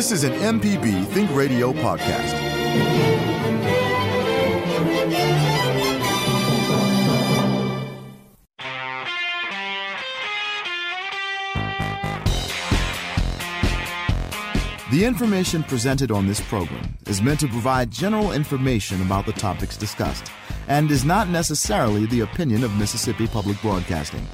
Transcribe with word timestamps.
This 0.00 0.12
is 0.12 0.24
an 0.24 0.32
MPB 0.32 1.08
Think 1.08 1.30
Radio 1.34 1.74
podcast. 1.74 2.32
The 14.90 15.04
information 15.04 15.62
presented 15.64 16.10
on 16.10 16.26
this 16.26 16.40
program 16.40 16.96
is 17.06 17.20
meant 17.20 17.40
to 17.40 17.48
provide 17.48 17.90
general 17.90 18.32
information 18.32 19.02
about 19.02 19.26
the 19.26 19.32
topics 19.32 19.76
discussed 19.76 20.32
and 20.66 20.90
is 20.90 21.04
not 21.04 21.28
necessarily 21.28 22.06
the 22.06 22.20
opinion 22.20 22.64
of 22.64 22.74
Mississippi 22.76 23.26
Public 23.26 23.60
Broadcasting. 23.60 24.26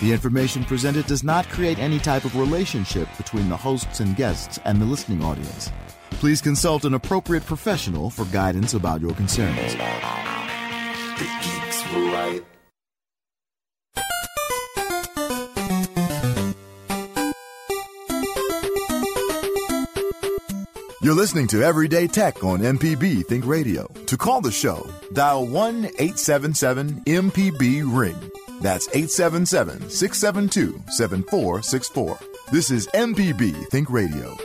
The 0.00 0.12
information 0.12 0.62
presented 0.62 1.06
does 1.06 1.24
not 1.24 1.48
create 1.48 1.80
any 1.80 1.98
type 1.98 2.24
of 2.24 2.36
relationship 2.36 3.08
between 3.16 3.48
the 3.48 3.56
hosts 3.56 3.98
and 3.98 4.14
guests 4.14 4.60
and 4.64 4.80
the 4.80 4.84
listening 4.84 5.24
audience. 5.24 5.72
Please 6.10 6.40
consult 6.40 6.84
an 6.84 6.94
appropriate 6.94 7.44
professional 7.44 8.08
for 8.08 8.24
guidance 8.26 8.74
about 8.74 9.00
your 9.00 9.12
concerns. 9.14 9.74
The 9.74 11.28
geeks 11.42 11.92
were 11.92 12.12
right. 12.12 12.44
You're 21.02 21.16
listening 21.16 21.48
to 21.48 21.62
Everyday 21.62 22.06
Tech 22.06 22.44
on 22.44 22.60
MPB 22.60 23.24
Think 23.26 23.46
Radio. 23.46 23.86
To 24.06 24.16
call 24.16 24.40
the 24.40 24.52
show, 24.52 24.88
dial 25.12 25.46
1 25.46 25.86
877 25.98 27.02
MPB 27.04 27.82
Ring. 27.84 28.30
That's 28.60 28.88
877 28.88 29.90
672 29.90 30.82
7464. 30.88 32.18
This 32.50 32.70
is 32.70 32.86
MPB 32.88 33.68
Think 33.68 33.90
Radio. 33.90 34.36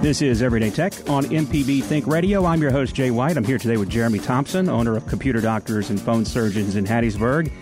This 0.00 0.22
is 0.22 0.42
Everyday 0.42 0.70
Tech 0.70 0.94
on 1.10 1.24
MPB 1.24 1.82
Think 1.82 2.06
Radio. 2.06 2.46
I'm 2.46 2.62
your 2.62 2.70
host, 2.70 2.94
Jay 2.94 3.10
White. 3.10 3.36
I'm 3.36 3.44
here 3.44 3.58
today 3.58 3.76
with 3.76 3.90
Jeremy 3.90 4.18
Thompson, 4.18 4.68
owner 4.68 4.96
of 4.96 5.06
Computer 5.06 5.40
Doctors 5.40 5.90
and 5.90 6.00
Phone 6.00 6.24
Surgeons 6.24 6.76
in 6.76 6.86
Hattiesburg. 6.86 7.52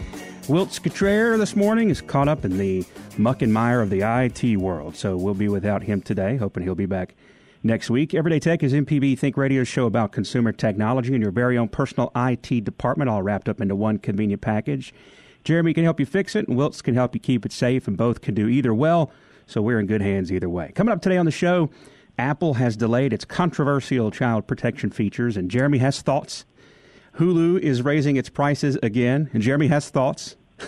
Wilt 0.48 0.68
Scatrere 0.68 1.36
this 1.36 1.56
morning 1.56 1.90
is 1.90 2.00
caught 2.00 2.28
up 2.28 2.44
in 2.44 2.56
the 2.56 2.84
muck 3.18 3.42
and 3.42 3.52
mire 3.52 3.80
of 3.80 3.90
the 3.90 4.02
IT 4.02 4.56
world, 4.56 4.94
so 4.94 5.16
we'll 5.16 5.34
be 5.34 5.48
without 5.48 5.82
him 5.82 6.00
today, 6.00 6.36
hoping 6.36 6.62
he'll 6.62 6.76
be 6.76 6.86
back 6.86 7.16
next 7.64 7.90
week. 7.90 8.14
Everyday 8.14 8.38
Tech 8.38 8.62
is 8.62 8.72
MPB 8.72 9.18
Think 9.18 9.36
Radio's 9.36 9.66
show 9.66 9.86
about 9.86 10.12
consumer 10.12 10.52
technology 10.52 11.14
and 11.14 11.20
your 11.20 11.32
very 11.32 11.58
own 11.58 11.68
personal 11.68 12.12
IT 12.14 12.62
department, 12.62 13.10
all 13.10 13.24
wrapped 13.24 13.48
up 13.48 13.60
into 13.60 13.74
one 13.74 13.98
convenient 13.98 14.40
package. 14.40 14.94
Jeremy 15.42 15.74
can 15.74 15.82
help 15.82 15.98
you 15.98 16.06
fix 16.06 16.36
it, 16.36 16.46
and 16.46 16.56
Wilts 16.56 16.80
can 16.80 16.94
help 16.94 17.14
you 17.14 17.20
keep 17.20 17.44
it 17.44 17.50
safe, 17.50 17.88
and 17.88 17.96
both 17.96 18.20
can 18.20 18.34
do 18.34 18.46
either 18.46 18.72
well, 18.72 19.10
so 19.46 19.60
we're 19.60 19.80
in 19.80 19.86
good 19.86 20.02
hands 20.02 20.30
either 20.30 20.48
way. 20.48 20.70
Coming 20.76 20.92
up 20.92 21.02
today 21.02 21.16
on 21.16 21.26
the 21.26 21.32
show, 21.32 21.70
Apple 22.20 22.54
has 22.54 22.76
delayed 22.76 23.12
its 23.12 23.24
controversial 23.24 24.12
child 24.12 24.46
protection 24.46 24.90
features, 24.90 25.36
and 25.36 25.50
Jeremy 25.50 25.78
has 25.78 26.02
thoughts. 26.02 26.44
Hulu 27.16 27.58
is 27.60 27.82
raising 27.82 28.16
its 28.16 28.28
prices 28.28 28.78
again, 28.82 29.30
and 29.32 29.42
Jeremy 29.42 29.68
has 29.68 29.88
thoughts. 29.88 30.36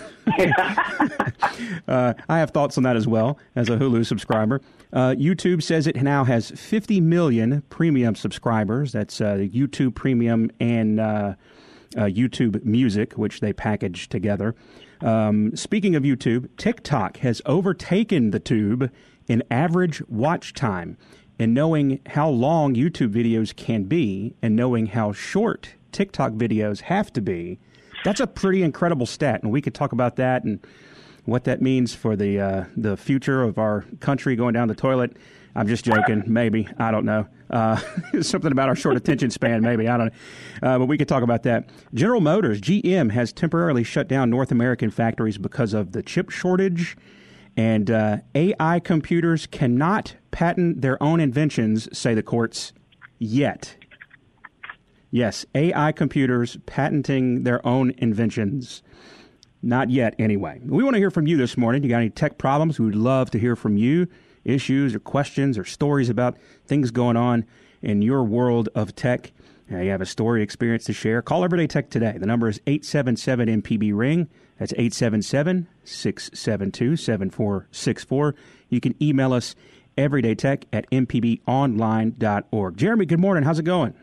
uh, 1.88 2.14
I 2.28 2.38
have 2.38 2.50
thoughts 2.50 2.76
on 2.76 2.84
that 2.84 2.96
as 2.96 3.06
well 3.06 3.38
as 3.56 3.68
a 3.68 3.76
Hulu 3.76 4.04
subscriber. 4.06 4.60
Uh, 4.92 5.14
YouTube 5.18 5.62
says 5.62 5.86
it 5.86 5.96
now 5.96 6.24
has 6.24 6.50
50 6.50 7.00
million 7.00 7.62
premium 7.70 8.14
subscribers. 8.14 8.92
That's 8.92 9.20
uh, 9.20 9.36
YouTube 9.36 9.94
Premium 9.94 10.50
and 10.60 11.00
uh, 11.00 11.34
uh, 11.96 12.02
YouTube 12.02 12.64
Music, 12.64 13.14
which 13.14 13.40
they 13.40 13.52
package 13.52 14.08
together. 14.08 14.54
Um, 15.00 15.54
speaking 15.54 15.94
of 15.94 16.02
YouTube, 16.02 16.48
TikTok 16.56 17.18
has 17.18 17.40
overtaken 17.46 18.30
the 18.30 18.40
tube 18.40 18.90
in 19.26 19.42
average 19.50 20.02
watch 20.08 20.54
time. 20.54 20.96
And 21.38 21.54
knowing 21.54 22.00
how 22.06 22.28
long 22.28 22.74
YouTube 22.74 23.12
videos 23.12 23.54
can 23.54 23.84
be 23.84 24.34
and 24.42 24.56
knowing 24.56 24.86
how 24.86 25.12
short 25.12 25.74
TikTok 25.92 26.32
videos 26.32 26.80
have 26.82 27.12
to 27.14 27.20
be, 27.20 27.58
that's 28.04 28.20
a 28.20 28.26
pretty 28.26 28.62
incredible 28.62 29.06
stat. 29.06 29.42
And 29.42 29.50
we 29.52 29.60
could 29.60 29.74
talk 29.74 29.92
about 29.92 30.16
that 30.16 30.44
and 30.44 30.64
what 31.24 31.44
that 31.44 31.60
means 31.60 31.94
for 31.94 32.16
the 32.16 32.40
uh, 32.40 32.64
the 32.76 32.96
future 32.96 33.42
of 33.42 33.58
our 33.58 33.84
country 34.00 34.34
going 34.34 34.54
down 34.54 34.68
the 34.68 34.74
toilet. 34.74 35.16
I'm 35.54 35.66
just 35.66 35.84
joking. 35.84 36.22
Maybe 36.26 36.68
I 36.78 36.90
don't 36.90 37.04
know. 37.04 37.26
Uh, 37.50 37.80
something 38.22 38.52
about 38.52 38.68
our 38.68 38.76
short 38.76 38.96
attention 38.96 39.30
span. 39.30 39.62
Maybe 39.62 39.88
I 39.88 39.96
don't 39.96 40.06
know. 40.06 40.68
Uh, 40.68 40.78
but 40.78 40.86
we 40.86 40.96
could 40.96 41.08
talk 41.08 41.22
about 41.22 41.42
that. 41.42 41.68
General 41.92 42.20
Motors 42.20 42.60
(GM) 42.60 43.10
has 43.10 43.32
temporarily 43.32 43.84
shut 43.84 44.08
down 44.08 44.30
North 44.30 44.50
American 44.50 44.90
factories 44.90 45.36
because 45.36 45.74
of 45.74 45.92
the 45.92 46.02
chip 46.02 46.30
shortage, 46.30 46.96
and 47.56 47.90
uh, 47.90 48.18
AI 48.34 48.80
computers 48.80 49.46
cannot 49.46 50.16
patent 50.30 50.80
their 50.80 51.02
own 51.02 51.20
inventions, 51.20 51.88
say 51.96 52.14
the 52.14 52.22
courts, 52.22 52.72
yet. 53.18 53.76
Yes, 55.10 55.46
AI 55.54 55.92
computers 55.92 56.58
patenting 56.66 57.44
their 57.44 57.66
own 57.66 57.94
inventions. 57.98 58.82
Not 59.62 59.90
yet, 59.90 60.14
anyway. 60.18 60.60
We 60.64 60.84
want 60.84 60.94
to 60.94 61.00
hear 61.00 61.10
from 61.10 61.26
you 61.26 61.36
this 61.36 61.56
morning. 61.56 61.82
You 61.82 61.88
got 61.88 61.98
any 61.98 62.10
tech 62.10 62.38
problems? 62.38 62.78
We 62.78 62.86
would 62.86 62.94
love 62.94 63.30
to 63.30 63.38
hear 63.38 63.56
from 63.56 63.76
you. 63.76 64.06
Issues 64.44 64.94
or 64.94 65.00
questions 65.00 65.58
or 65.58 65.64
stories 65.64 66.08
about 66.08 66.36
things 66.66 66.90
going 66.90 67.16
on 67.16 67.44
in 67.82 68.02
your 68.02 68.22
world 68.22 68.68
of 68.74 68.94
tech. 68.94 69.32
Uh, 69.70 69.78
you 69.78 69.90
have 69.90 70.00
a 70.00 70.06
story 70.06 70.42
experience 70.42 70.84
to 70.84 70.92
share. 70.92 71.20
Call 71.20 71.44
Everyday 71.44 71.66
Tech 71.66 71.90
today. 71.90 72.16
The 72.16 72.26
number 72.26 72.48
is 72.48 72.60
877 72.66 73.62
MPB 73.62 73.92
Ring. 73.94 74.28
That's 74.58 74.72
877 74.72 75.68
672 75.84 76.96
7464. 76.96 78.34
You 78.68 78.80
can 78.80 78.94
email 79.02 79.32
us 79.32 79.54
everydaytech 79.96 80.64
at 80.72 80.88
mpbonline.org. 80.90 82.76
Jeremy, 82.76 83.06
good 83.06 83.20
morning. 83.20 83.44
How's 83.44 83.58
it 83.58 83.64
going? 83.64 83.94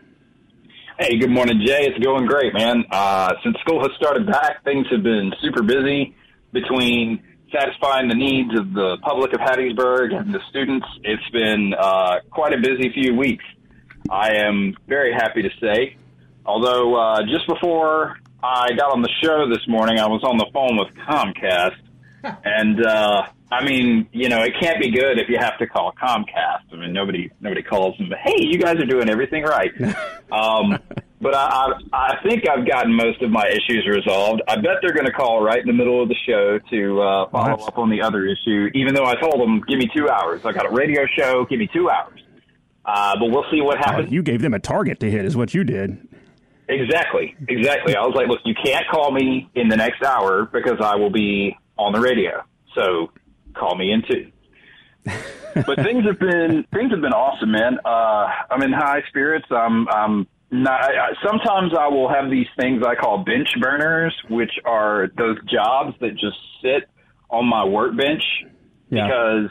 Hey, 0.98 1.18
good 1.20 1.30
morning, 1.30 1.62
Jay. 1.66 1.88
It's 1.88 2.02
going 2.02 2.26
great, 2.26 2.54
man. 2.54 2.86
Uh, 2.90 3.34
since 3.44 3.58
school 3.60 3.82
has 3.82 3.92
started 3.98 4.26
back, 4.28 4.64
things 4.64 4.88
have 4.92 5.04
been 5.04 5.34
super 5.42 5.62
busy 5.62 6.16
between 6.54 7.22
satisfying 7.52 8.08
the 8.08 8.16
needs 8.16 8.58
of 8.58 8.72
the 8.72 8.96
public 9.02 9.34
of 9.34 9.42
Hattiesburg 9.42 10.16
and 10.16 10.34
the 10.34 10.40
students. 10.50 10.88
It's 11.04 11.30
been 11.34 11.74
uh, 11.78 12.20
quite 12.32 12.54
a 12.54 12.62
busy 12.62 12.94
few 12.94 13.14
weeks. 13.14 13.44
I 14.10 14.36
am 14.36 14.74
very 14.88 15.12
happy 15.12 15.42
to 15.42 15.50
say, 15.60 15.98
although 16.46 16.96
uh, 16.96 17.24
just 17.24 17.46
before 17.46 18.16
I 18.42 18.70
got 18.78 18.94
on 18.94 19.02
the 19.02 19.12
show 19.22 19.50
this 19.50 19.68
morning, 19.68 20.00
I 20.00 20.08
was 20.08 20.24
on 20.24 20.38
the 20.38 20.48
phone 20.54 20.78
with 20.78 20.96
Comcast, 20.96 21.76
and 22.46 22.86
uh, 22.86 23.24
I 23.60 23.64
mean, 23.66 24.08
you 24.12 24.30
know, 24.30 24.42
it 24.44 24.54
can't 24.60 24.80
be 24.82 24.92
good 24.92 25.18
if 25.20 25.30
you 25.30 25.38
have 25.40 25.58
to 25.60 25.68
call 25.68 25.94
Comcast. 26.02 26.72
I 26.72 26.76
mean, 26.76 26.94
nobody 26.94 27.32
nobody 27.40 27.62
calls 27.64 27.98
them. 27.98 28.10
But 28.10 28.20
hey, 28.24 28.36
you 28.40 28.58
guys 28.60 28.76
are 28.78 28.86
doing 28.86 29.10
everything 29.10 29.44
right. 29.44 29.72
um, 30.32 30.78
but 31.22 31.34
I, 31.34 31.72
I 31.94 31.98
I 31.98 32.16
think 32.28 32.44
I've 32.50 32.68
gotten 32.68 32.94
most 32.94 33.22
of 33.22 33.32
my 33.32 33.48
issues 33.48 33.88
resolved. 33.90 34.42
I 34.48 34.56
bet 34.56 34.78
they're 34.82 34.94
going 34.94 35.06
to 35.06 35.12
call 35.14 35.42
right 35.44 35.60
in 35.60 35.68
the 35.68 35.74
middle 35.74 36.02
of 36.04 36.10
the 36.10 36.16
show 36.28 36.60
to 36.70 37.02
uh, 37.02 37.30
follow 37.30 37.66
up 37.66 37.78
on 37.78 37.90
the 37.90 38.02
other 38.02 38.26
issue. 38.26 38.70
Even 38.74 38.94
though 38.94 39.06
I 39.06 39.16
told 39.16 39.40
them, 39.40 39.62
give 39.68 39.78
me 39.80 39.90
two 39.96 40.10
hours. 40.10 40.42
I 40.46 40.52
got 40.52 40.66
a 40.66 40.72
radio 40.74 41.06
show. 41.18 41.46
Give 41.46 41.60
me 41.60 41.70
two 41.74 41.90
hours. 41.90 42.20
Uh, 42.84 43.18
but 43.20 43.32
we'll 43.32 43.46
see 43.52 43.62
what 43.62 43.78
Oh, 43.80 43.84
happens. 43.92 44.12
you 44.12 44.22
gave 44.22 44.42
them 44.42 44.54
a 44.54 44.60
target 44.60 45.00
to 45.00 45.10
hit, 45.10 45.26
is 45.26 45.36
what 45.36 45.54
you 45.56 45.64
did. 45.64 45.98
Exactly, 46.68 47.36
exactly. 47.48 47.96
I 47.96 48.02
was 48.02 48.14
like, 48.16 48.28
look, 48.28 48.40
you 48.44 48.56
can't 48.64 48.86
call 48.90 49.12
me 49.12 49.50
in 49.56 49.68
the 49.70 49.78
next 49.78 50.04
hour 50.04 50.46
because 50.52 50.80
I 50.82 50.96
will 50.96 51.12
be 51.12 51.56
on 51.78 51.94
the 51.94 52.00
radio. 52.00 52.44
So 52.74 53.12
call 53.56 53.76
me 53.76 53.92
in 53.92 54.04
two. 54.10 54.32
but 55.66 55.76
things 55.84 56.04
have 56.06 56.20
been 56.20 56.66
things 56.74 56.92
have 56.92 57.02
been 57.02 57.14
awesome, 57.14 57.52
man. 57.52 57.78
Uh, 57.86 58.28
I'm 58.50 58.62
in 58.64 58.74
high 58.74 59.02
spirits. 59.10 59.46
I'm 59.52 59.88
I'm 59.90 60.28
not. 60.52 60.82
I, 60.84 61.10
I- 61.10 61.14
sometimes 61.26 61.74
I 61.78 61.88
will 61.88 62.10
have 62.10 62.30
these 62.32 62.48
things 62.60 62.84
I 62.86 62.96
call 62.96 63.20
bench 63.24 63.50
burners, 63.62 64.14
which 64.30 64.52
are 64.66 65.10
those 65.18 65.38
jobs 65.46 65.94
that 66.02 66.12
just 66.14 66.38
sit 66.62 66.90
on 67.30 67.46
my 67.46 67.66
workbench 67.66 68.24
Yeah. 68.90 69.06
because 69.08 69.50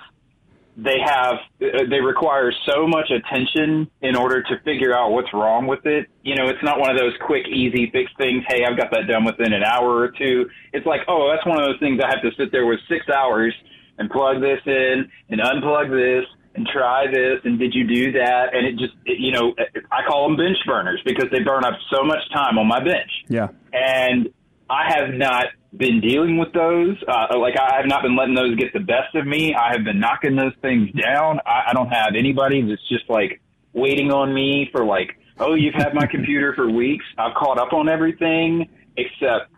they 0.77 0.99
have 1.05 1.35
they 1.61 2.01
require 2.01 2.51
so 2.69 2.89
much 2.89 3.09
attention 3.11 3.89
in 4.03 4.17
order 4.17 4.43
to 4.43 4.59
figure 4.65 4.93
out 4.93 5.11
what's 5.13 5.33
wrong 5.33 5.69
with 5.69 5.87
it. 5.87 6.09
You 6.23 6.35
know, 6.35 6.49
it's 6.49 6.63
not 6.65 6.81
one 6.81 6.91
of 6.91 6.99
those 6.99 7.13
quick, 7.25 7.47
easy 7.47 7.91
fix 7.93 8.11
things. 8.19 8.43
Hey, 8.49 8.65
I've 8.65 8.77
got 8.77 8.91
that 8.91 9.07
done 9.07 9.25
within 9.25 9.53
an 9.53 9.63
hour 9.63 9.89
or 9.99 10.09
two. 10.09 10.49
It's 10.73 10.85
like, 10.85 11.03
oh, 11.07 11.31
that's 11.33 11.47
one 11.47 11.61
of 11.61 11.65
those 11.67 11.79
things 11.79 12.01
I 12.03 12.09
have 12.09 12.23
to 12.23 12.31
sit 12.37 12.51
there 12.51 12.67
with 12.67 12.81
six 12.89 13.07
hours 13.09 13.55
and 13.99 14.11
plug 14.11 14.41
this 14.41 14.61
in 14.67 15.09
and 15.31 15.41
unplug 15.41 15.91
this 15.91 16.27
and 16.55 16.67
try 16.73 17.07
this 17.11 17.41
and 17.45 17.59
did 17.59 17.75
you 17.75 17.87
do 17.87 18.13
that? 18.13 18.55
And 18.55 18.67
it 18.67 18.77
just, 18.79 18.95
it, 19.07 19.19
you 19.19 19.33
know, 19.33 19.55
I 19.91 20.07
call 20.09 20.29
them 20.29 20.37
bench 20.37 20.57
burners 20.67 21.01
because 21.05 21.27
they 21.33 21.41
burn 21.43 21.65
up 21.65 21.75
so 21.93 22.05
much 22.05 22.21
time 22.33 22.59
on 22.59 22.67
my 22.67 22.79
bench 22.83 23.11
Yeah. 23.29 23.49
and 23.73 24.29
I 24.71 24.93
have 24.97 25.13
not 25.15 25.47
been 25.77 26.01
dealing 26.01 26.39
with 26.39 26.53
those. 26.53 26.97
Uh, 27.07 27.39
like 27.39 27.55
I 27.61 27.77
have 27.77 27.87
not 27.87 28.03
been 28.03 28.17
letting 28.17 28.35
those 28.35 28.55
get 28.57 28.73
the 28.73 28.81
best 28.81 29.15
of 29.15 29.27
me. 29.27 29.55
I 29.55 29.73
have 29.73 29.85
been 29.85 30.01
knocking 30.01 30.37
those 30.37 30.55
things 30.63 30.91
down. 30.93 31.41
I, 31.45 31.71
I 31.71 31.73
don't 31.75 31.91
have 31.91 32.15
anybody 32.17 32.63
that's 32.63 32.89
just 32.89 33.09
like 33.11 33.41
waiting 33.73 34.11
on 34.13 34.33
me 34.33 34.69
for 34.73 34.85
like 34.85 35.19
oh, 35.41 35.55
you've 35.55 35.75
had 35.75 35.93
my 35.95 36.07
computer 36.11 36.55
for 36.55 36.71
weeks. 36.71 37.05
I've 37.19 37.35
caught 37.35 37.59
up 37.59 37.73
on 37.73 37.89
everything 37.89 38.69
except 38.97 39.51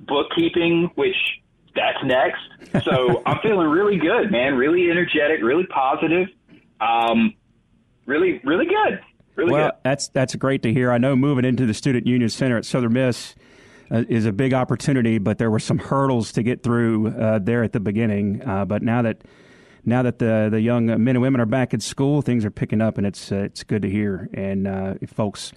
bookkeeping, 0.00 0.90
which 0.94 1.16
that's 1.74 1.98
next. 2.04 2.84
So 2.84 3.22
I'm 3.26 3.38
feeling 3.40 3.68
really 3.68 3.98
good, 3.98 4.30
man. 4.30 4.54
Really 4.54 4.90
energetic, 4.90 5.42
really 5.42 5.66
positive. 5.66 6.28
Um, 6.80 7.34
really, 8.06 8.40
really 8.44 8.66
good. 8.66 9.00
Really 9.36 9.52
well, 9.52 9.70
good. 9.70 9.78
that's 9.84 10.08
that's 10.08 10.34
great 10.34 10.62
to 10.62 10.72
hear. 10.72 10.90
I 10.90 10.98
know 10.98 11.16
moving 11.16 11.44
into 11.44 11.66
the 11.66 11.74
Student 11.74 12.06
Union 12.06 12.28
Center 12.28 12.56
at 12.56 12.64
Southern 12.64 12.92
Miss 12.92 13.34
uh, 13.90 14.04
is 14.08 14.26
a 14.26 14.32
big 14.32 14.52
opportunity, 14.52 15.18
but 15.18 15.38
there 15.38 15.50
were 15.50 15.58
some 15.58 15.78
hurdles 15.78 16.32
to 16.32 16.42
get 16.42 16.62
through 16.62 17.08
uh, 17.08 17.38
there 17.38 17.62
at 17.62 17.72
the 17.72 17.80
beginning. 17.80 18.42
Uh, 18.46 18.64
but 18.64 18.82
now 18.82 19.02
that 19.02 19.22
now 19.84 20.02
that 20.02 20.18
the 20.18 20.48
the 20.50 20.60
young 20.60 20.86
men 20.86 21.16
and 21.16 21.22
women 21.22 21.40
are 21.40 21.46
back 21.46 21.74
at 21.74 21.82
school, 21.82 22.22
things 22.22 22.44
are 22.44 22.50
picking 22.50 22.80
up, 22.80 22.98
and 22.98 23.06
it's 23.06 23.32
uh, 23.32 23.36
it's 23.36 23.62
good 23.62 23.82
to 23.82 23.90
hear. 23.90 24.28
And 24.34 24.66
uh, 24.66 24.94
if 25.00 25.10
folks, 25.10 25.52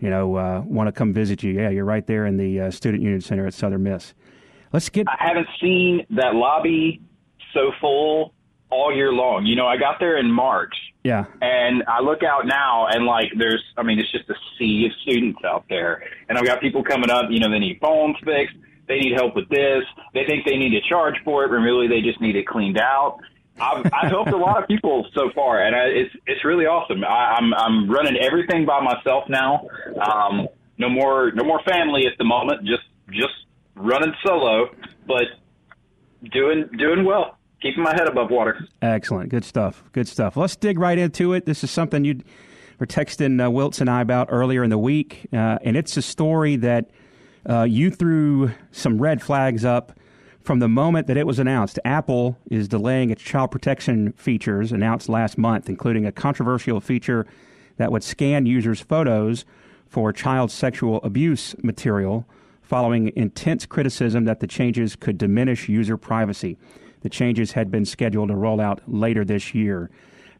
you 0.00 0.10
know, 0.10 0.36
uh, 0.36 0.62
want 0.66 0.88
to 0.88 0.92
come 0.92 1.12
visit 1.12 1.42
you, 1.42 1.52
yeah, 1.52 1.70
you're 1.70 1.84
right 1.84 2.06
there 2.06 2.26
in 2.26 2.36
the 2.36 2.70
Student 2.70 3.02
Union 3.02 3.20
Center 3.20 3.46
at 3.46 3.54
Southern 3.54 3.82
Miss. 3.82 4.14
Let's 4.72 4.88
get. 4.88 5.06
I 5.08 5.16
haven't 5.18 5.48
seen 5.60 6.06
that 6.10 6.34
lobby 6.34 7.00
so 7.52 7.72
full 7.80 8.34
all 8.70 8.94
year 8.94 9.12
long. 9.12 9.44
You 9.44 9.54
know, 9.54 9.66
I 9.66 9.76
got 9.76 10.00
there 10.00 10.16
in 10.16 10.30
March. 10.30 10.74
Yeah. 11.04 11.24
And 11.40 11.82
I 11.88 12.00
look 12.00 12.22
out 12.22 12.46
now 12.46 12.86
and 12.86 13.04
like 13.04 13.26
there's 13.36 13.62
I 13.76 13.82
mean 13.82 13.98
it's 13.98 14.10
just 14.10 14.28
a 14.30 14.34
sea 14.58 14.86
of 14.86 14.92
students 15.02 15.40
out 15.44 15.64
there. 15.68 16.02
And 16.28 16.38
I've 16.38 16.46
got 16.46 16.60
people 16.60 16.82
coming 16.82 17.10
up, 17.10 17.26
you 17.30 17.40
know, 17.40 17.50
they 17.50 17.58
need 17.58 17.78
phones 17.80 18.16
fixed, 18.24 18.56
they 18.88 18.98
need 18.98 19.12
help 19.14 19.34
with 19.34 19.48
this, 19.48 19.84
they 20.14 20.24
think 20.26 20.46
they 20.46 20.56
need 20.56 20.70
to 20.70 20.80
charge 20.88 21.16
for 21.24 21.44
it, 21.44 21.48
but 21.48 21.56
really 21.56 21.88
they 21.88 22.00
just 22.00 22.20
need 22.20 22.36
it 22.36 22.46
cleaned 22.46 22.78
out. 22.78 23.18
I've, 23.60 23.84
I've 23.92 24.10
helped 24.10 24.30
a 24.30 24.36
lot 24.36 24.62
of 24.62 24.68
people 24.68 25.06
so 25.14 25.30
far, 25.34 25.62
and 25.62 25.74
I, 25.74 25.84
it's 25.86 26.14
it's 26.26 26.44
really 26.44 26.66
awesome. 26.66 27.04
I, 27.04 27.36
I'm 27.38 27.52
I'm 27.52 27.90
running 27.90 28.16
everything 28.16 28.64
by 28.64 28.80
myself 28.80 29.24
now. 29.28 29.66
Um, 30.00 30.48
no 30.78 30.88
more 30.88 31.32
no 31.32 31.44
more 31.44 31.60
family 31.64 32.06
at 32.06 32.16
the 32.16 32.24
moment. 32.24 32.64
Just 32.64 32.84
just 33.10 33.34
running 33.74 34.14
solo, 34.24 34.70
but 35.06 35.24
doing 36.30 36.68
doing 36.78 37.04
well 37.04 37.38
keeping 37.62 37.82
my 37.82 37.92
head 37.92 38.08
above 38.08 38.30
water. 38.30 38.66
Excellent. 38.82 39.30
Good 39.30 39.44
stuff. 39.44 39.84
Good 39.92 40.08
stuff. 40.08 40.36
Let's 40.36 40.56
dig 40.56 40.78
right 40.78 40.98
into 40.98 41.32
it. 41.32 41.46
This 41.46 41.62
is 41.62 41.70
something 41.70 42.04
you 42.04 42.20
were 42.78 42.86
texting 42.86 43.40
uh, 43.40 43.48
Wiltz 43.48 43.80
and 43.80 43.88
I 43.88 44.00
about 44.00 44.28
earlier 44.30 44.64
in 44.64 44.70
the 44.70 44.78
week, 44.78 45.26
uh, 45.32 45.58
and 45.62 45.76
it's 45.76 45.96
a 45.96 46.02
story 46.02 46.56
that 46.56 46.90
uh, 47.48 47.62
you 47.62 47.90
threw 47.90 48.50
some 48.72 49.00
red 49.00 49.22
flags 49.22 49.64
up 49.64 49.92
from 50.40 50.58
the 50.58 50.68
moment 50.68 51.06
that 51.06 51.16
it 51.16 51.26
was 51.26 51.38
announced. 51.38 51.78
Apple 51.84 52.36
is 52.50 52.66
delaying 52.66 53.10
its 53.10 53.22
child 53.22 53.52
protection 53.52 54.12
features 54.14 54.72
announced 54.72 55.08
last 55.08 55.38
month, 55.38 55.68
including 55.68 56.04
a 56.04 56.10
controversial 56.10 56.80
feature 56.80 57.26
that 57.76 57.92
would 57.92 58.02
scan 58.02 58.44
users' 58.44 58.80
photos 58.80 59.44
for 59.88 60.12
child 60.12 60.50
sexual 60.50 61.00
abuse 61.04 61.54
material 61.62 62.26
following 62.72 63.12
intense 63.16 63.66
criticism 63.66 64.24
that 64.24 64.40
the 64.40 64.46
changes 64.46 64.96
could 64.96 65.18
diminish 65.18 65.68
user 65.68 65.98
privacy. 65.98 66.56
The 67.02 67.10
changes 67.10 67.52
had 67.52 67.70
been 67.70 67.84
scheduled 67.84 68.30
to 68.30 68.34
roll 68.34 68.62
out 68.62 68.80
later 68.86 69.26
this 69.26 69.54
year. 69.54 69.90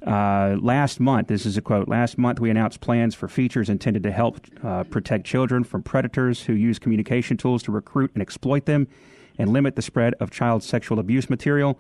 Uh, 0.07 0.57
last 0.59 0.99
month, 0.99 1.29
this 1.29 1.45
is 1.45 1.59
a 1.59 1.61
quote, 1.61 1.89
last 1.89 2.17
month 2.17 2.41
we 2.41 2.49
announced 2.49 2.81
plans 2.81 3.15
for 3.15 3.29
features 3.29 3.69
intended 3.69 4.03
to 4.05 4.11
help 4.11 4.41
uh, 4.65 4.85
protect 4.85 5.27
children 5.27 5.63
from 5.63 5.83
predators 5.83 6.45
who 6.45 6.55
use 6.55 6.79
communication 6.79 7.37
tools 7.37 7.63
to 7.65 7.71
recruit 7.71 8.11
and 8.15 8.23
exploit 8.23 8.65
them 8.65 8.89
and 9.37 9.53
limit 9.53 9.77
the 9.77 9.83
spread 9.83 10.15
of 10.15 10.31
child 10.31 10.63
sexual 10.63 10.99
abuse 10.99 11.29
material. 11.29 11.79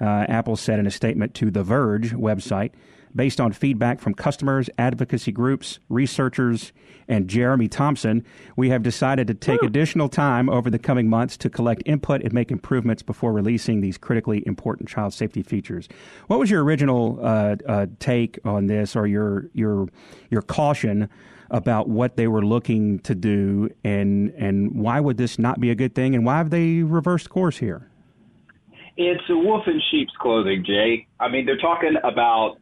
Uh, 0.00 0.24
Apple 0.26 0.56
said 0.56 0.78
in 0.78 0.86
a 0.86 0.90
statement 0.90 1.34
to 1.34 1.50
The 1.50 1.62
Verge 1.62 2.12
website 2.12 2.70
based 3.14 3.40
on 3.40 3.52
feedback 3.52 4.00
from 4.00 4.14
customers, 4.14 4.68
advocacy 4.78 5.32
groups, 5.32 5.78
researchers, 5.88 6.72
and 7.08 7.28
Jeremy 7.28 7.68
Thompson, 7.68 8.24
we 8.56 8.70
have 8.70 8.82
decided 8.82 9.26
to 9.26 9.34
take 9.34 9.62
additional 9.62 10.08
time 10.08 10.48
over 10.48 10.70
the 10.70 10.78
coming 10.78 11.08
months 11.08 11.36
to 11.38 11.50
collect 11.50 11.82
input 11.84 12.22
and 12.22 12.32
make 12.32 12.50
improvements 12.50 13.02
before 13.02 13.32
releasing 13.32 13.80
these 13.80 13.98
critically 13.98 14.42
important 14.46 14.88
child 14.88 15.12
safety 15.12 15.42
features. 15.42 15.88
What 16.28 16.38
was 16.38 16.50
your 16.50 16.62
original 16.64 17.18
uh, 17.22 17.56
uh, 17.66 17.86
take 17.98 18.38
on 18.44 18.66
this, 18.66 18.96
or 18.96 19.06
your 19.06 19.50
your 19.52 19.88
your 20.30 20.42
caution 20.42 21.08
about 21.50 21.88
what 21.88 22.16
they 22.16 22.28
were 22.28 22.44
looking 22.44 22.98
to 23.00 23.14
do, 23.14 23.68
and 23.84 24.30
and 24.30 24.72
why 24.72 25.00
would 25.00 25.16
this 25.16 25.38
not 25.38 25.60
be 25.60 25.70
a 25.70 25.74
good 25.74 25.94
thing, 25.94 26.14
and 26.14 26.24
why 26.24 26.38
have 26.38 26.50
they 26.50 26.82
reversed 26.82 27.28
course 27.30 27.58
here? 27.58 27.88
It's 28.96 29.24
a 29.30 29.36
wolf 29.36 29.66
in 29.66 29.80
sheep's 29.90 30.12
clothing, 30.18 30.64
Jay. 30.66 31.06
I 31.18 31.28
mean, 31.28 31.46
they're 31.46 31.56
talking 31.56 31.94
about 32.04 32.58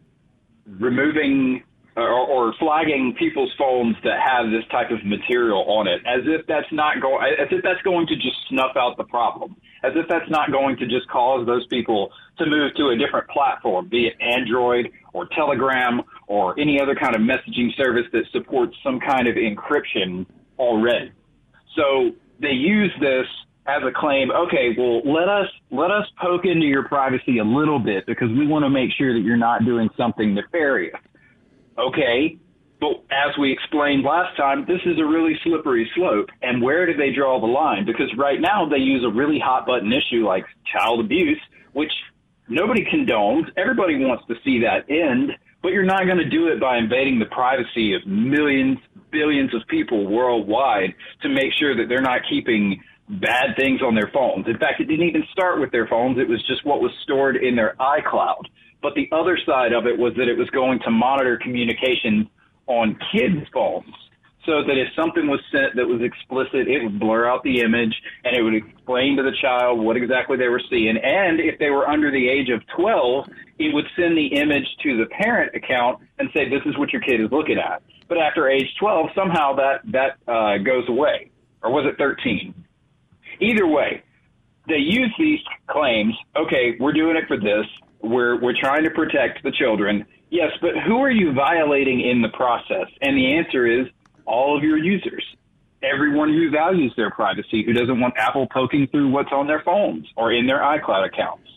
removing 0.67 1.63
or, 1.97 2.09
or 2.09 2.55
flagging 2.59 3.15
people's 3.19 3.53
phones 3.59 3.97
that 4.05 4.21
have 4.25 4.51
this 4.51 4.65
type 4.71 4.91
of 4.91 5.05
material 5.05 5.65
on 5.69 5.87
it, 5.87 6.01
as 6.07 6.23
if 6.27 6.47
that's 6.47 6.71
not 6.73 7.01
going, 7.01 7.35
as 7.39 7.49
if 7.51 7.63
that's 7.63 7.83
going 7.83 8.07
to 8.07 8.15
just 8.17 8.37
snuff 8.49 8.77
out 8.77 8.97
the 8.97 9.05
problem, 9.05 9.57
as 9.83 9.93
if 9.97 10.07
that's 10.09 10.31
not 10.31 10.53
going 10.53 10.77
to 10.77 10.87
just 10.87 11.09
cause 11.09 11.47
those 11.47 11.67
people 11.67 12.11
to 12.39 12.47
move 12.47 12.75
to 12.77 12.89
a 12.89 12.97
different 12.97 13.29
platform, 13.29 13.89
be 13.89 14.07
it 14.07 14.15
Android 14.21 14.91
or 15.13 15.29
Telegram 15.37 16.03
or 16.27 16.59
any 16.59 16.81
other 16.81 16.95
kind 16.95 17.15
of 17.15 17.23
messaging 17.23 17.75
service 17.77 18.07
that 18.13 18.23
supports 18.33 18.77
some 18.85 19.01
kind 19.01 19.27
of 19.27 19.35
encryption 19.35 20.25
already. 20.59 21.13
So 21.77 22.13
they 22.41 22.53
use 22.53 22.93
this 23.01 23.27
as 23.67 23.83
a 23.87 23.93
claim, 23.93 24.31
okay, 24.31 24.75
well, 24.77 25.01
let 25.05 25.29
us 25.29 25.47
let 25.71 25.91
us 25.91 26.07
poke 26.21 26.45
into 26.45 26.67
your 26.67 26.89
privacy 26.89 27.39
a 27.39 27.45
little 27.45 27.79
bit 27.79 28.07
because 28.07 28.29
we 28.31 28.47
want 28.47 28.65
to 28.65 28.71
make 28.71 28.91
sure 28.97 29.13
that 29.13 29.21
you're 29.21 29.37
not 29.37 29.65
doing 29.65 29.89
something 29.97 30.35
nefarious. 30.35 30.97
Okay, 31.79 32.39
but 32.81 33.05
as 33.11 33.37
we 33.39 33.53
explained 33.53 34.05
last 34.05 34.37
time, 34.37 34.65
this 34.67 34.81
is 34.87 34.99
a 34.99 35.05
really 35.05 35.39
slippery 35.45 35.91
slope. 35.95 36.31
And 36.43 36.63
where 36.63 36.87
do 36.87 36.97
they 36.97 37.13
draw 37.13 37.39
the 37.39 37.47
line? 37.47 37.85
Because 37.85 38.11
right 38.17 38.41
now 38.41 38.67
they 38.67 38.79
use 38.79 39.05
a 39.05 39.11
really 39.11 39.39
hot 39.39 39.67
button 39.67 39.93
issue 39.93 40.27
like 40.27 40.47
child 40.73 41.01
abuse, 41.01 41.41
which 41.73 41.93
nobody 42.49 42.85
condones. 42.85 43.45
Everybody 43.57 44.03
wants 44.03 44.25
to 44.29 44.35
see 44.43 44.61
that 44.61 44.91
end, 44.91 45.33
but 45.63 45.73
you're 45.73 45.85
not 45.85 46.07
going 46.07 46.19
to 46.19 46.29
do 46.29 46.49
it 46.49 46.59
by 46.59 46.79
invading 46.79 47.19
the 47.19 47.27
privacy 47.27 47.93
of 47.95 48.07
millions, 48.07 48.79
billions 49.11 49.55
of 49.55 49.61
people 49.69 50.07
worldwide 50.07 50.95
to 51.21 51.29
make 51.29 51.53
sure 51.53 51.77
that 51.77 51.89
they're 51.89 52.01
not 52.01 52.23
keeping 52.31 52.83
bad 53.11 53.57
things 53.57 53.81
on 53.83 53.95
their 53.95 54.11
phones. 54.13 54.47
In 54.47 54.59
fact, 54.59 54.81
it 54.81 54.85
didn't 54.85 55.09
even 55.09 55.25
start 55.33 55.61
with 55.61 55.73
their 55.73 55.87
phones. 55.87 56.19
It 56.19 56.29
was 56.29 56.43
just 56.47 56.65
what 56.65 56.81
was 56.81 56.93
stored 57.03 57.37
in 57.37 57.57
their 57.57 57.75
iCloud. 57.81 58.43
But 58.83 58.95
the 58.95 59.09
other 59.13 59.39
side 59.45 59.73
of 59.73 59.87
it 59.87 59.99
was 59.99 60.15
that 60.17 60.29
it 60.29 60.39
was 60.39 60.49
going 60.51 60.79
to 60.85 60.91
monitor 60.91 61.39
communication 61.43 62.31
on 62.67 62.97
kids' 63.13 63.47
phones 63.53 63.93
so 64.47 64.63
that 64.65 64.79
if 64.79 64.89
something 64.97 65.27
was 65.29 65.41
sent 65.53 65.77
that 65.77 65.87
was 65.87 66.01
explicit, 66.01 66.67
it 66.67 66.83
would 66.83 66.99
blur 66.99 67.29
out 67.29 67.43
the 67.43 67.61
image 67.61 67.95
and 68.25 68.35
it 68.35 68.43
would 68.43 68.55
explain 68.55 69.17
to 69.17 69.23
the 69.23 69.37
child 69.41 69.79
what 69.79 69.97
exactly 69.97 70.37
they 70.37 70.49
were 70.49 70.63
seeing. 70.71 70.97
And 70.97 71.41
if 71.41 71.59
they 71.59 71.71
were 71.71 71.87
under 71.87 72.11
the 72.11 72.29
age 72.29 72.49
of 72.49 72.63
12, 72.75 73.27
it 73.59 73.75
would 73.75 73.85
send 73.97 74.17
the 74.17 74.29
image 74.29 74.67
to 74.83 74.97
the 74.97 75.07
parent 75.07 75.55
account 75.55 76.01
and 76.19 76.31
say, 76.33 76.49
this 76.49 76.63
is 76.65 76.79
what 76.79 76.93
your 76.93 77.03
kid 77.03 77.21
is 77.21 77.31
looking 77.31 77.59
at. 77.59 77.83
But 78.09 78.19
after 78.19 78.49
age 78.49 78.67
12, 78.79 79.11
somehow 79.15 79.55
that, 79.57 79.83
that 79.93 80.17
uh, 80.27 80.59
goes 80.59 80.89
away. 80.89 81.31
Or 81.63 81.71
was 81.71 81.85
it 81.87 81.99
13? 81.99 82.55
Either 83.41 83.67
way, 83.67 84.03
they 84.69 84.77
use 84.77 85.13
these 85.19 85.41
claims. 85.69 86.15
Okay, 86.37 86.77
we're 86.79 86.93
doing 86.93 87.17
it 87.17 87.25
for 87.27 87.37
this. 87.37 87.67
We're 88.03 88.41
we're 88.41 88.59
trying 88.59 88.85
to 88.85 88.91
protect 88.91 89.43
the 89.43 89.51
children. 89.53 90.07
Yes, 90.31 90.53
but 90.61 90.71
who 90.87 90.99
are 90.99 91.11
you 91.11 91.33
violating 91.33 92.01
in 92.01 92.23
the 92.23 92.29
process? 92.29 92.87
And 93.03 93.17
the 93.17 93.35
answer 93.37 93.67
is 93.67 93.89
all 94.27 94.57
of 94.57 94.63
your 94.63 94.79
users. 94.79 95.25
Everyone 95.83 96.29
who 96.29 96.51
values 96.51 96.93
their 96.97 97.11
privacy, 97.11 97.65
who 97.65 97.73
doesn't 97.73 97.99
want 97.99 98.15
Apple 98.17 98.47
poking 98.53 98.87
through 98.87 99.09
what's 99.09 99.33
on 99.33 99.47
their 99.47 99.63
phones 99.63 100.07
or 100.17 100.33
in 100.33 100.47
their 100.47 100.61
iCloud 100.61 101.07
accounts. 101.07 101.49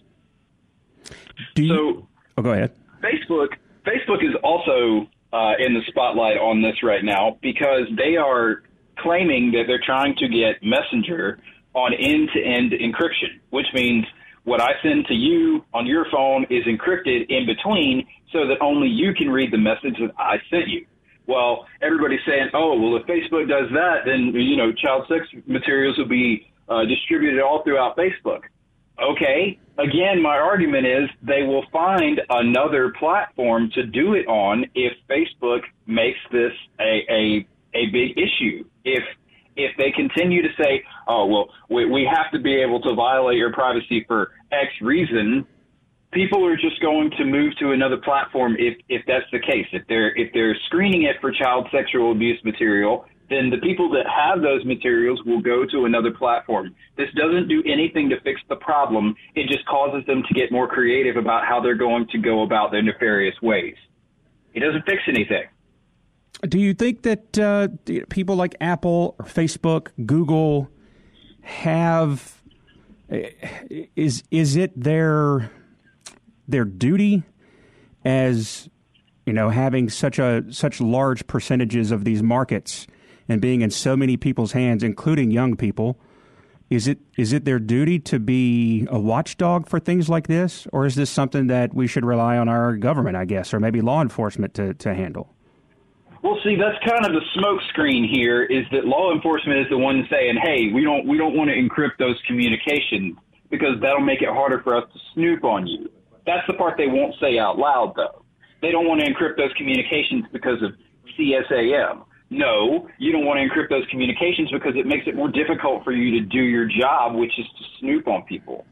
Do 1.56 1.64
you, 1.64 1.70
so, 1.70 2.08
oh, 2.38 2.42
go 2.42 2.54
ahead. 2.54 2.74
Facebook 3.02 3.50
Facebook 3.86 4.24
is 4.24 4.36
also 4.44 5.08
uh, 5.34 5.54
in 5.60 5.74
the 5.74 5.82
spotlight 5.88 6.38
on 6.38 6.62
this 6.62 6.82
right 6.84 7.04
now 7.04 7.38
because 7.42 7.88
they 7.98 8.16
are 8.16 8.64
claiming 9.00 9.52
that 9.52 9.64
they're 9.68 9.82
trying 9.84 10.16
to 10.16 10.28
get 10.28 10.64
Messenger 10.64 11.40
on 11.74 11.94
end-to-end 11.94 12.72
encryption, 12.72 13.40
which 13.50 13.68
means 13.74 14.06
what 14.44 14.62
I 14.62 14.72
send 14.82 15.06
to 15.08 15.14
you 15.14 15.64
on 15.74 15.86
your 15.86 16.06
phone 16.12 16.46
is 16.50 16.66
encrypted 16.66 17.30
in 17.30 17.46
between 17.46 18.06
so 18.32 18.48
that 18.48 18.58
only 18.62 18.88
you 18.90 19.14
can 19.14 19.30
read 19.30 19.52
the 19.52 19.58
message 19.58 19.98
that 20.00 20.12
I 20.18 20.38
sent 20.50 20.68
you. 20.68 20.86
Well, 21.26 21.66
everybody's 21.82 22.20
saying, 22.28 22.50
oh, 22.54 22.78
well, 22.80 22.98
if 22.98 23.04
Facebook 23.08 23.48
does 23.48 23.70
that, 23.72 24.00
then, 24.06 24.34
you 24.34 24.58
know, 24.58 24.74
child 24.74 25.06
sex 25.08 25.26
materials 25.48 25.98
will 25.98 26.08
be 26.08 26.52
uh, 26.68 26.84
distributed 26.86 27.42
all 27.42 27.64
throughout 27.64 27.96
Facebook. 27.96 28.42
Okay. 29.02 29.60
Again, 29.78 30.22
my 30.22 30.38
argument 30.38 30.86
is 30.86 31.10
they 31.22 31.44
will 31.44 31.66
find 31.72 32.22
another 32.30 32.94
platform 33.00 33.72
to 33.74 33.86
do 33.86 34.14
it 34.14 34.28
on 34.28 34.66
if 34.76 34.94
Facebook 35.10 35.62
makes 35.88 36.20
this 36.32 36.52
a, 36.80 37.06
a, 37.10 37.48
a 37.74 37.86
big 37.88 38.18
issue. 38.18 38.66
If 38.84 39.04
if 39.56 39.76
they 39.78 39.92
continue 39.92 40.42
to 40.42 40.50
say, 40.62 40.84
oh, 41.08 41.26
well, 41.26 41.50
we, 41.70 41.86
we 41.86 42.10
have 42.12 42.32
to 42.32 42.40
be 42.40 42.56
able 42.56 42.82
to 42.82 42.94
violate 42.96 43.38
your 43.38 43.54
privacy 43.54 44.04
for 44.08 44.32
X 44.52 44.70
reason, 44.82 45.46
people 46.12 46.46
are 46.46 46.56
just 46.56 46.80
going 46.82 47.12
to 47.18 47.26
move 47.26 47.54
to 47.60 47.72
another 47.72 47.98
platform 47.98 48.56
if 48.60 48.78
if 48.90 49.02
that's 49.08 49.26
the 49.32 49.40
case. 49.40 49.68
If 49.72 49.84
they're 49.88 50.16
if 50.16 50.32
they're 50.34 50.56
screening 50.68 51.04
it 51.04 51.18
for 51.20 51.32
child 51.32 51.68
sexual 51.72 52.12
abuse 52.12 52.40
material, 52.44 53.06
then 53.30 53.50
the 53.50 53.58
people 53.58 53.90
that 53.92 54.06
have 54.08 54.42
those 54.42 54.64
materials 54.66 55.20
will 55.26 55.42
go 55.42 55.66
to 55.66 55.86
another 55.86 56.12
platform. 56.12 56.76
This 56.98 57.10
doesn't 57.16 57.48
do 57.48 57.64
anything 57.66 58.10
to 58.10 58.20
fix 58.22 58.40
the 58.50 58.58
problem. 58.58 59.16
It 59.36 59.48
just 59.48 59.66
causes 59.66 60.06
them 60.06 60.24
to 60.28 60.34
get 60.34 60.52
more 60.52 60.68
creative 60.68 61.18
about 61.18 61.46
how 61.46 61.60
they're 61.62 61.76
going 61.76 62.08
to 62.12 62.18
go 62.18 62.44
about 62.44 62.72
their 62.72 62.84
nefarious 62.84 63.36
ways. 63.42 63.76
It 64.54 64.60
doesn't 64.60 64.86
fix 64.86 65.02
anything. 65.08 65.46
Do 66.48 66.60
you 66.60 66.74
think 66.74 67.04
that 67.04 67.40
uh, 67.40 67.70
people 68.10 68.36
like 68.36 68.56
Apple 68.60 69.16
or 69.18 69.26
Facebook, 69.26 69.90
Google 70.06 70.70
have 71.42 72.42
is 73.96 74.24
is 74.32 74.56
it 74.56 74.72
their 74.82 75.52
their 76.48 76.66
duty 76.66 77.24
as 78.04 78.70
you 79.26 79.34
know 79.34 79.50
having 79.50 79.90
such 79.90 80.20
a 80.20 80.44
such 80.52 80.82
large 80.82 81.28
percentages 81.28 81.92
of 81.92 82.04
these 82.04 82.24
markets 82.24 82.88
and 83.30 83.40
being 83.40 83.62
in 83.62 83.70
so 83.70 83.96
many 83.96 84.18
people's 84.18 84.52
hands, 84.52 84.84
including 84.84 85.32
young 85.32 85.56
people? 85.56 85.98
Is 86.70 86.88
it 86.88 87.00
is 87.18 87.32
it 87.34 87.46
their 87.46 87.60
duty 87.60 88.00
to 88.00 88.20
be 88.20 88.88
a 88.90 89.00
watchdog 89.00 89.70
for 89.70 89.80
things 89.80 90.10
like 90.10 90.28
this, 90.28 90.68
or 90.74 90.86
is 90.86 90.96
this 90.96 91.10
something 91.10 91.48
that 91.48 91.74
we 91.74 91.88
should 91.88 92.04
rely 92.04 92.38
on 92.38 92.50
our 92.50 92.76
government, 92.76 93.16
I 93.16 93.26
guess, 93.26 93.54
or 93.54 93.60
maybe 93.60 93.80
law 93.80 94.02
enforcement 94.02 94.56
to, 94.56 94.74
to 94.74 94.94
handle? 94.94 95.34
Well, 96.24 96.40
see, 96.42 96.56
that's 96.56 96.80
kind 96.88 97.06
of 97.06 97.12
the 97.12 97.22
smokescreen 97.38 98.10
here. 98.10 98.44
Is 98.44 98.64
that 98.72 98.86
law 98.86 99.14
enforcement 99.14 99.60
is 99.60 99.68
the 99.70 99.78
one 99.78 100.08
saying, 100.10 100.38
"Hey, 100.42 100.72
we 100.74 100.82
don't 100.84 101.06
we 101.06 101.18
don't 101.18 101.36
want 101.36 101.50
to 101.50 101.56
encrypt 101.56 101.98
those 102.00 102.16
communications 102.26 103.18
because 103.50 103.80
that'll 103.82 104.00
make 104.00 104.22
it 104.22 104.30
harder 104.30 104.62
for 104.64 104.74
us 104.76 104.86
to 104.94 105.00
snoop 105.14 105.44
on 105.44 105.68
you." 105.68 105.92
That's 106.26 106.48
the 106.48 106.54
part 106.54 106.78
they 106.78 106.88
won't 106.88 107.14
say 107.20 107.38
out 107.38 107.60
loud, 107.60 107.94
though. 107.98 108.24
They 108.62 108.72
don't 108.72 108.88
want 108.88 109.02
to 109.02 109.14
encrypt 109.14 109.36
those 109.36 109.52
communications 109.58 110.24
because 110.32 110.64
of 110.64 110.72
CSAM. 111.20 112.06
No, 112.30 112.88
you 112.98 113.12
don't 113.12 113.26
want 113.26 113.40
to 113.40 113.44
encrypt 113.46 113.70
those 113.70 113.86
communications 113.92 114.50
because 114.50 114.78
it 114.78 114.86
makes 114.86 115.06
it 115.06 115.16
more 115.16 115.28
difficult 115.28 115.84
for 115.84 115.92
you 115.92 116.22
to 116.22 116.26
do 116.26 116.42
your 116.42 116.66
job, 116.66 117.16
which 117.16 117.38
is 117.38 117.46
to 117.46 117.64
snoop 117.80 118.08
on 118.08 118.24
people. 118.24 118.66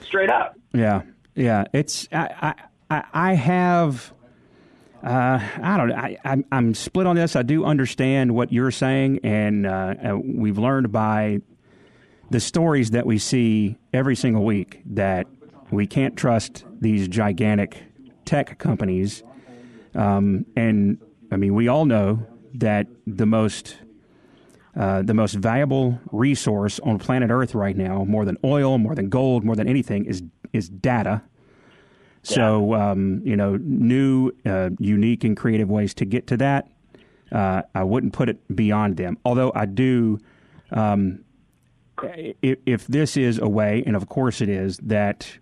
Straight 0.00 0.30
up. 0.30 0.58
Yeah, 0.72 1.02
yeah. 1.34 1.64
It's 1.74 2.08
I 2.10 2.54
I, 2.88 3.04
I 3.12 3.34
have. 3.34 4.13
Uh, 5.04 5.38
I 5.62 5.76
don't 5.76 5.88
know. 5.88 5.96
I, 5.96 6.16
I'm, 6.24 6.46
I'm 6.50 6.74
split 6.74 7.06
on 7.06 7.14
this. 7.14 7.36
I 7.36 7.42
do 7.42 7.66
understand 7.66 8.34
what 8.34 8.50
you're 8.50 8.70
saying, 8.70 9.20
and 9.22 9.66
uh, 9.66 9.94
uh, 10.02 10.16
we've 10.16 10.56
learned 10.56 10.92
by 10.92 11.42
the 12.30 12.40
stories 12.40 12.92
that 12.92 13.04
we 13.04 13.18
see 13.18 13.76
every 13.92 14.16
single 14.16 14.44
week 14.44 14.80
that 14.86 15.26
we 15.70 15.86
can't 15.86 16.16
trust 16.16 16.64
these 16.80 17.06
gigantic 17.06 17.82
tech 18.24 18.58
companies. 18.58 19.22
Um, 19.94 20.46
and 20.56 20.98
I 21.30 21.36
mean, 21.36 21.54
we 21.54 21.68
all 21.68 21.84
know 21.84 22.26
that 22.54 22.86
the 23.06 23.26
most 23.26 23.76
uh, 24.74 25.02
the 25.02 25.14
most 25.14 25.34
valuable 25.34 26.00
resource 26.10 26.80
on 26.80 26.98
planet 26.98 27.30
Earth 27.30 27.54
right 27.54 27.76
now, 27.76 28.04
more 28.04 28.24
than 28.24 28.36
oil, 28.42 28.78
more 28.78 28.94
than 28.94 29.08
gold, 29.08 29.44
more 29.44 29.54
than 29.54 29.68
anything, 29.68 30.06
is 30.06 30.22
is 30.54 30.70
data. 30.70 31.22
So 32.24 32.74
um, 32.74 33.20
you 33.24 33.36
know, 33.36 33.56
new, 33.56 34.32
uh, 34.46 34.70
unique, 34.78 35.24
and 35.24 35.36
creative 35.36 35.70
ways 35.70 35.94
to 35.94 36.04
get 36.04 36.26
to 36.28 36.36
that. 36.38 36.68
Uh, 37.30 37.62
I 37.74 37.84
wouldn't 37.84 38.12
put 38.12 38.28
it 38.28 38.38
beyond 38.54 38.96
them. 38.96 39.18
Although 39.24 39.52
I 39.54 39.66
do, 39.66 40.18
um, 40.70 41.24
if, 42.02 42.58
if, 42.64 42.86
this 42.86 43.16
is 43.16 43.38
a 43.38 43.48
way, 43.48 43.82
and 43.86 43.96
of 43.96 44.08
course 44.08 44.40
it 44.40 44.48
is, 44.48 44.78
that 44.78 45.38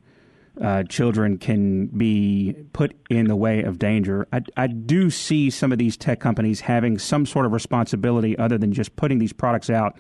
uh, 0.60 0.82
children 0.84 1.38
can 1.38 1.86
be 1.86 2.54
put 2.72 2.94
in 3.08 3.26
the 3.26 3.36
way 3.36 3.62
of 3.62 3.78
danger. 3.78 4.26
I, 4.32 4.42
I, 4.56 4.66
do 4.66 5.08
see 5.08 5.48
some 5.48 5.72
of 5.72 5.78
these 5.78 5.96
tech 5.96 6.20
companies 6.20 6.60
having 6.60 6.98
some 6.98 7.24
sort 7.24 7.46
of 7.46 7.52
responsibility 7.52 8.36
other 8.36 8.58
than 8.58 8.72
just 8.72 8.94
putting 8.96 9.18
these 9.18 9.32
products 9.32 9.70
out 9.70 9.96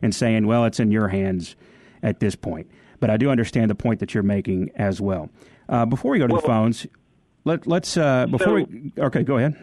and 0.00 0.14
saying, 0.14 0.46
well, 0.46 0.64
it's 0.64 0.78
in 0.78 0.92
your 0.92 1.08
hands 1.08 1.56
at 2.02 2.20
this 2.20 2.36
point. 2.36 2.70
But 3.00 3.10
I 3.10 3.16
do 3.16 3.30
understand 3.30 3.70
the 3.70 3.74
point 3.74 4.00
that 4.00 4.14
you're 4.14 4.22
making 4.22 4.70
as 4.76 5.00
well. 5.00 5.30
Uh, 5.68 5.84
before 5.84 6.12
we 6.12 6.18
go 6.18 6.26
to 6.26 6.32
well, 6.32 6.40
the 6.40 6.46
phones, 6.46 6.86
let, 7.44 7.66
us 7.70 7.96
uh, 7.96 8.26
before 8.26 8.60
so, 8.60 8.66
we 8.66 8.92
okay, 8.98 9.22
go 9.22 9.36
ahead. 9.36 9.56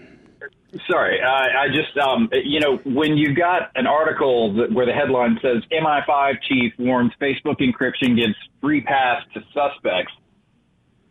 Sorry, 0.89 1.21
I, 1.21 1.63
I 1.63 1.67
just 1.67 1.97
um, 1.97 2.29
you 2.33 2.59
know 2.59 2.77
when 2.83 3.17
you 3.17 3.33
got 3.33 3.71
an 3.75 3.87
article 3.87 4.53
that, 4.55 4.71
where 4.71 4.85
the 4.85 4.93
headline 4.93 5.39
says 5.41 5.63
MI5 5.71 6.35
chief 6.47 6.73
warns 6.77 7.11
Facebook 7.21 7.59
encryption 7.59 8.15
gives 8.15 8.35
free 8.61 8.81
pass 8.81 9.23
to 9.33 9.41
suspects 9.53 10.11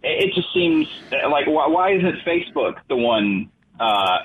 it 0.05 0.35
just 0.35 0.53
seems 0.53 0.87
like 1.31 1.47
why, 1.47 1.67
why 1.67 1.93
isn't 1.95 2.17
Facebook 2.27 2.75
the 2.89 2.97
one 2.97 3.51
uh, 3.81 4.19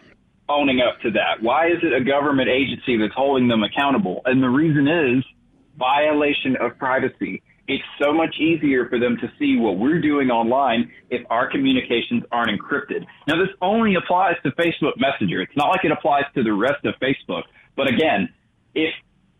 owning 0.49 0.81
up 0.81 0.99
to 1.01 1.11
that? 1.11 1.41
Why 1.41 1.67
is 1.67 1.77
it 1.81 1.93
a 1.93 2.03
government 2.03 2.49
agency 2.49 2.97
that's 2.97 3.13
holding 3.13 3.47
them 3.47 3.63
accountable? 3.63 4.21
And 4.25 4.43
the 4.43 4.49
reason 4.49 4.88
is 4.88 5.23
violation 5.77 6.57
of 6.59 6.77
privacy. 6.77 7.41
It's 7.69 7.83
so 8.01 8.11
much 8.11 8.35
easier 8.39 8.89
for 8.89 8.97
them 8.97 9.15
to 9.21 9.31
see 9.38 9.55
what 9.57 9.77
we're 9.77 10.01
doing 10.01 10.31
online 10.31 10.91
if 11.11 11.21
our 11.29 11.49
communications 11.49 12.23
aren't 12.31 12.49
encrypted. 12.49 13.05
Now, 13.27 13.38
this 13.38 13.53
only 13.61 13.93
applies 13.93 14.38
to 14.43 14.49
Facebook 14.53 14.93
Messenger. 14.97 15.43
It's 15.43 15.55
not 15.55 15.69
like 15.69 15.85
it 15.85 15.91
applies 15.91 16.23
to 16.33 16.41
the 16.41 16.51
rest 16.51 16.83
of 16.85 16.95
Facebook. 16.99 17.43
But 17.75 17.88
again, 17.88 18.27
if 18.73 18.91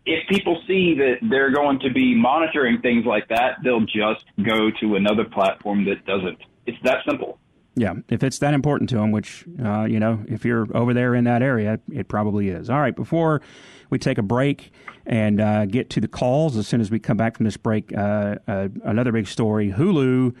if 0.06 0.26
people 0.28 0.62
see 0.66 0.94
that 0.94 1.16
they're 1.28 1.52
going 1.52 1.80
to 1.80 1.92
be 1.92 2.14
monitoring 2.14 2.80
things 2.80 3.04
like 3.04 3.28
that, 3.28 3.58
they'll 3.64 3.80
just 3.84 4.24
go 4.42 4.70
to 4.80 4.94
another 4.94 5.24
platform 5.24 5.84
that 5.86 6.06
doesn't. 6.06 6.38
It's 6.66 6.78
that 6.84 6.98
simple. 7.08 7.38
Yeah, 7.74 7.94
if 8.08 8.22
it's 8.22 8.38
that 8.38 8.54
important 8.54 8.90
to 8.90 8.96
them, 8.96 9.12
which, 9.12 9.44
uh, 9.62 9.84
you 9.84 10.00
know, 10.00 10.24
if 10.28 10.44
you're 10.44 10.66
over 10.76 10.94
there 10.94 11.14
in 11.14 11.24
that 11.24 11.42
area, 11.42 11.80
it 11.92 12.08
probably 12.08 12.48
is. 12.48 12.70
All 12.70 12.80
right, 12.80 12.94
before 12.94 13.42
we 13.90 13.98
take 13.98 14.18
a 14.18 14.22
break 14.22 14.72
and 15.06 15.40
uh, 15.40 15.66
get 15.66 15.90
to 15.90 16.00
the 16.00 16.08
calls, 16.08 16.56
as 16.56 16.66
soon 16.66 16.80
as 16.80 16.90
we 16.90 16.98
come 16.98 17.16
back 17.16 17.36
from 17.36 17.44
this 17.44 17.56
break, 17.56 17.92
uh, 17.96 18.36
uh 18.46 18.68
another 18.84 19.12
big 19.12 19.26
story 19.26 19.72
Hulu 19.72 20.34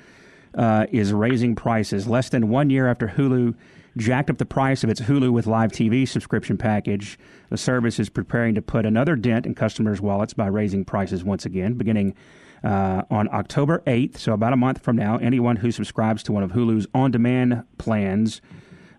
uh, 0.54 0.86
is 0.90 1.12
raising 1.12 1.54
prices. 1.54 2.06
Less 2.06 2.28
than 2.28 2.48
one 2.48 2.70
year 2.70 2.88
after 2.88 3.08
Hulu 3.08 3.54
jacked 3.96 4.30
up 4.30 4.38
the 4.38 4.46
price 4.46 4.84
of 4.84 4.90
its 4.90 5.00
Hulu 5.00 5.32
with 5.32 5.46
live 5.46 5.72
TV 5.72 6.06
subscription 6.06 6.56
package. 6.56 7.18
The 7.48 7.56
service 7.56 7.98
is 7.98 8.08
preparing 8.08 8.54
to 8.54 8.62
put 8.62 8.86
another 8.86 9.16
dent 9.16 9.46
in 9.46 9.54
customers' 9.54 10.00
wallets 10.00 10.32
by 10.32 10.46
raising 10.46 10.84
prices 10.84 11.24
once 11.24 11.44
again, 11.44 11.74
beginning 11.74 12.14
uh, 12.62 13.02
on 13.10 13.28
October 13.32 13.82
8th, 13.86 14.18
so 14.18 14.32
about 14.32 14.52
a 14.52 14.56
month 14.56 14.82
from 14.82 14.96
now. 14.96 15.16
Anyone 15.16 15.56
who 15.56 15.72
subscribes 15.72 16.22
to 16.24 16.32
one 16.32 16.42
of 16.42 16.52
Hulu's 16.52 16.86
on 16.94 17.10
demand 17.10 17.64
plans, 17.78 18.40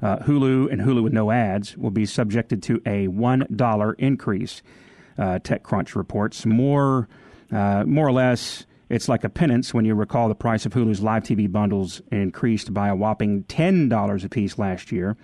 uh, 0.01 0.17
Hulu 0.17 0.72
and 0.72 0.81
Hulu 0.81 1.03
with 1.03 1.13
no 1.13 1.31
ads, 1.31 1.77
will 1.77 1.91
be 1.91 2.05
subjected 2.05 2.63
to 2.63 2.75
a 2.86 3.08
$1 3.08 3.96
increase. 3.98 4.62
Uh, 5.17 5.39
TechCrunch 5.39 5.96
reports. 5.96 6.46
More, 6.46 7.08
uh, 7.51 7.84
more 7.86 8.08
or 8.08 8.12
less, 8.12 8.65
it's 8.89 9.10
like 9.10 9.24
a 9.24 9.29
penance 9.29 9.74
when 9.74 9.86
you 9.86 9.93
recall 9.93 10.29
the 10.29 10.36
price 10.36 10.65
of 10.65 10.74
Hulu's 10.74 11.01
live 11.01 11.24
TV 11.24 11.51
bundles 11.51 12.01
increased 12.12 12.74
by 12.74 12.88
a 12.88 12.96
whopping 12.96 13.43
$10 13.43 14.24
a 14.24 14.29
piece 14.29 14.58
last 14.58 14.91
year. 14.91 15.17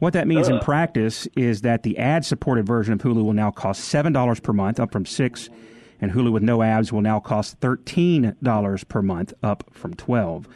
What 0.00 0.14
that 0.14 0.26
means 0.26 0.48
in 0.48 0.58
practice 0.60 1.28
is 1.36 1.60
that 1.60 1.84
the 1.84 1.96
ad 1.98 2.24
supported 2.24 2.66
version 2.66 2.94
of 2.94 3.00
Hulu 3.00 3.24
will 3.24 3.32
now 3.32 3.50
cost 3.50 3.92
$7 3.92 4.42
per 4.42 4.52
month, 4.52 4.80
up 4.80 4.92
from 4.92 5.06
6 5.06 5.48
and 6.00 6.12
Hulu 6.12 6.32
with 6.32 6.42
no 6.42 6.62
ads 6.62 6.92
will 6.92 7.02
now 7.02 7.20
cost 7.20 7.60
$13 7.60 8.88
per 8.88 9.02
month, 9.02 9.34
up 9.42 9.64
from 9.72 9.94
12 9.94 10.48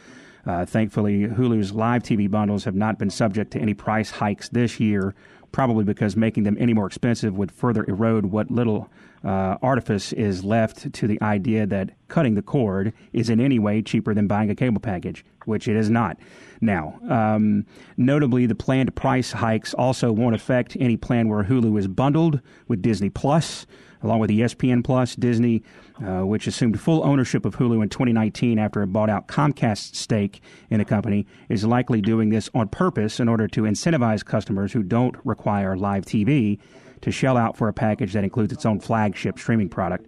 uh, 0.45 0.65
Thankfully, 0.65 1.27
Hulu's 1.27 1.73
live 1.73 2.03
TV 2.03 2.29
bundles 2.29 2.63
have 2.65 2.75
not 2.75 2.99
been 2.99 3.09
subject 3.09 3.51
to 3.51 3.59
any 3.59 3.73
price 3.73 4.11
hikes 4.11 4.49
this 4.49 4.79
year, 4.79 5.15
probably 5.51 5.83
because 5.83 6.15
making 6.15 6.43
them 6.43 6.57
any 6.59 6.73
more 6.73 6.85
expensive 6.85 7.35
would 7.35 7.51
further 7.51 7.85
erode 7.87 8.27
what 8.27 8.51
little 8.51 8.89
uh, 9.23 9.57
artifice 9.61 10.13
is 10.13 10.43
left 10.43 10.93
to 10.93 11.07
the 11.07 11.19
idea 11.21 11.65
that 11.65 11.89
cutting 12.09 12.35
the 12.35 12.41
cord 12.41 12.93
is 13.11 13.29
in 13.29 13.39
any 13.39 13.57
way 13.57 13.81
cheaper 13.81 14.13
than 14.13 14.27
buying 14.27 14.51
a 14.51 14.55
cable 14.55 14.79
package, 14.79 15.25
which 15.45 15.67
it 15.67 15.75
is 15.75 15.89
not. 15.89 16.17
Now, 16.61 16.99
um, 17.09 17.65
notably, 17.97 18.45
the 18.45 18.53
planned 18.53 18.95
price 18.95 19.31
hikes 19.31 19.73
also 19.73 20.11
won't 20.11 20.35
affect 20.35 20.77
any 20.79 20.95
plan 20.95 21.27
where 21.27 21.43
Hulu 21.43 21.79
is 21.79 21.87
bundled 21.87 22.39
with 22.67 22.83
Disney 22.83 23.09
Plus, 23.09 23.65
along 24.05 24.19
with 24.19 24.29
ESPN 24.29 24.83
Plus. 24.83 25.15
Disney, 25.15 25.63
uh, 26.01 26.25
which 26.25 26.47
assumed 26.47 26.79
full 26.79 27.03
ownership 27.03 27.45
of 27.45 27.57
Hulu 27.57 27.83
in 27.83 27.89
2019 27.89 28.59
after 28.59 28.83
it 28.83 28.87
bought 28.87 29.09
out 29.09 29.27
Comcast's 29.27 29.97
stake 29.97 30.41
in 30.69 30.79
the 30.79 30.85
company, 30.85 31.27
is 31.49 31.65
likely 31.65 32.01
doing 32.01 32.29
this 32.29 32.49
on 32.53 32.69
purpose 32.69 33.19
in 33.19 33.27
order 33.27 33.47
to 33.49 33.63
incentivize 33.63 34.23
customers 34.23 34.71
who 34.71 34.83
don't 34.83 35.15
require 35.25 35.75
live 35.75 36.05
TV 36.05 36.59
to 37.01 37.11
shell 37.11 37.35
out 37.37 37.57
for 37.57 37.67
a 37.67 37.73
package 37.73 38.13
that 38.13 38.23
includes 38.23 38.53
its 38.53 38.65
own 38.65 38.79
flagship 38.79 39.37
streaming 39.37 39.69
product. 39.69 40.07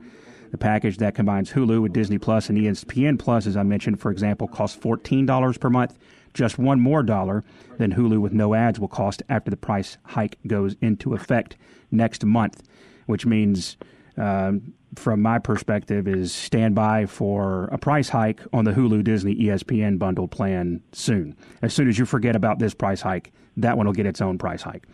The 0.51 0.57
package 0.57 0.97
that 0.97 1.15
combines 1.15 1.51
Hulu 1.51 1.81
with 1.81 1.93
Disney 1.93 2.17
Plus 2.17 2.49
and 2.49 2.57
ESPN 2.57 3.19
Plus, 3.19 3.47
as 3.47 3.57
I 3.57 3.63
mentioned, 3.63 3.99
for 3.99 4.11
example, 4.11 4.47
costs 4.47 4.77
$14 4.77 5.59
per 5.59 5.69
month, 5.69 5.97
just 6.33 6.57
one 6.57 6.79
more 6.79 7.03
dollar 7.03 7.43
than 7.77 7.93
Hulu 7.93 8.21
with 8.21 8.31
no 8.31 8.53
ads 8.53 8.79
will 8.79 8.87
cost 8.87 9.23
after 9.27 9.49
the 9.49 9.57
price 9.57 9.97
hike 10.03 10.37
goes 10.45 10.75
into 10.81 11.13
effect 11.13 11.57
next 11.91 12.23
month, 12.23 12.63
which 13.07 13.25
means 13.25 13.75
um, 14.17 14.73
from 14.95 15.21
my 15.21 15.39
perspective, 15.39 16.07
is 16.07 16.33
stand 16.33 16.75
by 16.75 17.05
for 17.05 17.65
a 17.65 17.77
price 17.77 18.09
hike 18.09 18.41
on 18.53 18.65
the 18.65 18.71
Hulu 18.71 19.03
Disney 19.03 19.35
ESPN 19.35 19.99
bundle 19.99 20.27
plan 20.27 20.81
soon. 20.91 21.35
As 21.61 21.73
soon 21.73 21.87
as 21.87 21.97
you 21.99 22.05
forget 22.05 22.35
about 22.35 22.59
this 22.59 22.73
price 22.73 23.01
hike, 23.01 23.31
that 23.57 23.77
one 23.77 23.85
will 23.85 23.93
get 23.93 24.05
its 24.05 24.21
own 24.21 24.37
price 24.37 24.61
hike. 24.61 24.85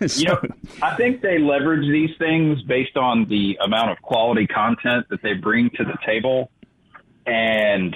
so, 0.06 0.20
you 0.20 0.26
know, 0.26 0.40
I 0.82 0.96
think 0.96 1.20
they 1.20 1.38
leverage 1.38 1.88
these 1.90 2.16
things 2.18 2.62
based 2.62 2.96
on 2.96 3.26
the 3.28 3.58
amount 3.64 3.90
of 3.90 4.02
quality 4.02 4.46
content 4.46 5.06
that 5.10 5.22
they 5.22 5.34
bring 5.34 5.70
to 5.70 5.84
the 5.84 5.96
table. 6.04 6.50
And 7.26 7.94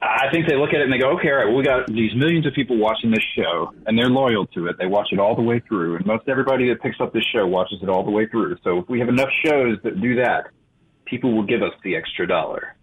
I 0.00 0.30
think 0.30 0.46
they 0.46 0.54
look 0.54 0.70
at 0.70 0.76
it 0.76 0.82
and 0.82 0.92
they 0.92 0.98
go, 0.98 1.10
okay, 1.18 1.28
all 1.28 1.36
right, 1.36 1.46
well, 1.46 1.56
we 1.56 1.64
got 1.64 1.88
these 1.88 2.14
millions 2.14 2.46
of 2.46 2.52
people 2.52 2.76
watching 2.76 3.10
this 3.10 3.24
show 3.36 3.72
and 3.86 3.98
they're 3.98 4.10
loyal 4.10 4.46
to 4.48 4.68
it. 4.68 4.76
They 4.78 4.86
watch 4.86 5.08
it 5.10 5.18
all 5.18 5.34
the 5.34 5.42
way 5.42 5.60
through. 5.60 5.96
And 5.96 6.06
most 6.06 6.28
everybody 6.28 6.68
that 6.68 6.80
picks 6.80 7.00
up 7.00 7.12
this 7.12 7.24
show 7.32 7.46
watches 7.46 7.80
it 7.82 7.88
all 7.88 8.04
the 8.04 8.10
way 8.10 8.26
through. 8.26 8.56
So 8.62 8.78
if 8.78 8.88
we 8.88 9.00
have 9.00 9.08
enough 9.08 9.30
shows 9.44 9.78
that 9.82 10.00
do 10.00 10.14
that, 10.16 10.50
people 11.04 11.34
will 11.34 11.42
give 11.42 11.62
us 11.62 11.72
the 11.82 11.96
extra 11.96 12.28
dollar. 12.28 12.76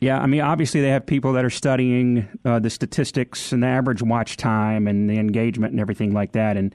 Yeah, 0.00 0.20
I 0.20 0.26
mean, 0.26 0.40
obviously 0.40 0.80
they 0.80 0.90
have 0.90 1.04
people 1.04 1.32
that 1.34 1.44
are 1.44 1.50
studying 1.50 2.28
uh, 2.44 2.60
the 2.60 2.70
statistics 2.70 3.52
and 3.52 3.62
the 3.62 3.66
average 3.66 4.02
watch 4.02 4.36
time 4.36 4.86
and 4.86 5.10
the 5.10 5.18
engagement 5.18 5.72
and 5.72 5.80
everything 5.80 6.14
like 6.14 6.32
that. 6.32 6.56
And 6.56 6.74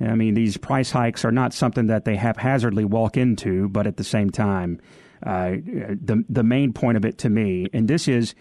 I 0.00 0.14
mean, 0.14 0.34
these 0.34 0.56
price 0.56 0.90
hikes 0.90 1.24
are 1.24 1.32
not 1.32 1.52
something 1.52 1.86
that 1.88 2.04
they 2.04 2.16
haphazardly 2.16 2.86
walk 2.86 3.16
into, 3.16 3.68
but 3.68 3.86
at 3.86 3.98
the 3.98 4.04
same 4.04 4.30
time, 4.30 4.80
uh, 5.22 5.50
the 5.50 6.24
the 6.30 6.42
main 6.42 6.72
point 6.72 6.96
of 6.96 7.04
it 7.04 7.18
to 7.18 7.28
me, 7.28 7.68
and 7.74 7.86
this 7.86 8.08
is, 8.08 8.34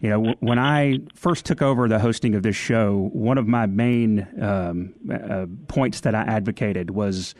you 0.00 0.08
know, 0.08 0.34
when 0.40 0.58
I 0.58 0.98
first 1.14 1.44
took 1.44 1.60
over 1.60 1.88
the 1.88 1.98
hosting 1.98 2.34
of 2.34 2.42
this 2.42 2.56
show, 2.56 3.10
one 3.12 3.36
of 3.36 3.48
my 3.48 3.66
main 3.66 4.26
um, 4.40 4.94
uh, 5.12 5.46
points 5.66 6.00
that 6.00 6.14
I 6.14 6.22
advocated 6.22 6.90
was 6.90 7.34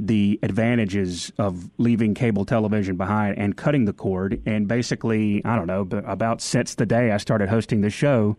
the 0.00 0.40
advantages 0.42 1.30
of 1.38 1.70
leaving 1.78 2.14
cable 2.14 2.44
television 2.44 2.96
behind 2.96 3.38
and 3.38 3.56
cutting 3.56 3.84
the 3.84 3.92
cord. 3.92 4.42
And 4.46 4.66
basically, 4.66 5.44
I 5.44 5.56
don't 5.56 5.66
know, 5.66 5.86
about 6.06 6.40
since 6.40 6.74
the 6.74 6.86
day 6.86 7.12
I 7.12 7.18
started 7.18 7.48
hosting 7.48 7.82
the 7.82 7.90
show, 7.90 8.36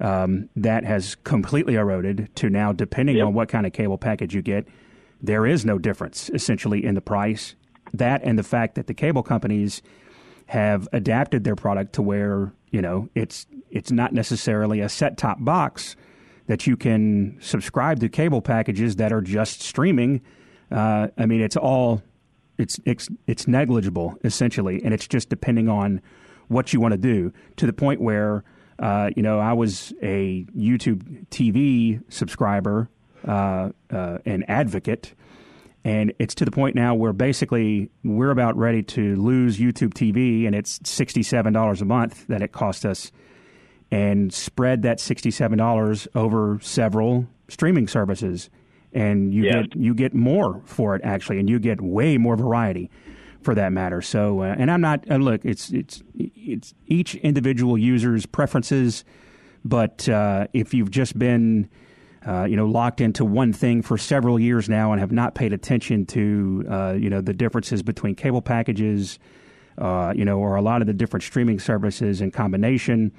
um, 0.00 0.48
that 0.56 0.84
has 0.84 1.14
completely 1.14 1.76
eroded 1.76 2.28
to 2.36 2.50
now, 2.50 2.72
depending 2.72 3.16
yep. 3.16 3.26
on 3.26 3.34
what 3.34 3.48
kind 3.48 3.66
of 3.66 3.72
cable 3.72 3.98
package 3.98 4.34
you 4.34 4.42
get, 4.42 4.66
there 5.22 5.46
is 5.46 5.64
no 5.64 5.78
difference 5.78 6.28
essentially 6.30 6.84
in 6.84 6.94
the 6.94 7.00
price. 7.00 7.54
That 7.94 8.22
and 8.24 8.38
the 8.38 8.42
fact 8.42 8.74
that 8.74 8.86
the 8.86 8.94
cable 8.94 9.22
companies 9.22 9.80
have 10.46 10.88
adapted 10.92 11.44
their 11.44 11.56
product 11.56 11.94
to 11.94 12.02
where 12.02 12.52
you 12.72 12.82
know 12.82 13.08
it's 13.14 13.46
it's 13.70 13.92
not 13.92 14.12
necessarily 14.12 14.80
a 14.80 14.88
set 14.88 15.16
top 15.16 15.44
box 15.44 15.94
that 16.48 16.66
you 16.66 16.76
can 16.76 17.38
subscribe 17.40 18.00
to 18.00 18.08
cable 18.08 18.42
packages 18.42 18.96
that 18.96 19.12
are 19.12 19.20
just 19.20 19.62
streaming 19.62 20.20
uh, 20.72 21.08
I 21.18 21.26
mean, 21.26 21.40
it's 21.40 21.56
all 21.56 22.02
it's, 22.58 22.80
it's 22.84 23.08
it's 23.26 23.46
negligible 23.46 24.16
essentially, 24.24 24.82
and 24.82 24.94
it's 24.94 25.06
just 25.06 25.28
depending 25.28 25.68
on 25.68 26.00
what 26.48 26.72
you 26.72 26.80
want 26.80 26.92
to 26.92 26.98
do. 26.98 27.32
To 27.56 27.66
the 27.66 27.72
point 27.72 28.00
where, 28.00 28.42
uh, 28.78 29.10
you 29.14 29.22
know, 29.22 29.38
I 29.38 29.52
was 29.52 29.92
a 30.02 30.46
YouTube 30.56 31.26
TV 31.28 32.02
subscriber, 32.08 32.88
uh, 33.26 33.70
uh, 33.90 34.18
an 34.24 34.44
advocate, 34.48 35.14
and 35.84 36.12
it's 36.18 36.34
to 36.36 36.44
the 36.44 36.50
point 36.50 36.76
now 36.76 36.94
where 36.94 37.12
basically 37.12 37.90
we're 38.04 38.30
about 38.30 38.56
ready 38.56 38.82
to 38.82 39.16
lose 39.16 39.58
YouTube 39.58 39.94
TV, 39.94 40.46
and 40.46 40.54
it's 40.54 40.80
sixty-seven 40.84 41.52
dollars 41.52 41.80
a 41.80 41.84
month 41.84 42.26
that 42.28 42.42
it 42.42 42.52
cost 42.52 42.84
us, 42.84 43.12
and 43.90 44.32
spread 44.32 44.82
that 44.82 45.00
sixty-seven 45.00 45.58
dollars 45.58 46.08
over 46.14 46.58
several 46.62 47.26
streaming 47.48 47.86
services 47.86 48.48
and 48.92 49.32
you 49.32 49.44
yeah. 49.44 49.62
get 49.62 49.76
you 49.76 49.94
get 49.94 50.14
more 50.14 50.60
for 50.64 50.94
it 50.94 51.02
actually, 51.04 51.38
and 51.38 51.48
you 51.48 51.58
get 51.58 51.80
way 51.80 52.18
more 52.18 52.36
variety 52.36 52.90
for 53.42 53.54
that 53.54 53.72
matter. 53.72 54.00
So, 54.02 54.42
uh, 54.42 54.54
and 54.56 54.70
I'm 54.70 54.80
not 54.80 55.10
uh, 55.10 55.16
look, 55.16 55.44
it's 55.44 55.70
it's 55.70 56.02
it's 56.14 56.74
each 56.86 57.14
individual 57.16 57.78
user's 57.78 58.26
preferences, 58.26 59.04
but 59.64 60.08
uh, 60.08 60.46
if 60.52 60.74
you've 60.74 60.90
just 60.90 61.18
been 61.18 61.68
uh, 62.26 62.44
you 62.44 62.56
know, 62.56 62.66
locked 62.66 63.00
into 63.00 63.24
one 63.24 63.52
thing 63.52 63.82
for 63.82 63.98
several 63.98 64.38
years 64.38 64.68
now 64.68 64.92
and 64.92 65.00
have 65.00 65.12
not 65.12 65.34
paid 65.34 65.52
attention 65.52 66.06
to, 66.06 66.64
uh, 66.70 66.92
you 66.92 67.10
know, 67.10 67.20
the 67.20 67.32
differences 67.32 67.82
between 67.82 68.14
cable 68.14 68.42
packages, 68.42 69.18
uh, 69.78 70.12
you 70.14 70.24
know, 70.24 70.38
or 70.38 70.54
a 70.54 70.62
lot 70.62 70.80
of 70.80 70.86
the 70.86 70.92
different 70.92 71.22
streaming 71.22 71.58
services 71.58 72.20
in 72.20 72.30
combination 72.30 73.12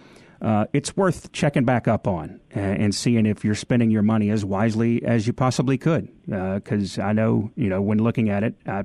uh, 0.44 0.66
it's 0.74 0.98
worth 0.98 1.32
checking 1.32 1.64
back 1.64 1.88
up 1.88 2.06
on 2.06 2.42
and, 2.52 2.82
and, 2.82 2.96
seeing 2.96 3.26
if 3.26 3.46
you're 3.46 3.56
spending 3.56 3.90
your 3.90 4.02
money 4.02 4.30
as 4.30 4.44
wisely 4.44 5.02
as 5.06 5.26
you 5.26 5.32
possibly 5.32 5.78
could. 5.78 6.10
Because 6.26 7.00
uh, 7.00 7.04
I 7.04 7.14
know, 7.14 7.50
you 7.56 7.70
know, 7.70 7.82
when 7.82 8.00
looking 8.00 8.30
at 8.30 8.44
it, 8.44 8.56
I, 8.66 8.84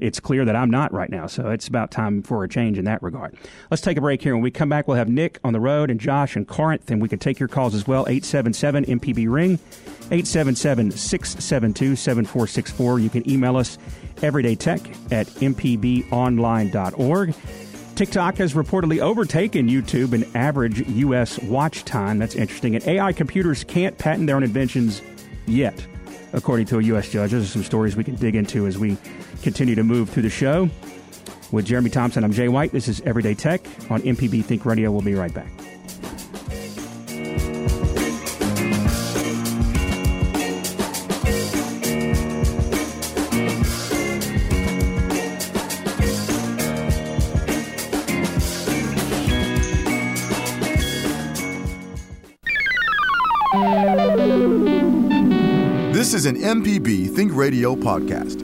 it's 0.00 0.18
clear 0.18 0.44
that 0.44 0.56
I'm 0.56 0.68
not 0.68 0.92
right 0.92 1.08
now. 1.08 1.28
So 1.28 1.50
it's 1.50 1.68
about 1.68 1.92
time 1.92 2.22
for 2.22 2.42
a 2.42 2.48
change 2.48 2.76
in 2.76 2.86
that 2.86 3.00
regard. 3.04 3.36
Let's 3.70 3.82
take 3.82 3.96
a 3.96 4.00
break 4.00 4.20
here. 4.20 4.34
When 4.34 4.42
we 4.42 4.50
come 4.50 4.68
back, 4.68 4.88
we'll 4.88 4.96
have 4.96 5.08
Nick 5.08 5.38
on 5.44 5.52
the 5.52 5.60
road 5.60 5.90
and 5.90 6.00
Josh 6.00 6.34
and 6.34 6.46
Corinth, 6.46 6.90
and 6.90 7.00
we 7.00 7.08
can 7.08 7.20
take 7.20 7.38
your 7.38 7.48
calls 7.48 7.76
as 7.76 7.86
well. 7.86 8.04
877 8.08 8.98
MPB 8.98 9.30
Ring, 9.30 9.60
877 10.10 10.90
672 10.90 11.94
7464. 11.94 12.98
You 12.98 13.10
can 13.10 13.30
email 13.30 13.56
us 13.56 13.78
everydaytech 14.16 15.12
at 15.12 15.28
mpbonline.org. 15.28 17.34
TikTok 17.96 18.36
has 18.36 18.52
reportedly 18.52 19.00
overtaken 19.00 19.70
YouTube 19.70 20.12
in 20.12 20.36
average 20.36 20.86
U.S. 20.86 21.38
watch 21.44 21.82
time. 21.86 22.18
That's 22.18 22.34
interesting. 22.34 22.76
And 22.76 22.86
AI 22.86 23.14
computers 23.14 23.64
can't 23.64 23.96
patent 23.96 24.26
their 24.26 24.36
own 24.36 24.42
inventions 24.42 25.00
yet, 25.46 25.86
according 26.34 26.66
to 26.66 26.78
a 26.78 26.82
U.S. 26.82 27.10
judge. 27.10 27.30
Those 27.30 27.44
are 27.44 27.48
some 27.48 27.64
stories 27.64 27.96
we 27.96 28.04
can 28.04 28.16
dig 28.16 28.34
into 28.34 28.66
as 28.66 28.76
we 28.76 28.98
continue 29.42 29.74
to 29.74 29.82
move 29.82 30.10
through 30.10 30.24
the 30.24 30.30
show. 30.30 30.68
With 31.52 31.64
Jeremy 31.64 31.88
Thompson, 31.88 32.22
I'm 32.22 32.32
Jay 32.32 32.48
White. 32.48 32.72
This 32.72 32.86
is 32.86 33.00
Everyday 33.00 33.32
Tech 33.32 33.64
on 33.90 34.02
MPB 34.02 34.44
Think 34.44 34.66
Radio. 34.66 34.90
We'll 34.90 35.00
be 35.00 35.14
right 35.14 35.32
back. 35.32 35.50
An 56.26 56.36
MPB 56.36 57.14
Think 57.14 57.34
Radio 57.34 57.76
podcast. 57.76 58.42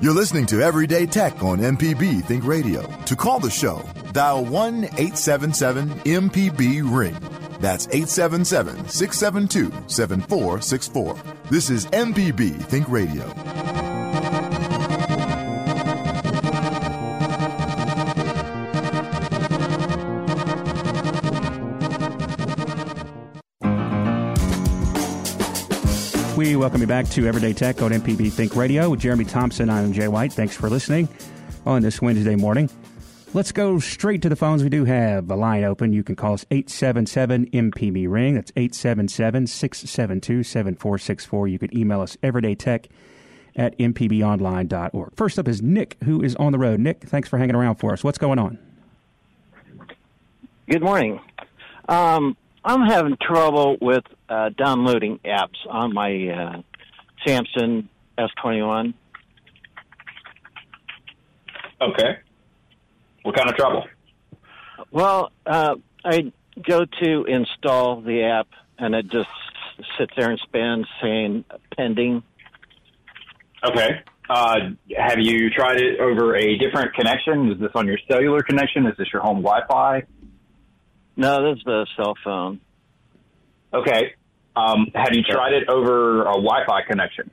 You're 0.00 0.14
listening 0.14 0.46
to 0.46 0.62
Everyday 0.62 1.06
Tech 1.06 1.42
on 1.42 1.58
MPB 1.58 2.24
Think 2.24 2.44
Radio. 2.44 2.82
To 3.06 3.16
call 3.16 3.40
the 3.40 3.50
show, 3.50 3.82
dial 4.12 4.44
1 4.44 4.84
877 4.84 5.88
MPB 5.90 6.96
Ring. 6.96 7.16
That's 7.60 7.86
877 7.88 8.88
672 8.88 9.72
7464. 9.88 11.16
This 11.50 11.70
is 11.70 11.86
MPB 11.86 12.62
Think 12.64 12.88
Radio. 12.88 13.32
Welcome 26.62 26.80
you 26.80 26.86
back 26.86 27.08
to 27.08 27.26
Everyday 27.26 27.52
Tech 27.52 27.82
on 27.82 27.90
MPB 27.90 28.30
Think 28.30 28.54
Radio 28.54 28.88
with 28.88 29.00
Jeremy 29.00 29.24
Thompson. 29.24 29.68
I'm 29.68 29.92
Jay 29.92 30.06
White. 30.06 30.32
Thanks 30.32 30.54
for 30.54 30.70
listening 30.70 31.08
on 31.66 31.82
this 31.82 32.00
Wednesday 32.00 32.36
morning. 32.36 32.70
Let's 33.34 33.50
go 33.50 33.80
straight 33.80 34.22
to 34.22 34.28
the 34.28 34.36
phones. 34.36 34.62
We 34.62 34.68
do 34.68 34.84
have 34.84 35.28
a 35.28 35.34
line 35.34 35.64
open. 35.64 35.92
You 35.92 36.04
can 36.04 36.14
call 36.14 36.34
us 36.34 36.46
877 36.52 37.46
MPB 37.46 38.08
Ring. 38.08 38.36
That's 38.36 38.52
877 38.54 39.48
672 39.48 40.44
7464. 40.44 41.48
You 41.48 41.58
can 41.58 41.76
email 41.76 42.00
us 42.00 42.16
everydaytech 42.22 42.86
at 43.56 43.76
mpbonline.org. 43.78 45.16
First 45.16 45.40
up 45.40 45.48
is 45.48 45.62
Nick, 45.62 45.96
who 46.04 46.22
is 46.22 46.36
on 46.36 46.52
the 46.52 46.60
road. 46.60 46.78
Nick, 46.78 47.02
thanks 47.02 47.28
for 47.28 47.38
hanging 47.38 47.56
around 47.56 47.74
for 47.74 47.92
us. 47.92 48.04
What's 48.04 48.18
going 48.18 48.38
on? 48.38 48.56
Good 50.70 50.82
morning. 50.82 51.18
Um, 51.88 52.36
I'm 52.64 52.86
having 52.88 53.16
trouble 53.20 53.76
with 53.80 54.04
uh, 54.28 54.50
downloading 54.50 55.18
apps 55.24 55.58
on 55.68 55.92
my 55.92 56.12
uh, 56.28 56.62
Samsung 57.26 57.88
S21. 58.16 58.94
Okay. 61.80 62.18
What 63.22 63.36
kind 63.36 63.50
of 63.50 63.56
trouble? 63.56 63.84
Well, 64.92 65.32
uh, 65.44 65.74
I 66.04 66.32
go 66.68 66.84
to 67.02 67.24
install 67.24 68.00
the 68.00 68.22
app, 68.24 68.48
and 68.78 68.94
it 68.94 69.10
just 69.10 69.28
sits 69.98 70.12
there 70.16 70.30
and 70.30 70.40
spins 70.46 70.86
saying 71.00 71.44
pending. 71.76 72.22
Okay. 73.64 74.02
Uh, 74.30 74.56
have 74.96 75.18
you 75.18 75.50
tried 75.50 75.80
it 75.80 75.98
over 76.00 76.36
a 76.36 76.56
different 76.58 76.94
connection? 76.94 77.50
Is 77.50 77.58
this 77.58 77.70
on 77.74 77.86
your 77.86 77.98
cellular 78.08 78.42
connection? 78.42 78.86
Is 78.86 78.96
this 78.96 79.08
your 79.12 79.22
home 79.22 79.42
Wi-Fi? 79.42 80.04
No, 81.16 81.50
this 81.50 81.58
is 81.58 81.64
the 81.64 81.86
cell 81.96 82.14
phone. 82.24 82.60
Okay. 83.72 84.14
Um, 84.54 84.88
have 84.94 85.08
you 85.12 85.22
tried 85.22 85.54
it 85.54 85.68
over 85.68 86.22
a 86.22 86.32
Wi-Fi 86.32 86.82
connection? 86.82 87.30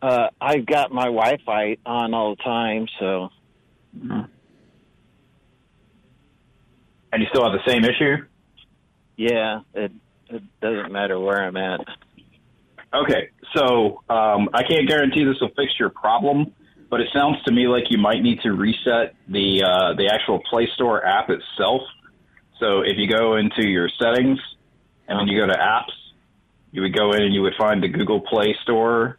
Uh, 0.00 0.28
I've 0.40 0.66
got 0.66 0.92
my 0.92 1.04
Wi-Fi 1.06 1.78
on 1.86 2.14
all 2.14 2.36
the 2.36 2.42
time, 2.42 2.86
so 3.00 3.30
And 7.12 7.22
you 7.22 7.26
still 7.30 7.42
have 7.44 7.52
the 7.52 7.66
same 7.70 7.84
issue? 7.84 8.24
yeah, 9.16 9.60
it 9.74 9.90
it 10.28 10.42
doesn't 10.60 10.92
matter 10.92 11.18
where 11.18 11.42
I'm 11.42 11.56
at. 11.56 11.80
Okay, 12.94 13.30
so 13.54 14.02
um, 14.08 14.48
I 14.54 14.62
can't 14.62 14.86
guarantee 14.86 15.24
this 15.24 15.36
will 15.40 15.50
fix 15.56 15.72
your 15.78 15.88
problem, 15.90 16.54
but 16.90 17.00
it 17.00 17.08
sounds 17.12 17.42
to 17.44 17.52
me 17.52 17.66
like 17.66 17.84
you 17.90 17.98
might 17.98 18.22
need 18.22 18.40
to 18.42 18.52
reset 18.52 19.14
the 19.28 19.62
uh, 19.64 19.94
the 19.96 20.08
actual 20.12 20.40
Play 20.50 20.68
Store 20.74 21.04
app 21.04 21.30
itself. 21.30 21.82
So 22.60 22.80
if 22.80 22.96
you 22.96 23.08
go 23.08 23.36
into 23.36 23.66
your 23.68 23.88
settings 24.00 24.38
and 25.06 25.18
then 25.18 25.28
you 25.28 25.40
go 25.40 25.46
to 25.46 25.58
apps, 25.58 25.94
you 26.72 26.82
would 26.82 26.94
go 26.94 27.12
in 27.12 27.22
and 27.22 27.34
you 27.34 27.42
would 27.42 27.54
find 27.56 27.82
the 27.82 27.88
Google 27.88 28.20
Play 28.20 28.54
Store, 28.62 29.18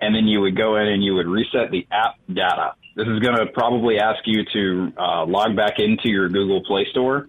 and 0.00 0.14
then 0.14 0.26
you 0.26 0.40
would 0.40 0.56
go 0.56 0.76
in 0.76 0.88
and 0.88 1.04
you 1.04 1.14
would 1.14 1.26
reset 1.26 1.70
the 1.70 1.86
app 1.90 2.16
data. 2.32 2.74
This 2.96 3.06
is 3.06 3.20
going 3.20 3.36
to 3.36 3.46
probably 3.52 3.98
ask 3.98 4.20
you 4.26 4.44
to 4.52 4.92
uh, 4.98 5.24
log 5.26 5.56
back 5.56 5.78
into 5.78 6.08
your 6.08 6.28
Google 6.28 6.62
Play 6.64 6.86
Store. 6.90 7.28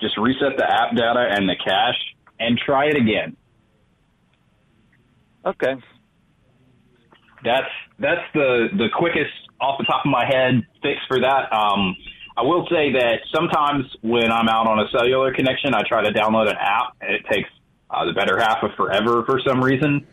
Just 0.00 0.16
reset 0.16 0.56
the 0.56 0.64
app 0.64 0.94
data 0.94 1.26
and 1.30 1.48
the 1.48 1.56
cache, 1.56 2.14
and 2.38 2.58
try 2.58 2.86
it 2.86 2.96
again. 2.96 3.36
Okay. 5.44 5.74
That's 7.44 7.66
that's 7.98 8.22
the 8.34 8.68
the 8.76 8.88
quickest 8.96 9.32
off 9.60 9.78
the 9.78 9.84
top 9.84 10.04
of 10.04 10.10
my 10.10 10.24
head 10.24 10.62
fix 10.82 11.00
for 11.08 11.20
that. 11.20 11.52
Um, 11.52 11.96
I 12.38 12.42
will 12.42 12.68
say 12.70 12.92
that 12.92 13.18
sometimes 13.34 13.84
when 14.00 14.30
I'm 14.30 14.48
out 14.48 14.68
on 14.68 14.78
a 14.78 14.88
cellular 14.96 15.34
connection, 15.34 15.74
I 15.74 15.82
try 15.82 16.04
to 16.04 16.12
download 16.12 16.48
an 16.48 16.54
app, 16.56 16.94
and 17.00 17.12
it 17.12 17.26
takes 17.28 17.50
uh, 17.90 18.04
the 18.04 18.12
better 18.12 18.38
half 18.38 18.62
of 18.62 18.70
forever 18.76 19.24
for 19.26 19.40
some 19.44 19.60
reason. 19.60 20.06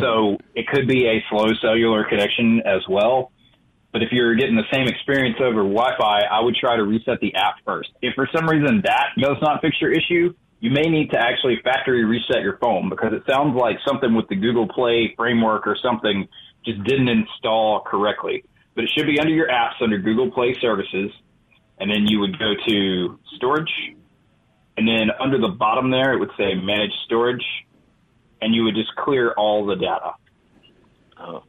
So 0.00 0.36
it 0.56 0.66
could 0.66 0.88
be 0.88 1.06
a 1.06 1.22
slow 1.30 1.46
cellular 1.62 2.02
connection 2.08 2.60
as 2.66 2.82
well. 2.88 3.30
But 3.92 4.02
if 4.02 4.08
you're 4.10 4.34
getting 4.34 4.56
the 4.56 4.66
same 4.72 4.88
experience 4.88 5.36
over 5.40 5.62
Wi-Fi, 5.62 6.22
I 6.22 6.40
would 6.40 6.56
try 6.56 6.74
to 6.74 6.82
reset 6.82 7.20
the 7.20 7.36
app 7.36 7.54
first. 7.64 7.90
If 8.02 8.14
for 8.16 8.28
some 8.34 8.48
reason 8.48 8.82
that 8.84 9.10
does 9.16 9.36
not 9.40 9.60
fix 9.62 9.80
your 9.80 9.92
issue, 9.92 10.34
you 10.58 10.72
may 10.72 10.90
need 10.90 11.12
to 11.12 11.18
actually 11.18 11.60
factory 11.62 12.04
reset 12.04 12.42
your 12.42 12.58
phone 12.58 12.88
because 12.88 13.12
it 13.12 13.22
sounds 13.30 13.54
like 13.56 13.76
something 13.86 14.12
with 14.14 14.26
the 14.26 14.36
Google 14.36 14.66
Play 14.66 15.14
framework 15.16 15.68
or 15.68 15.76
something 15.80 16.26
just 16.64 16.82
didn't 16.82 17.08
install 17.08 17.82
correctly. 17.86 18.42
But 18.74 18.84
it 18.84 18.90
should 18.96 19.06
be 19.06 19.20
under 19.20 19.32
your 19.32 19.48
apps 19.48 19.80
under 19.80 19.98
Google 19.98 20.32
Play 20.32 20.56
services. 20.60 21.12
And 21.80 21.90
then 21.90 22.06
you 22.06 22.20
would 22.20 22.38
go 22.38 22.52
to 22.68 23.18
storage. 23.36 23.72
And 24.76 24.86
then 24.86 25.10
under 25.18 25.38
the 25.38 25.48
bottom 25.48 25.90
there, 25.90 26.12
it 26.12 26.20
would 26.20 26.30
say 26.38 26.54
manage 26.54 26.92
storage. 27.06 27.44
And 28.40 28.54
you 28.54 28.64
would 28.64 28.74
just 28.74 28.94
clear 28.96 29.32
all 29.32 29.66
the 29.66 29.76
data. 29.76 30.12
Oh. 31.18 31.42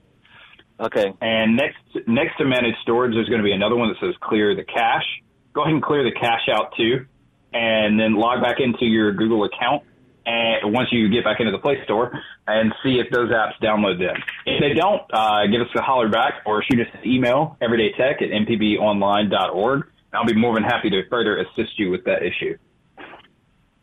Okay. 0.80 1.14
And 1.22 1.56
next 1.56 1.78
next 2.08 2.38
to 2.38 2.46
manage 2.46 2.76
storage, 2.82 3.14
there's 3.14 3.30
going 3.30 3.40
to 3.40 3.46
be 3.46 3.54
another 3.54 3.76
one 3.76 3.90
that 3.90 3.98
says 4.00 4.16
clear 4.22 4.56
the 4.56 4.64
cache. 4.64 5.06
Go 5.54 5.62
ahead 5.62 5.74
and 5.74 5.84
clear 5.84 6.04
the 6.04 6.12
cache 6.12 6.50
out 6.52 6.74
too, 6.76 7.06
and 7.54 8.00
then 8.00 8.16
log 8.16 8.42
back 8.42 8.60
into 8.60 8.86
your 8.86 9.12
Google 9.12 9.44
account. 9.44 9.84
And 10.26 10.74
once 10.74 10.90
you 10.92 11.10
get 11.10 11.24
back 11.24 11.40
into 11.40 11.52
the 11.52 11.58
Play 11.58 11.84
Store, 11.84 12.12
and 12.48 12.74
see 12.84 13.00
if 13.00 13.10
those 13.12 13.30
apps 13.32 13.54
download 13.62 14.00
them. 14.00 14.16
If 14.46 14.62
they 14.62 14.74
don't, 14.74 15.02
uh, 15.12 15.48
give 15.48 15.62
us 15.62 15.68
a 15.76 15.82
holler 15.82 16.10
back 16.10 16.42
or 16.46 16.64
shoot 16.64 16.80
us 16.80 16.88
an 16.94 17.08
email, 17.10 17.58
everydaytech 17.62 18.22
at 18.22 18.30
mpbonline.org. 18.30 19.91
I'll 20.14 20.26
be 20.26 20.36
more 20.36 20.54
than 20.56 20.64
happy 20.64 20.90
to 20.90 21.08
further 21.10 21.38
assist 21.40 21.80
you 21.80 21.90
with 21.90 22.04
that 22.06 22.24
issue. 22.24 22.58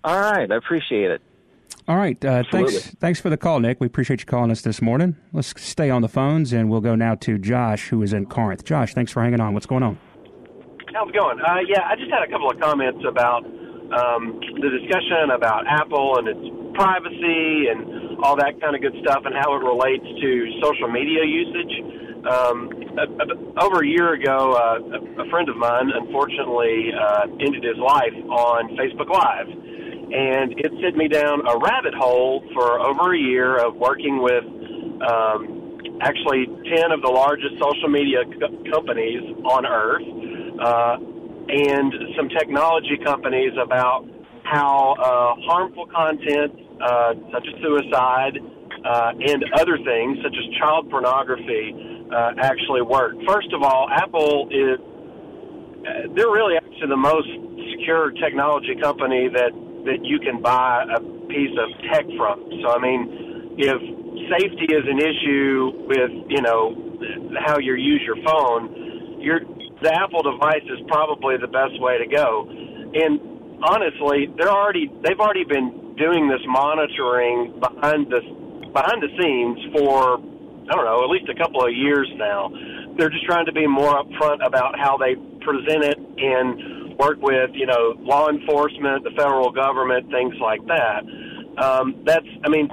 All 0.05 0.21
right. 0.21 0.51
I 0.51 0.57
appreciate 0.57 1.11
it. 1.11 1.23
All 1.87 1.97
right. 1.97 2.23
Uh, 2.23 2.45
thanks. 2.51 2.91
Thanks 3.01 3.21
for 3.21 3.31
the 3.31 3.39
call, 3.39 3.61
Nick. 3.61 3.81
We 3.81 3.87
appreciate 3.87 4.21
you 4.21 4.27
calling 4.27 4.51
us 4.51 4.61
this 4.61 4.83
morning. 4.83 5.17
Let's 5.33 5.59
stay 5.61 5.89
on 5.89 6.03
the 6.03 6.09
phones, 6.09 6.53
and 6.53 6.69
we'll 6.69 6.83
go 6.83 6.95
now 6.95 7.15
to 7.17 7.39
Josh, 7.39 7.89
who 7.89 8.03
is 8.03 8.13
in 8.13 8.27
Corinth. 8.27 8.65
Josh, 8.65 8.93
thanks 8.93 9.11
for 9.11 9.23
hanging 9.23 9.41
on. 9.41 9.55
What's 9.55 9.67
going 9.67 9.83
on? 9.83 9.99
How's 10.93 11.09
it 11.09 11.15
going? 11.15 11.41
Uh, 11.41 11.61
yeah, 11.67 11.89
I 11.89 11.97
just 11.97 12.11
had 12.11 12.23
a 12.23 12.31
couple 12.31 12.51
of 12.51 12.61
comments 12.61 13.01
about 13.09 13.45
um, 13.45 14.41
the 14.61 14.69
discussion 14.69 15.33
about 15.33 15.65
Apple 15.67 16.19
and 16.19 16.29
its 16.29 16.45
privacy 16.75 17.73
and 17.73 18.21
all 18.23 18.37
that 18.37 18.61
kind 18.61 18.77
of 18.77 18.83
good 18.83 18.95
stuff 19.01 19.23
and 19.25 19.35
how 19.35 19.57
it 19.57 19.65
relates 19.65 20.05
to 20.05 20.61
social 20.61 20.89
media 20.89 21.25
usage. 21.25 21.73
Um, 22.27 22.71
a, 22.99 23.03
a, 23.03 23.65
over 23.65 23.83
a 23.83 23.87
year 23.87 24.15
ago, 24.15 24.53
uh, 24.53 25.23
a, 25.23 25.31
friend 25.31 25.49
of 25.49 25.57
mine 25.57 25.91
unfortunately 25.95 26.91
uh, 26.91 27.27
ended 27.39 27.63
his 27.63 27.79
life 27.79 28.15
on 28.29 28.77
Facebook 28.77 29.09
Live. 29.09 29.47
And 29.47 30.59
it 30.59 30.73
sent 30.83 30.97
me 30.97 31.07
down 31.07 31.47
a 31.47 31.59
rabbit 31.59 31.95
hole 31.95 32.43
for 32.55 32.81
over 32.81 33.15
a 33.15 33.19
year 33.19 33.57
of 33.59 33.77
working 33.77 34.21
with 34.23 34.45
um, 35.05 35.79
actually 36.01 36.47
10 36.47 36.91
of 36.93 37.03
the 37.03 37.11
largest 37.11 37.55
social 37.61 37.89
media 37.89 38.25
co- 38.25 38.71
companies 38.73 39.23
on 39.45 39.67
earth 39.67 40.03
uh, 40.61 40.97
and 41.49 41.93
some 42.17 42.29
technology 42.29 42.99
companies 43.05 43.53
about 43.63 44.07
how 44.45 44.95
uh, 44.99 45.41
harmful 45.47 45.87
content, 45.87 46.53
uh, 46.81 47.15
such 47.33 47.47
as 47.47 47.63
suicide 47.63 48.39
uh, 48.85 49.13
and 49.21 49.45
other 49.59 49.77
things, 49.85 50.19
such 50.23 50.35
as 50.37 50.45
child 50.59 50.89
pornography, 50.91 51.98
uh, 52.13 52.33
actually 52.41 52.83
work. 52.83 53.15
First 53.27 53.53
of 53.53 53.63
all, 53.63 53.89
Apple 53.91 54.49
is 54.51 54.79
uh, 54.79 56.13
they're 56.15 56.31
really 56.31 56.57
actually 56.57 56.89
the 56.89 56.97
most 56.97 57.29
secure 57.73 58.11
technology 58.13 58.75
company 58.81 59.29
that 59.29 59.53
that 59.85 60.05
you 60.05 60.19
can 60.19 60.43
buy 60.43 60.85
a 60.85 61.01
piece 61.29 61.55
of 61.57 61.69
tech 61.93 62.05
from. 62.17 62.45
So 62.63 62.71
I 62.71 62.79
mean, 62.79 63.57
if 63.59 63.81
safety 64.29 64.69
is 64.75 64.85
an 64.89 64.99
issue 64.99 65.73
with 65.87 66.11
you 66.29 66.43
know 66.43 66.75
how 67.45 67.59
you 67.59 67.75
use 67.75 68.03
your 68.05 68.17
phone, 68.25 69.21
your 69.21 69.41
the 69.83 69.95
Apple 69.95 70.23
device 70.23 70.65
is 70.67 70.81
probably 70.89 71.37
the 71.39 71.47
best 71.47 71.79
way 71.81 71.99
to 71.99 72.07
go. 72.07 72.49
And 72.49 73.21
honestly, 73.63 74.27
they're 74.37 74.51
already 74.51 74.91
they've 75.05 75.21
already 75.21 75.45
been 75.45 75.95
doing 75.97 76.29
this 76.29 76.43
monitoring 76.47 77.59
behind 77.61 78.11
the 78.11 78.21
behind 78.73 79.03
the 79.03 79.11
scenes 79.19 79.59
for 79.77 80.19
I 80.71 80.75
don't 80.75 80.85
know 80.85 81.03
at 81.03 81.11
least 81.11 81.29
a 81.29 81.35
couple 81.35 81.65
of 81.65 81.73
years 81.73 82.11
now. 82.17 82.51
They're 82.97 83.11
just 83.11 83.25
trying 83.25 83.47
to 83.47 83.53
be 83.53 83.67
more 83.67 84.03
upfront 84.03 84.45
about 84.45 84.79
how 84.79 84.97
they 84.97 85.15
present 85.41 85.85
it 85.85 85.99
and 85.99 86.99
work 86.99 87.19
with 87.23 87.51
you 87.55 87.67
know 87.67 87.95
law 88.01 88.29
enforcement, 88.29 89.05
the 89.05 89.11
federal 89.17 89.51
government, 89.51 90.11
things 90.11 90.35
like 90.41 90.61
that. 90.67 91.01
Um, 91.63 92.03
that's 92.05 92.27
I 92.45 92.49
mean 92.49 92.69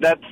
that's 0.00 0.24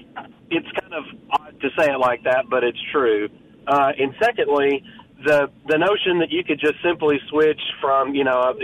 it's 0.50 0.68
kind 0.80 0.94
of 0.94 1.04
odd 1.30 1.60
to 1.60 1.68
say 1.78 1.90
it 1.90 1.98
like 1.98 2.24
that, 2.24 2.46
but 2.50 2.64
it's 2.64 2.80
true. 2.92 3.28
Uh, 3.66 3.92
and 3.98 4.14
secondly, 4.20 4.82
the 5.24 5.50
the 5.66 5.78
notion 5.78 6.18
that 6.18 6.30
you 6.30 6.44
could 6.44 6.60
just 6.60 6.76
simply 6.82 7.18
switch 7.30 7.60
from 7.80 8.14
you 8.14 8.24
know 8.24 8.54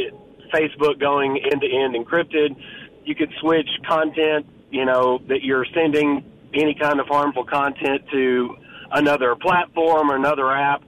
Facebook 0.53 1.01
going 1.01 1.41
end 1.51 1.61
to 1.61 1.69
end 1.71 1.95
encrypted, 1.95 2.57
you 3.05 3.15
could 3.15 3.33
switch 3.41 3.69
content 3.89 4.47
you 4.71 4.85
know 4.85 5.21
that 5.29 5.43
you're 5.43 5.65
sending 5.73 6.25
any 6.55 6.75
kind 6.75 7.01
of 7.01 7.07
harmful 7.07 7.45
content 7.45 8.03
to 8.13 8.57
another 8.93 9.35
platform 9.37 10.11
or 10.11 10.17
another 10.17 10.51
app. 10.51 10.83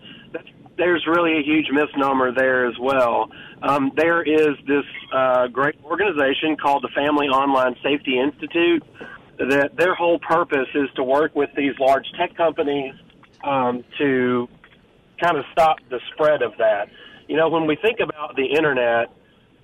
There's 0.77 1.07
really 1.07 1.39
a 1.39 1.43
huge 1.43 1.67
misnomer 1.73 2.33
there 2.35 2.67
as 2.67 2.75
well. 2.79 3.31
Um, 3.63 3.93
there 3.97 4.23
is 4.23 4.57
this 4.67 4.85
uh, 5.15 5.47
great 5.49 5.77
organization 5.83 6.57
called 6.61 6.83
the 6.85 6.91
Family 6.95 7.29
Online 7.29 7.75
Safety 7.83 8.19
Institute. 8.21 8.85
That 9.39 9.77
their 9.77 9.95
whole 9.95 10.19
purpose 10.19 10.69
is 10.75 10.89
to 10.97 11.03
work 11.03 11.35
with 11.35 11.51
these 11.57 11.73
large 11.79 12.07
tech 12.19 12.35
companies 12.37 12.95
um, 13.45 13.85
to 13.99 14.49
kind 15.21 15.37
of 15.37 15.45
stop 15.53 15.77
the 15.91 16.01
spread 16.13 16.43
of 16.43 16.53
that. 16.59 16.89
You 17.29 17.37
know, 17.37 17.49
when 17.49 17.67
we 17.67 17.77
think 17.77 18.01
about 18.01 18.37
the 18.37 18.47
internet, 18.47 19.11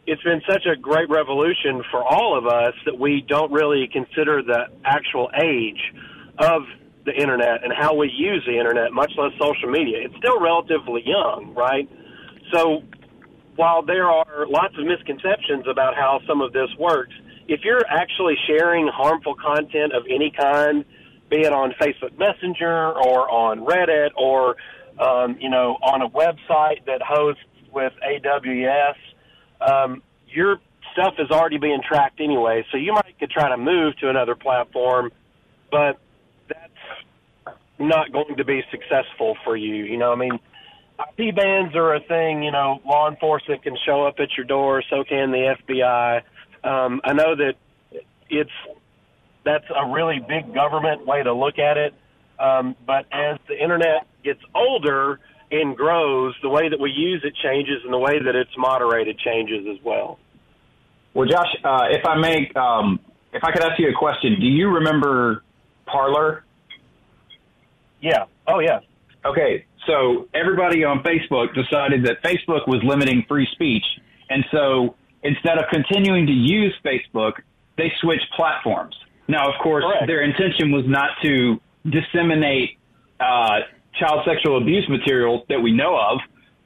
it's 0.07 0.23
been 0.23 0.43
such 0.49 0.67
a 0.67 0.77
great 0.77 1.09
revolution 1.09 1.83
for 1.91 2.03
all 2.03 2.37
of 2.37 2.47
us 2.47 2.75
that 2.85 2.99
we 2.99 3.25
don't 3.27 3.53
really 3.53 3.89
consider 3.93 4.43
the 4.43 4.67
actual 4.85 5.31
age 5.41 5.93
of 6.39 6.63
the 7.05 7.13
internet 7.13 7.65
and 7.65 7.73
how 7.73 7.95
we 7.95 8.09
use 8.09 8.43
the 8.47 8.59
internet, 8.59 8.93
much 8.93 9.13
less 9.17 9.33
social 9.41 9.71
media. 9.71 9.99
It's 10.05 10.17
still 10.17 10.41
relatively 10.41 11.03
young, 11.05 11.55
right? 11.57 11.89
So 12.53 12.83
while 13.57 13.83
there 13.83 14.09
are 14.09 14.47
lots 14.49 14.75
of 14.79 14.85
misconceptions 14.87 15.67
about 15.69 15.95
how 15.95 16.21
some 16.27 16.41
of 16.41 16.53
this 16.53 16.71
works, 16.79 17.15
if 17.49 17.61
you're 17.65 17.87
actually 17.89 18.35
sharing 18.47 18.89
harmful 18.89 19.35
content 19.35 19.93
of 19.93 20.05
any 20.09 20.31
kind, 20.31 20.85
be 21.31 21.41
it 21.41 21.53
on 21.53 21.73
Facebook 21.81 22.17
Messenger 22.19 22.93
or 22.93 23.31
on 23.31 23.65
Reddit 23.65 24.11
or 24.17 24.57
um, 24.99 25.37
you 25.41 25.49
know 25.49 25.79
on 25.83 26.03
a 26.03 26.09
website 26.09 26.85
that 26.87 27.01
hosts 27.03 27.43
with 27.73 27.93
AWS, 28.07 28.95
um, 29.71 30.03
your 30.29 30.59
stuff 30.93 31.15
is 31.19 31.31
already 31.31 31.59
being 31.59 31.81
tracked 31.87 32.21
anyway. 32.21 32.65
So 32.71 32.77
you 32.77 32.93
might 32.93 33.19
could 33.19 33.31
try 33.31 33.49
to 33.49 33.57
move 33.57 33.97
to 33.99 34.09
another 34.09 34.35
platform, 34.35 35.13
but 35.71 35.99
that's 36.49 37.57
not 37.79 38.13
going 38.13 38.37
to 38.37 38.45
be 38.45 38.63
successful 38.71 39.37
for 39.45 39.57
you. 39.57 39.85
You 39.85 39.97
know, 39.97 40.13
I 40.13 40.17
mean, 40.17 40.39
IP 40.99 41.35
bans 41.35 41.75
are 41.75 41.95
a 41.95 42.01
thing. 42.01 42.43
You 42.43 42.51
know, 42.51 42.81
law 42.85 43.09
enforcement 43.09 43.63
can 43.63 43.77
show 43.87 44.05
up 44.05 44.17
at 44.19 44.37
your 44.37 44.45
door. 44.45 44.83
So 44.91 45.05
can 45.05 45.31
the 45.31 45.55
FBI. 45.69 46.23
Um, 46.65 47.01
I 47.05 47.13
know 47.13 47.37
that 47.37 47.55
it's 48.29 48.51
that's 49.45 49.65
a 49.75 49.91
really 49.91 50.21
big 50.21 50.55
government 50.55 51.07
way 51.07 51.23
to 51.23 51.33
look 51.33 51.59
at 51.59 51.77
it. 51.77 51.95
Um, 52.39 52.77
but 52.87 53.07
as 53.13 53.39
the 53.49 53.61
internet 53.61 54.07
gets 54.25 54.41
older 54.55 55.21
and 55.53 55.77
grows, 55.77 56.35
the 56.43 56.49
way 56.49 56.69
that 56.69 56.81
we 56.81 56.91
use 56.91 57.23
it 57.25 57.35
changes, 57.43 57.83
and 57.85 57.93
the 57.93 57.99
way 57.99 58.19
that 58.19 58.35
it's 58.35 58.57
moderated 58.57 59.19
changes 59.19 59.67
as 59.71 59.83
well. 59.85 60.19
Well, 61.15 61.29
Josh, 61.29 61.55
uh, 61.63 61.89
if 61.91 62.05
I 62.07 62.17
may, 62.19 62.51
um, 62.57 62.99
if 63.33 63.45
I 63.45 63.53
could 63.53 63.63
ask 63.63 63.79
you 63.79 63.89
a 63.89 63.93
question, 63.93 64.41
do 64.41 64.47
you 64.47 64.69
remember 64.69 65.45
Parler? 65.87 66.45
Yeah. 68.01 68.25
Oh, 68.47 68.61
yeah. 68.61 68.81
Okay, 69.25 69.67
so 69.87 70.29
everybody 70.35 70.83
on 70.85 71.03
Facebook 71.05 71.55
decided 71.55 72.05
that 72.07 72.23
Facebook 72.25 72.67
was 72.67 72.81
limiting 72.83 73.25
free 73.29 73.47
speech, 73.53 73.85
and 74.31 74.45
so 74.51 74.97
instead 75.23 75.59
of 75.59 75.65
continuing 75.71 76.27
to 76.27 76.33
use 76.33 76.75
Facebook, 76.85 77.35
they 77.79 77.93
switched 78.01 78.27
platforms. 78.35 78.97
Now, 79.29 79.49
of 79.49 79.55
course, 79.63 79.85
Correct. 79.85 80.07
their 80.09 80.23
intention 80.23 80.73
was 80.73 80.85
not 80.87 81.11
to 81.23 81.61
disseminate 81.85 82.79
uh, 83.21 83.61
child 83.99 84.21
sexual 84.27 84.59
abuse 84.59 84.89
material 84.89 85.45
that 85.49 85.61
we 85.61 85.73
know 85.73 85.97
of, 85.97 86.19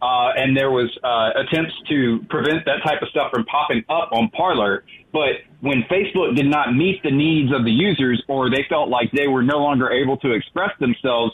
uh, 0.02 0.30
and 0.36 0.56
there 0.56 0.70
was 0.70 0.90
uh, 1.02 1.40
attempts 1.40 1.72
to 1.88 2.20
prevent 2.28 2.64
that 2.66 2.82
type 2.84 3.00
of 3.02 3.08
stuff 3.08 3.30
from 3.32 3.44
popping 3.44 3.84
up 3.88 4.10
on 4.12 4.28
Parler. 4.30 4.84
But 5.12 5.40
when 5.60 5.82
Facebook 5.90 6.36
did 6.36 6.46
not 6.46 6.74
meet 6.74 7.02
the 7.02 7.10
needs 7.10 7.52
of 7.52 7.64
the 7.64 7.70
users, 7.70 8.22
or 8.28 8.50
they 8.50 8.66
felt 8.68 8.88
like 8.88 9.10
they 9.12 9.26
were 9.28 9.42
no 9.42 9.58
longer 9.58 9.90
able 9.90 10.18
to 10.18 10.32
express 10.32 10.70
themselves, 10.78 11.32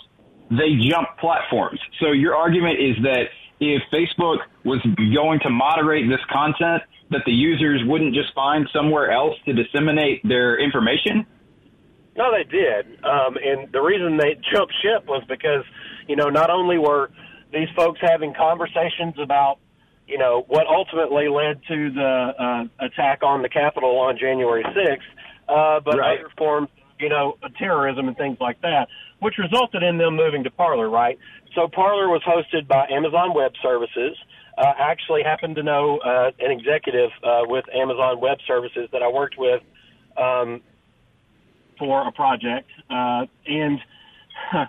they 0.51 0.77
jumped 0.79 1.19
platforms. 1.19 1.81
So 2.01 2.13
your 2.13 2.37
argument 2.37 2.79
is 2.79 2.97
that 3.03 3.25
if 3.59 3.83
Facebook 3.93 4.39
was 4.65 4.81
going 5.15 5.41
to 5.41 5.51
moderate 5.51 6.09
this 6.09 6.21
content, 6.31 6.83
that 7.11 7.23
the 7.27 7.33
users 7.33 7.83
wouldn't 7.85 8.15
just 8.15 8.33
find 8.35 8.69
somewhere 8.73 9.11
else 9.11 9.35
to 9.47 9.53
disseminate 9.53 10.27
their 10.27 10.59
information? 10.59 11.27
No, 12.17 12.31
they 12.31 12.45
did. 12.45 13.03
Um, 13.05 13.37
and 13.43 13.71
the 13.73 13.81
reason 13.81 14.17
they 14.17 14.35
jumped 14.53 14.75
ship 14.83 15.07
was 15.07 15.23
because, 15.29 15.65
you 16.09 16.17
know, 16.17 16.29
not 16.29 16.51
only 16.51 16.79
were 16.79 17.11
these 17.53 17.69
folks 17.77 18.01
having 18.01 18.35
conversations 18.35 19.15
about, 19.19 19.59
you 20.07 20.19
know, 20.19 20.45
what 20.49 20.67
ultimately 20.67 21.29
led 21.29 21.61
to 21.69 21.91
the 21.91 22.33
uh, 22.39 22.85
attack 22.85 23.23
on 23.23 23.43
the 23.43 23.49
Capitol 23.49 23.99
on 23.99 24.19
January 24.19 24.65
6th, 24.65 24.99
uh, 25.49 25.81
but 25.81 25.99
Right. 25.99 26.19
other 26.21 26.29
forms, 26.37 26.69
you 26.99 27.09
know, 27.09 27.37
terrorism 27.59 28.09
and 28.09 28.17
things 28.17 28.39
like 28.41 28.61
that, 28.63 28.89
which 29.21 29.39
resulted 29.39 29.83
in 29.83 29.99
them 29.99 30.17
moving 30.17 30.45
to 30.45 30.51
Parler, 30.51 30.89
right? 30.89 31.19
So 31.55 31.69
Parler 31.69 32.09
was 32.09 32.23
hosted 32.23 32.67
by 32.67 32.87
Amazon 32.91 33.35
Web 33.35 33.53
Services. 33.63 34.17
Uh, 34.59 34.73
I 34.79 34.91
actually 34.91 35.23
happened 35.23 35.57
to 35.57 35.63
know 35.63 35.99
uh, 35.99 36.31
an 36.39 36.51
executive 36.51 37.11
uh, 37.23 37.43
with 37.45 37.65
Amazon 37.75 38.21
Web 38.21 38.39
Services 38.47 38.89
that 38.93 39.03
I 39.03 39.09
worked 39.09 39.39
with 39.39 39.63
um, 40.17 40.61
for 41.83 42.07
a 42.07 42.13
project, 42.13 42.71
uh, 42.89 43.27
and 43.45 43.81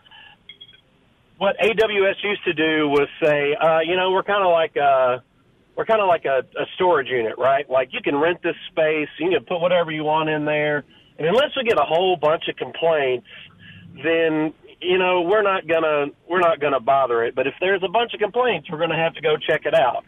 what 1.38 1.56
AWS 1.60 2.24
used 2.24 2.44
to 2.46 2.54
do 2.54 2.90
was 2.90 3.08
say, 3.22 3.54
uh, 3.54 3.82
you 3.82 3.96
know, 3.96 4.12
we're 4.12 4.24
kind 4.24 4.44
of 4.44 4.52
like 4.52 4.76
a, 4.76 5.22
we're 5.76 5.86
kind 5.86 6.02
of 6.02 6.08
like 6.08 6.26
a, 6.26 6.40
a 6.60 6.66
storage 6.74 7.10
unit, 7.10 7.38
right? 7.38 7.70
Like 7.70 7.94
you 7.94 8.02
can 8.02 8.16
rent 8.16 8.42
this 8.42 8.56
space, 8.72 9.10
you 9.20 9.30
can 9.30 9.46
put 9.46 9.60
whatever 9.60 9.92
you 9.92 10.04
want 10.04 10.30
in 10.30 10.44
there, 10.46 10.84
and 11.20 11.28
unless 11.28 11.52
we 11.56 11.64
get 11.64 11.78
a 11.78 11.86
whole 11.86 12.16
bunch 12.16 12.48
of 12.50 12.56
complaints, 12.56 13.28
then 14.04 14.56
you 14.82 14.98
know 14.98 15.22
we're 15.22 15.44
not 15.44 15.68
gonna 15.68 16.08
we're 16.28 16.40
not 16.40 16.60
gonna 16.60 16.80
bother 16.80 17.24
it. 17.26 17.36
But 17.36 17.46
if 17.46 17.54
there's 17.60 17.84
a 17.84 17.90
bunch 17.90 18.16
of 18.16 18.20
complaints, 18.20 18.72
we're 18.72 18.80
gonna 18.80 18.98
have 18.98 19.14
to 19.14 19.22
go 19.22 19.38
check 19.38 19.66
it 19.66 19.76
out. 19.76 20.04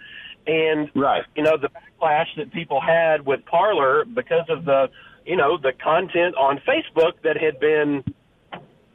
And 0.48 0.90
Right. 0.96 1.24
you 1.36 1.44
know 1.44 1.56
the 1.58 1.70
backlash 1.70 2.28
that 2.38 2.52
people 2.52 2.82
had 2.82 3.24
with 3.26 3.46
Parler 3.46 4.06
because 4.06 4.46
of 4.50 4.66
the 4.66 4.90
you 5.26 5.36
know 5.36 5.58
the 5.58 5.74
content 5.74 6.36
on 6.36 6.60
Facebook 6.68 7.14
that 7.24 7.38
had 7.38 7.60
been 7.60 8.04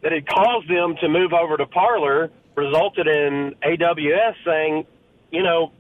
that 0.02 0.12
had 0.12 0.26
caused 0.26 0.68
them 0.68 0.96
to 1.00 1.08
move 1.08 1.32
over 1.32 1.56
to 1.56 1.66
Parler 1.66 2.30
resulted 2.56 3.06
in 3.06 3.54
AWS 3.62 4.34
saying, 4.44 4.86
you 5.30 5.42
know, 5.42 5.72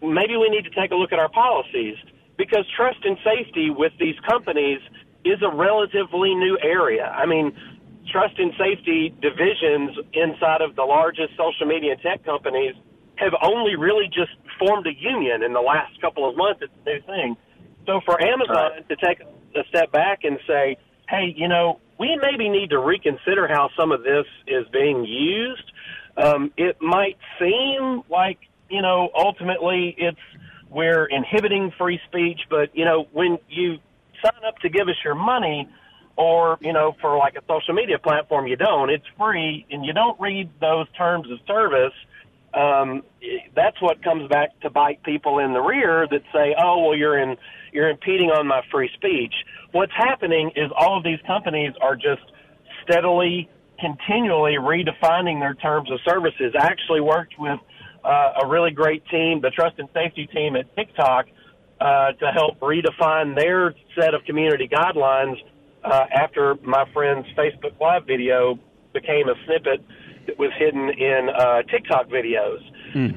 maybe 0.00 0.36
we 0.36 0.48
need 0.48 0.64
to 0.64 0.70
take 0.70 0.90
a 0.92 0.94
look 0.94 1.12
at 1.12 1.18
our 1.18 1.28
policies 1.28 1.96
because 2.36 2.64
trust 2.76 2.98
and 3.04 3.18
safety 3.24 3.70
with 3.70 3.92
these 3.98 4.14
companies 4.28 4.80
is 5.24 5.42
a 5.42 5.54
relatively 5.54 6.34
new 6.34 6.58
area. 6.62 7.04
I 7.04 7.26
mean, 7.26 7.52
trust 8.10 8.38
and 8.38 8.52
safety 8.58 9.14
divisions 9.20 9.98
inside 10.12 10.62
of 10.62 10.76
the 10.76 10.84
largest 10.84 11.36
social 11.36 11.66
media 11.66 11.92
and 11.92 12.00
tech 12.00 12.24
companies 12.24 12.74
have 13.16 13.34
only 13.42 13.76
really 13.76 14.06
just 14.06 14.32
formed 14.58 14.86
a 14.86 14.94
union 14.94 15.42
in 15.42 15.52
the 15.52 15.60
last 15.60 16.00
couple 16.00 16.28
of 16.28 16.36
months. 16.36 16.62
It's 16.62 16.72
a 16.86 16.88
new 16.88 17.00
thing. 17.02 17.36
So 17.86 18.00
for 18.06 18.20
Amazon 18.22 18.84
to 18.88 18.96
take 18.96 19.20
a 19.54 19.64
step 19.68 19.92
back 19.92 20.20
and 20.24 20.38
say, 20.46 20.76
hey, 21.08 21.34
you 21.36 21.48
know, 21.48 21.80
we 21.98 22.18
maybe 22.20 22.48
need 22.48 22.70
to 22.70 22.78
reconsider 22.78 23.48
how 23.48 23.70
some 23.78 23.92
of 23.92 24.02
this 24.02 24.26
is 24.46 24.66
being 24.72 25.04
used. 25.04 25.72
Um, 26.16 26.52
it 26.56 26.80
might 26.80 27.18
seem 27.38 28.02
like, 28.08 28.38
you 28.68 28.82
know, 28.82 29.10
ultimately 29.14 29.94
it's 29.98 30.18
we're 30.70 31.06
inhibiting 31.06 31.72
free 31.76 32.00
speech, 32.08 32.40
but, 32.48 32.76
you 32.76 32.84
know, 32.84 33.08
when 33.12 33.38
you 33.48 33.78
sign 34.22 34.44
up 34.46 34.58
to 34.58 34.68
give 34.68 34.88
us 34.88 34.94
your 35.04 35.16
money, 35.16 35.68
or, 36.16 36.58
you 36.60 36.72
know, 36.72 36.94
for 37.00 37.16
like 37.16 37.34
a 37.34 37.40
social 37.48 37.72
media 37.72 37.98
platform, 37.98 38.46
you 38.46 38.56
don't. 38.56 38.90
It's 38.90 39.06
free, 39.18 39.66
and 39.70 39.84
you 39.84 39.92
don't 39.92 40.20
read 40.20 40.50
those 40.60 40.86
terms 40.96 41.30
of 41.30 41.38
service 41.46 41.94
um, 42.54 43.02
that's 43.54 43.80
what 43.80 44.02
comes 44.02 44.28
back 44.28 44.58
to 44.60 44.70
bite 44.70 45.02
people 45.02 45.38
in 45.38 45.52
the 45.52 45.60
rear 45.60 46.06
that 46.10 46.22
say, 46.32 46.54
"Oh, 46.60 46.86
well, 46.86 46.96
you're 46.96 47.18
in, 47.18 47.36
you're 47.72 47.88
impeding 47.88 48.30
on 48.30 48.46
my 48.46 48.62
free 48.70 48.90
speech." 48.94 49.34
What's 49.72 49.92
happening 49.92 50.50
is 50.56 50.70
all 50.76 50.96
of 50.96 51.04
these 51.04 51.20
companies 51.26 51.72
are 51.80 51.94
just 51.94 52.22
steadily, 52.82 53.48
continually 53.78 54.54
redefining 54.54 55.38
their 55.40 55.54
terms 55.54 55.90
of 55.90 56.00
services. 56.04 56.54
I 56.58 56.66
actually 56.66 57.00
worked 57.00 57.34
with 57.38 57.60
uh, 58.04 58.32
a 58.42 58.46
really 58.46 58.72
great 58.72 59.06
team, 59.06 59.40
the 59.40 59.50
trust 59.50 59.78
and 59.78 59.88
safety 59.94 60.26
team 60.26 60.56
at 60.56 60.74
TikTok, 60.74 61.26
uh, 61.80 62.12
to 62.12 62.32
help 62.32 62.58
redefine 62.60 63.36
their 63.36 63.74
set 63.98 64.14
of 64.14 64.24
community 64.24 64.68
guidelines 64.68 65.36
uh, 65.84 66.06
after 66.12 66.56
my 66.62 66.84
friend's 66.92 67.28
Facebook 67.36 67.78
Live 67.80 68.06
video 68.06 68.58
became 68.92 69.28
a 69.28 69.34
snippet 69.46 69.84
that 70.26 70.38
was 70.38 70.50
hidden 70.58 70.90
in 70.90 71.28
uh, 71.28 71.62
TikTok 71.62 72.08
videos. 72.08 72.60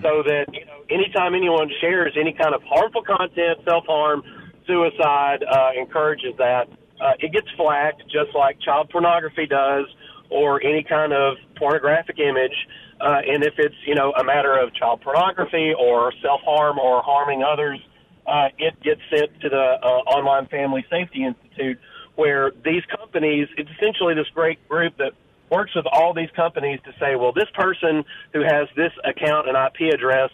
So 0.01 0.23
that 0.23 0.45
you 0.53 0.65
know, 0.65 0.83
anytime 0.89 1.33
anyone 1.33 1.69
shares 1.81 2.13
any 2.19 2.33
kind 2.33 2.53
of 2.53 2.61
harmful 2.63 3.03
content, 3.03 3.59
self 3.67 3.85
harm, 3.85 4.23
suicide, 4.67 5.43
uh, 5.43 5.71
encourages 5.77 6.35
that, 6.37 6.69
uh, 7.01 7.13
it 7.19 7.31
gets 7.31 7.47
flagged 7.57 8.03
just 8.05 8.35
like 8.35 8.59
child 8.61 8.89
pornography 8.89 9.47
does, 9.47 9.85
or 10.29 10.63
any 10.63 10.83
kind 10.83 11.13
of 11.13 11.37
pornographic 11.57 12.19
image. 12.19 12.55
Uh, 13.01 13.19
and 13.27 13.43
if 13.43 13.55
it's 13.57 13.75
you 13.85 13.95
know 13.95 14.11
a 14.13 14.23
matter 14.23 14.57
of 14.57 14.73
child 14.75 15.01
pornography 15.01 15.73
or 15.77 16.13
self 16.21 16.41
harm 16.41 16.77
or 16.79 17.01
harming 17.01 17.43
others, 17.43 17.79
uh, 18.27 18.47
it 18.57 18.79
gets 18.81 19.01
sent 19.09 19.29
to 19.41 19.49
the 19.49 19.77
uh, 19.81 20.15
Online 20.15 20.47
Family 20.47 20.85
Safety 20.89 21.25
Institute, 21.25 21.79
where 22.15 22.51
these 22.63 22.83
companies, 22.95 23.47
it's 23.57 23.69
essentially 23.77 24.13
this 24.13 24.27
great 24.33 24.65
group 24.69 24.97
that 24.97 25.13
works 25.53 25.75
with 25.75 25.85
all 25.91 26.13
these 26.13 26.29
companies 26.35 26.79
to 26.85 26.91
say, 26.99 27.15
well, 27.15 27.31
this 27.31 27.49
person 27.53 28.03
who 28.33 28.41
has 28.41 28.67
this 28.75 28.91
account 29.05 29.47
and 29.47 29.55
IP 29.55 29.93
address 29.93 30.31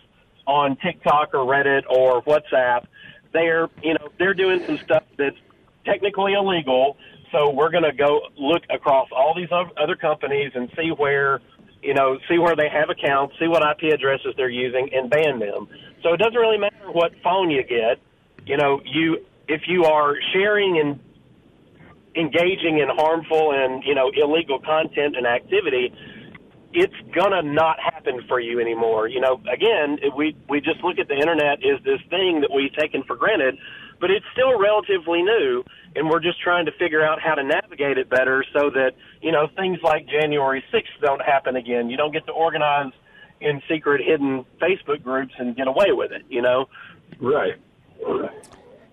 on 0.48 0.78
TikTok 0.78 1.34
or 1.34 1.46
Reddit 1.46 1.84
or 1.90 2.24
WhatsApp, 2.24 2.86
they're, 3.34 3.70
you 3.84 3.94
know, 3.94 4.10
they're 4.18 4.34
doing 4.34 4.64
some 4.66 4.80
stuff 4.86 5.04
that's 5.18 5.36
technically 5.86 6.34
illegal. 6.34 6.98
So 7.32 7.52
we're 7.52 7.70
going 7.70 7.84
to 7.84 7.92
go 7.92 8.22
look 8.38 8.64
across 8.70 9.10
all 9.12 9.36
these 9.36 9.50
other 9.52 9.96
companies 9.96 10.52
and 10.56 10.72
see 10.76 10.90
where, 10.90 11.42
you 11.84 11.94
know, 11.94 12.18
see 12.30 12.40
where 12.40 12.56
they 12.56 12.70
have 12.70 12.90
accounts, 12.90 13.36
see 13.40 13.48
what 13.48 13.62
IP 13.62 13.94
addresses 13.94 14.34
they're 14.38 14.50
using, 14.50 14.90
and 14.94 15.10
ban 15.10 15.40
them. 15.40 15.68
So 16.02 16.14
it 16.14 16.18
doesn't 16.18 16.40
really 16.40 16.58
matter 16.58 16.92
what 16.92 17.12
phone 17.22 17.52
you 17.52 17.64
get. 17.64 18.00
You 18.46 18.58
know, 18.58 18.82
you 18.86 19.26
if 19.48 19.64
you 19.68 19.84
are 19.84 20.16
sharing 20.34 20.80
and 20.80 21.00
engaging 22.20 22.80
in 22.80 22.90
harmful 22.90 23.52
and 23.54 23.84
you 23.84 23.96
know 23.96 24.12
illegal 24.16 24.60
content 24.60 25.16
and 25.16 25.26
activity, 25.26 25.94
it's 26.74 26.94
gonna 27.16 27.42
not 27.42 27.80
happen 27.80 28.22
for 28.28 28.40
you 28.40 28.60
anymore. 28.60 29.08
You 29.08 29.22
know, 29.22 29.42
again, 29.52 29.98
we 30.16 30.36
we 30.50 30.62
just 30.62 30.84
look 30.84 31.00
at 31.00 31.08
the 31.08 31.16
internet 31.16 31.64
as 31.64 31.84
this 31.84 32.02
thing 32.10 32.42
that 32.42 32.52
we've 32.54 32.74
taken 32.74 33.04
for 33.04 33.16
granted, 33.16 33.58
but 34.00 34.12
it's 34.12 34.26
still 34.34 34.60
relatively 34.60 35.24
new, 35.24 35.64
and 35.96 36.10
we're 36.10 36.20
just 36.20 36.40
trying 36.42 36.66
to 36.66 36.72
figure 36.74 37.04
out 37.04 37.20
how 37.22 37.36
to 37.36 37.44
navigate 37.44 37.98
it 37.98 38.10
better 38.10 38.44
so 38.54 38.70
that 38.70 38.92
you 39.22 39.32
know 39.32 39.48
things 39.56 39.80
like 39.82 40.08
January 40.08 40.64
sixth 40.72 40.94
don't 41.02 41.22
happen 41.22 41.56
again. 41.56 41.90
You 41.90 41.98
don't 41.98 42.12
get 42.12 42.26
to 42.28 42.34
organize 42.34 42.92
in 43.42 43.62
secret, 43.70 44.02
hidden 44.06 44.46
Facebook 44.62 45.02
groups 45.02 45.34
and 45.38 45.56
get 45.56 45.68
away 45.68 45.92
with 45.92 46.12
it. 46.12 46.24
You 46.30 46.42
know. 46.42 46.68
Right. 47.20 47.56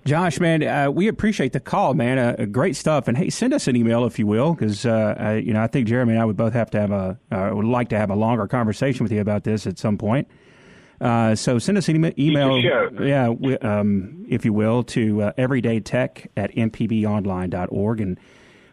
Josh, 0.06 0.40
man, 0.40 0.62
uh, 0.62 0.90
we 0.90 1.08
appreciate 1.08 1.52
the 1.52 1.60
call, 1.60 1.94
man. 1.94 2.18
Uh, 2.18 2.46
great 2.46 2.76
stuff. 2.76 3.08
And 3.08 3.18
hey, 3.18 3.28
send 3.28 3.52
us 3.52 3.66
an 3.66 3.76
email 3.76 4.04
if 4.04 4.18
you 4.18 4.26
will, 4.26 4.54
because 4.54 4.86
uh, 4.86 5.14
I, 5.18 5.34
you 5.34 5.52
know 5.52 5.62
I 5.62 5.66
think 5.66 5.88
Jeremy 5.88 6.12
and 6.12 6.22
I 6.22 6.24
would 6.24 6.36
both 6.36 6.52
have 6.52 6.70
to 6.70 6.80
have 6.80 6.90
a 6.92 7.18
uh, 7.30 7.50
would 7.52 7.66
like 7.66 7.88
to 7.90 7.98
have 7.98 8.10
a 8.10 8.14
longer 8.14 8.46
conversation 8.46 9.02
with 9.02 9.12
you 9.12 9.20
about 9.20 9.44
this 9.44 9.66
at 9.66 9.78
some 9.78 9.98
point. 9.98 10.28
Uh, 11.00 11.34
so 11.34 11.58
send 11.58 11.76
us 11.76 11.88
an 11.88 11.96
email, 11.96 12.12
email 12.18 12.58
yeah, 13.06 13.28
we, 13.28 13.58
um, 13.58 14.24
if 14.28 14.44
you 14.44 14.52
will, 14.52 14.82
to 14.82 15.22
uh, 15.22 15.32
everydaytech 15.32 16.28
at 16.36 16.54
mpbonline.org. 16.54 18.00
And 18.00 18.18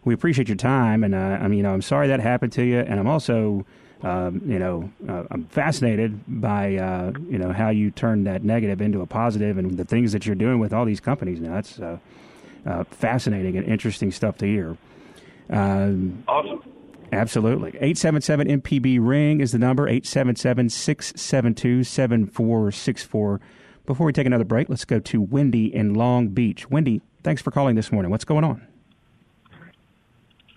we 0.05 0.13
appreciate 0.13 0.47
your 0.47 0.57
time. 0.57 1.03
And 1.03 1.13
uh, 1.15 1.17
I 1.17 1.47
mean, 1.47 1.57
you 1.57 1.63
know, 1.63 1.73
I'm 1.73 1.81
sorry 1.81 2.07
that 2.07 2.19
happened 2.19 2.53
to 2.53 2.63
you. 2.63 2.79
And 2.79 2.99
I'm 2.99 3.07
also, 3.07 3.65
um, 4.03 4.41
you 4.45 4.59
know, 4.59 4.91
uh, 5.07 5.23
I'm 5.31 5.45
fascinated 5.45 6.19
by, 6.27 6.75
uh, 6.75 7.13
you 7.29 7.37
know, 7.37 7.53
how 7.53 7.69
you 7.69 7.89
turn 7.89 8.25
that 8.25 8.43
negative 8.43 8.81
into 8.81 9.01
a 9.01 9.05
positive 9.05 9.57
and 9.57 9.77
the 9.77 9.85
things 9.85 10.11
that 10.11 10.25
you're 10.25 10.35
doing 10.35 10.59
with 10.59 10.73
all 10.73 10.83
these 10.85 10.99
companies 10.99 11.39
now. 11.39 11.53
That's 11.53 11.79
uh, 11.79 11.97
uh, 12.65 12.83
fascinating 12.85 13.57
and 13.57 13.65
interesting 13.65 14.11
stuff 14.11 14.37
to 14.39 14.45
hear. 14.45 14.77
Um, 15.49 16.23
Awesome. 16.27 16.61
Absolutely. 17.13 17.69
877 17.69 18.61
MPB 18.61 18.97
Ring 18.99 19.39
is 19.39 19.51
the 19.51 19.59
number, 19.59 19.87
877 19.87 20.69
672 20.69 21.83
7464. 21.83 23.39
Before 23.85 24.05
we 24.05 24.13
take 24.13 24.25
another 24.25 24.45
break, 24.45 24.67
let's 24.67 24.85
go 24.85 24.99
to 24.99 25.21
Wendy 25.21 25.73
in 25.73 25.93
Long 25.93 26.29
Beach. 26.29 26.69
Wendy, 26.69 27.01
thanks 27.23 27.41
for 27.41 27.51
calling 27.51 27.75
this 27.75 27.91
morning. 27.91 28.09
What's 28.09 28.25
going 28.25 28.43
on? 28.43 28.65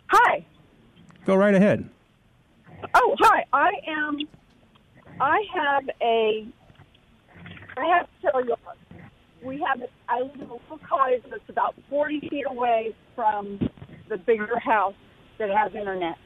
Hi. 0.09 0.47
Go 1.27 1.35
right 1.35 1.55
ahead. 1.55 1.91
Oh, 2.95 3.17
hi. 3.21 3.45
I 3.53 3.73
am. 3.87 4.19
I 5.21 5.43
have 5.55 5.85
a. 6.03 6.47
I 7.77 7.85
have 7.87 8.07
to 8.07 8.31
tell 8.31 8.45
you, 8.45 8.55
we 9.43 9.65
have. 9.67 9.83
I 10.09 10.21
live 10.21 10.35
in 10.35 10.41
a 10.43 10.45
little 10.45 10.81
cottage 10.89 11.23
that's 11.31 11.49
about 11.49 11.75
forty 11.89 12.21
feet 12.21 12.45
away 12.49 12.95
from 13.15 13.59
the 14.09 14.17
bigger 14.19 14.59
house 14.59 14.95
that 15.39 15.51
has 15.51 15.75
internet, 15.75 16.17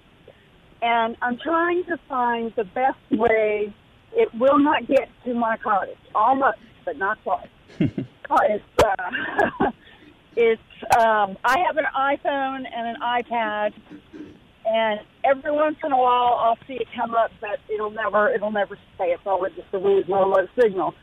and 0.82 1.16
I'm 1.22 1.38
trying 1.38 1.84
to 1.84 1.98
find 2.08 2.52
the 2.56 2.64
best 2.64 2.98
way. 3.10 3.74
It 4.12 4.28
will 4.34 4.58
not 4.58 4.88
get 4.88 5.08
to 5.24 5.34
my 5.34 5.56
cottage, 5.56 5.96
almost, 6.14 6.58
but 6.84 6.96
not 6.96 7.18
quite. 7.22 7.48
it's. 7.78 8.64
Uh, 8.82 9.70
it's. 10.36 10.62
Um, 10.98 11.36
I 11.44 11.58
have 11.66 11.76
an 11.76 11.86
iPhone 11.96 12.64
and 12.74 12.88
an 12.88 12.96
iPad, 13.02 13.72
and 14.64 15.00
every 15.24 15.52
once 15.52 15.76
in 15.84 15.92
a 15.92 15.96
while 15.96 16.38
I'll 16.40 16.58
see 16.66 16.74
it 16.74 16.88
come 16.96 17.14
up, 17.14 17.30
but 17.40 17.58
it'll 17.72 17.90
never 17.90 18.32
it'll 18.32 18.52
never 18.52 18.78
stay. 18.94 19.06
It's 19.06 19.22
always 19.26 19.52
just 19.54 19.68
a 19.72 19.78
low 19.78 20.28
low 20.28 20.46
signal. 20.60 20.94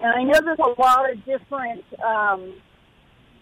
And 0.00 0.12
I 0.12 0.22
know 0.22 0.40
there's 0.44 0.58
a 0.58 0.80
lot 0.80 1.10
of 1.10 1.24
different 1.24 1.84
um, 2.04 2.54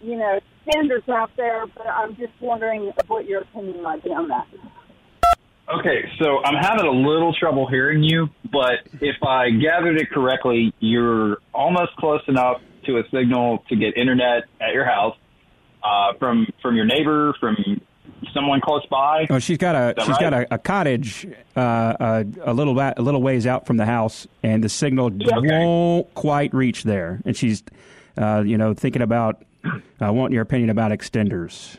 you 0.01 0.17
know 0.17 0.41
standards 0.69 1.09
out 1.09 1.31
there, 1.37 1.67
but 1.67 1.87
I'm 1.87 2.17
just 2.17 2.33
wondering 2.41 2.93
what 3.07 3.27
your 3.27 3.43
opinion 3.43 3.83
might 3.83 4.03
be 4.03 4.11
on 4.11 4.29
that. 4.29 4.47
Okay, 5.79 6.05
so 6.21 6.45
I'm 6.45 6.63
having 6.63 6.85
a 6.85 6.91
little 6.91 7.35
trouble 7.35 7.67
hearing 7.67 8.03
you, 8.03 8.29
but 8.53 8.85
if 9.01 9.17
I 9.23 9.49
gathered 9.49 9.99
it 9.99 10.11
correctly, 10.11 10.75
you're 10.79 11.39
almost 11.55 11.97
close 11.99 12.21
enough 12.29 12.59
to 12.85 12.99
a 12.99 13.03
signal 13.11 13.65
to 13.71 13.77
get 13.77 13.97
internet 13.97 14.45
at 14.61 14.75
your 14.75 14.85
house 14.85 15.17
uh, 15.83 16.19
from 16.19 16.47
from 16.61 16.77
your 16.77 16.85
neighbor, 16.85 17.35
from 17.41 17.57
someone 18.35 18.61
close 18.61 18.85
by. 18.91 19.27
Oh, 19.31 19.39
she's 19.39 19.59
got 19.59 19.75
a 19.75 19.95
she's 20.05 20.19
got 20.19 20.35
a, 20.35 20.55
a 20.55 20.59
cottage 20.59 21.27
uh, 21.57 21.61
uh, 21.61 22.25
a 22.43 22.53
little 22.53 22.79
a 22.79 22.95
little 22.99 23.23
ways 23.23 23.47
out 23.47 23.67
from 23.67 23.77
the 23.77 23.87
house, 23.87 24.27
and 24.43 24.63
the 24.63 24.69
signal 24.69 25.07
okay. 25.07 25.33
won't 25.33 26.13
quite 26.15 26.53
reach 26.53 26.83
there. 26.83 27.21
And 27.25 27.37
she's, 27.37 27.63
uh, 28.17 28.43
you 28.45 28.59
know, 28.59 28.75
thinking 28.75 29.03
about 29.03 29.45
uh, 29.65 30.13
wanting 30.13 30.35
your 30.35 30.43
opinion 30.43 30.71
about 30.71 30.91
extenders. 30.91 31.79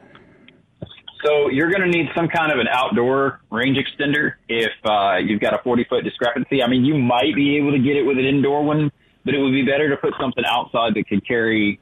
So 1.23 1.49
you're 1.49 1.71
going 1.71 1.81
to 1.81 1.89
need 1.89 2.07
some 2.15 2.27
kind 2.27 2.51
of 2.51 2.59
an 2.59 2.67
outdoor 2.67 3.41
range 3.51 3.77
extender 3.77 4.33
if 4.47 4.71
uh, 4.85 5.17
you've 5.17 5.41
got 5.41 5.55
a 5.55 5.63
40 5.63 5.85
foot 5.85 6.03
discrepancy. 6.03 6.61
I 6.61 6.67
mean, 6.67 6.85
you 6.85 6.95
might 6.95 7.33
be 7.35 7.57
able 7.57 7.71
to 7.71 7.79
get 7.79 7.95
it 7.95 8.03
with 8.03 8.19
an 8.19 8.25
indoor 8.25 8.63
one, 8.63 8.91
but 9.23 9.33
it 9.33 9.39
would 9.39 9.51
be 9.51 9.63
better 9.63 9.89
to 9.89 9.97
put 9.97 10.13
something 10.19 10.43
outside 10.47 10.93
that 10.93 11.07
could 11.07 11.27
carry 11.27 11.79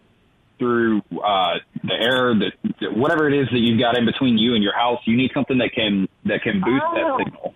through 0.63 1.02
uh, 1.19 1.56
the 1.84 1.93
air, 1.93 2.34
that 2.39 2.54
that 2.80 2.95
whatever 2.95 3.28
it 3.28 3.38
is 3.38 3.47
that 3.52 3.60
you've 3.60 3.80
got 3.80 3.97
in 3.97 4.06
between 4.06 4.38
you 4.38 4.56
and 4.56 4.63
your 4.63 4.73
house. 4.76 4.99
You 5.06 5.17
need 5.17 5.32
something 5.34 5.58
that 5.58 5.71
can 5.76 6.08
that 6.26 6.41
can 6.41 6.62
boost 6.62 6.84
Oh. 6.88 6.95
that 6.95 7.26
signal. 7.26 7.54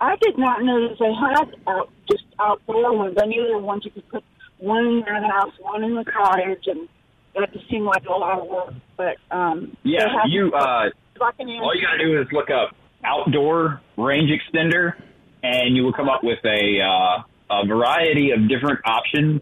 I 0.00 0.16
did 0.16 0.36
not 0.38 0.62
know 0.62 0.88
that 0.88 0.98
they 0.98 1.12
had 1.12 1.54
out 1.66 1.90
just 2.10 2.24
outdoor 2.38 2.96
ones. 2.96 3.16
I 3.20 3.26
knew 3.26 3.42
there 3.44 3.56
were 3.56 3.62
ones 3.62 3.84
you 3.84 3.90
could 3.90 4.08
put 4.08 4.24
one 4.58 4.86
in 4.86 5.04
the 5.04 5.28
house, 5.28 5.52
one 5.60 5.84
in 5.84 5.94
the 5.94 6.04
cottage, 6.04 6.64
and 6.66 6.88
that 7.34 7.52
just 7.52 7.68
seemed 7.70 7.84
like 7.86 8.04
a 8.06 8.12
lot 8.12 8.40
of 8.40 8.48
work. 8.48 8.74
But 8.96 9.16
um, 9.30 9.76
Yeah, 9.82 10.06
you. 10.26 10.52
Uh, 10.52 10.90
all 11.20 11.74
you 11.74 11.82
got 11.82 11.96
to 11.96 12.04
do 12.04 12.20
is 12.20 12.26
look 12.32 12.48
up 12.50 12.74
outdoor 13.04 13.80
range 13.96 14.30
extender, 14.30 14.94
and 15.42 15.76
you 15.76 15.82
will 15.84 15.92
come 15.92 16.08
up 16.08 16.24
with 16.24 16.38
a 16.44 16.80
uh, 16.80 17.22
a 17.50 17.66
variety 17.66 18.30
of 18.30 18.48
different 18.48 18.80
options. 18.84 19.40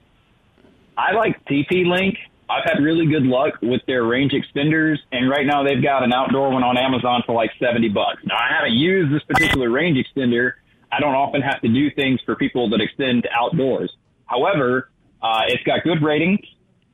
I 0.98 1.12
like 1.12 1.42
TP 1.46 1.86
Link. 1.86 2.16
I've 2.50 2.64
had 2.64 2.82
really 2.82 3.06
good 3.06 3.22
luck 3.22 3.54
with 3.62 3.82
their 3.86 4.04
range 4.04 4.32
extenders, 4.32 4.96
and 5.12 5.30
right 5.30 5.46
now 5.46 5.62
they've 5.62 5.82
got 5.82 6.02
an 6.02 6.12
outdoor 6.12 6.50
one 6.50 6.64
on 6.64 6.76
Amazon 6.76 7.22
for 7.24 7.34
like 7.34 7.50
seventy 7.60 7.88
bucks. 7.88 8.20
Now 8.24 8.36
I 8.36 8.52
haven't 8.52 8.72
used 8.74 9.14
this 9.14 9.22
particular 9.22 9.70
range 9.70 9.98
extender. 9.98 10.52
I 10.90 10.98
don't 11.00 11.14
often 11.14 11.42
have 11.42 11.60
to 11.60 11.68
do 11.68 11.90
things 11.90 12.20
for 12.24 12.34
people 12.34 12.68
that 12.70 12.80
extend 12.80 13.28
outdoors. 13.32 13.94
However, 14.26 14.90
uh, 15.22 15.42
it's 15.46 15.62
got 15.64 15.84
good 15.84 16.02
ratings, 16.02 16.40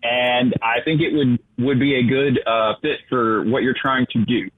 and 0.03 0.53
I 0.61 0.83
think 0.85 1.01
it 1.01 1.17
would 1.17 1.39
would 1.59 1.81
be 1.81 1.95
a 1.97 2.03
good 2.03 2.41
uh, 2.47 2.75
fit 2.83 2.99
for 3.09 3.45
what 3.45 3.63
you're 3.63 3.77
trying 3.81 4.07
to 4.11 4.25
do. 4.25 4.51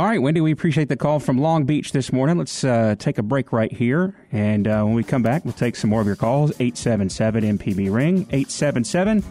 All 0.00 0.06
right, 0.06 0.22
Wendy, 0.22 0.40
we 0.40 0.50
appreciate 0.50 0.88
the 0.88 0.96
call 0.96 1.20
from 1.20 1.36
Long 1.36 1.64
Beach 1.64 1.92
this 1.92 2.10
morning. 2.10 2.38
Let's 2.38 2.64
uh, 2.64 2.94
take 2.98 3.18
a 3.18 3.22
break 3.22 3.52
right 3.52 3.70
here. 3.70 4.14
And 4.32 4.66
uh, 4.66 4.82
when 4.82 4.94
we 4.94 5.04
come 5.04 5.22
back, 5.22 5.44
we'll 5.44 5.52
take 5.52 5.76
some 5.76 5.90
more 5.90 6.00
of 6.00 6.06
your 6.06 6.16
calls. 6.16 6.52
877 6.52 7.58
MPB 7.58 7.92
Ring, 7.92 8.20
877 8.30 9.22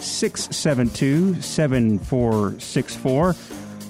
672 0.00 1.42
7464. 1.42 3.34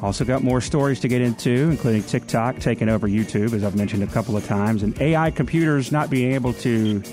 Also, 0.03 0.25
got 0.25 0.43
more 0.43 0.61
stories 0.61 0.99
to 0.99 1.07
get 1.07 1.21
into, 1.21 1.71
including 1.71 2.03
TikTok 2.03 2.59
taking 2.59 2.89
over 2.89 3.07
YouTube, 3.07 3.53
as 3.53 3.63
I've 3.63 3.77
mentioned 3.77 4.03
a 4.03 4.09
couple 4.09 4.37
of 4.37 4.45
times, 4.45 4.83
and 4.83 5.01
AI 5.01 5.31
computers 5.31 5.93
not 5.93 6.11
being 6.11 6.33
able 6.33 6.55
to 6.55 7.05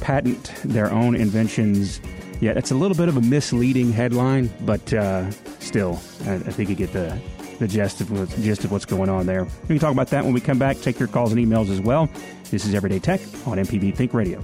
patent 0.00 0.52
their 0.64 0.90
own 0.90 1.14
inventions 1.14 2.00
yet. 2.40 2.56
It's 2.56 2.72
a 2.72 2.74
little 2.74 2.96
bit 2.96 3.08
of 3.08 3.16
a 3.16 3.20
misleading 3.20 3.92
headline, 3.92 4.50
but 4.62 4.92
uh, 4.92 5.30
still, 5.60 6.00
I, 6.26 6.34
I 6.34 6.38
think 6.38 6.68
you 6.70 6.74
get 6.74 6.92
the 6.92 7.16
the 7.58 7.68
gist 7.68 8.00
of, 8.00 8.10
what- 8.10 8.28
gist 8.40 8.64
of 8.64 8.72
what's 8.72 8.84
going 8.84 9.08
on 9.08 9.26
there. 9.26 9.44
We 9.62 9.68
can 9.68 9.78
talk 9.78 9.92
about 9.92 10.08
that 10.08 10.24
when 10.24 10.32
we 10.34 10.40
come 10.40 10.58
back. 10.58 10.80
Take 10.80 10.98
your 10.98 11.08
calls 11.08 11.32
and 11.32 11.40
emails 11.44 11.70
as 11.70 11.80
well. 11.80 12.08
This 12.50 12.64
is 12.64 12.74
Everyday 12.74 12.98
Tech 12.98 13.20
on 13.46 13.58
MPB 13.58 13.94
Think 13.94 14.14
Radio. 14.14 14.42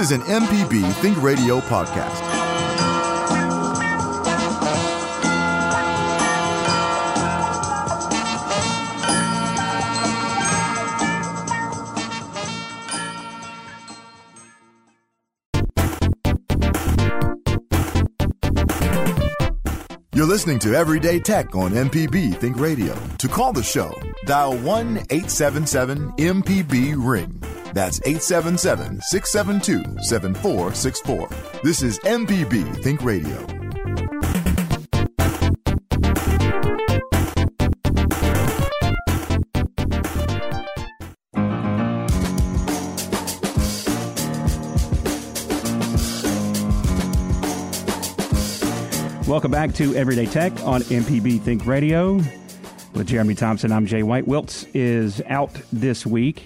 Is 0.00 0.12
an 0.12 0.22
MPB 0.22 0.90
Think 1.02 1.22
Radio 1.22 1.60
podcast. 1.60 2.08
You're 20.14 20.26
listening 20.26 20.58
to 20.60 20.74
Everyday 20.74 21.18
Tech 21.18 21.54
on 21.54 21.72
MPB 21.72 22.36
Think 22.36 22.58
Radio. 22.58 22.96
To 23.18 23.28
call 23.28 23.52
the 23.52 23.62
show, 23.62 23.92
dial 24.24 24.56
1 24.56 24.96
877 25.10 26.12
MPB 26.12 26.94
Ring. 26.96 27.49
That's 27.72 28.00
877 28.04 29.00
672 29.00 30.02
7464. 30.02 31.60
This 31.62 31.82
is 31.82 31.98
MPB 32.00 32.82
Think 32.82 33.02
Radio. 33.02 33.46
Welcome 49.28 49.52
back 49.52 49.72
to 49.74 49.94
Everyday 49.94 50.26
Tech 50.26 50.52
on 50.64 50.80
MPB 50.82 51.40
Think 51.42 51.64
Radio. 51.64 52.14
With 52.94 53.06
Jeremy 53.06 53.36
Thompson, 53.36 53.70
I'm 53.70 53.86
Jay 53.86 54.02
White. 54.02 54.26
Wiltz 54.26 54.68
is 54.74 55.22
out 55.28 55.52
this 55.72 56.04
week. 56.04 56.42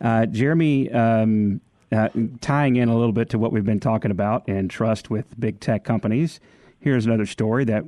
Uh, 0.00 0.26
Jeremy, 0.26 0.90
um, 0.90 1.60
uh, 1.92 2.08
tying 2.40 2.76
in 2.76 2.88
a 2.88 2.96
little 2.96 3.12
bit 3.12 3.30
to 3.30 3.38
what 3.38 3.52
we've 3.52 3.64
been 3.64 3.80
talking 3.80 4.10
about 4.10 4.46
and 4.48 4.70
trust 4.70 5.10
with 5.10 5.26
big 5.38 5.60
tech 5.60 5.84
companies, 5.84 6.40
here's 6.80 7.06
another 7.06 7.26
story 7.26 7.64
that 7.64 7.84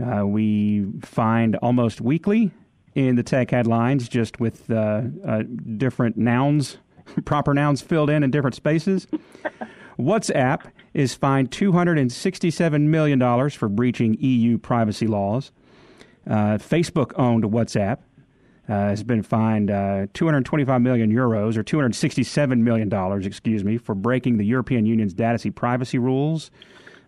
uh, 0.00 0.26
we 0.26 0.86
find 1.02 1.56
almost 1.56 2.00
weekly 2.00 2.50
in 2.94 3.16
the 3.16 3.22
tech 3.22 3.50
headlines, 3.50 4.08
just 4.08 4.40
with 4.40 4.70
uh, 4.70 5.02
uh, 5.26 5.42
different 5.76 6.16
nouns, 6.16 6.78
proper 7.24 7.54
nouns 7.54 7.80
filled 7.80 8.10
in 8.10 8.22
in 8.22 8.30
different 8.30 8.54
spaces. 8.54 9.06
WhatsApp 9.98 10.70
is 10.94 11.14
fined 11.14 11.50
$267 11.50 12.80
million 12.82 13.50
for 13.50 13.68
breaching 13.68 14.16
EU 14.20 14.58
privacy 14.58 15.06
laws. 15.06 15.52
Uh, 16.26 16.58
Facebook 16.58 17.12
owned 17.16 17.44
WhatsApp. 17.44 17.98
Uh, 18.70 18.90
has 18.90 19.02
been 19.02 19.20
fined 19.20 19.68
uh, 19.68 20.06
225 20.14 20.80
million 20.80 21.12
euros 21.12 21.56
or 21.56 21.62
267 21.64 22.62
million 22.62 22.88
dollars, 22.88 23.26
excuse 23.26 23.64
me, 23.64 23.76
for 23.76 23.96
breaking 23.96 24.36
the 24.36 24.44
European 24.44 24.86
Union's 24.86 25.12
data 25.12 25.50
privacy 25.50 25.98
rules. 25.98 26.52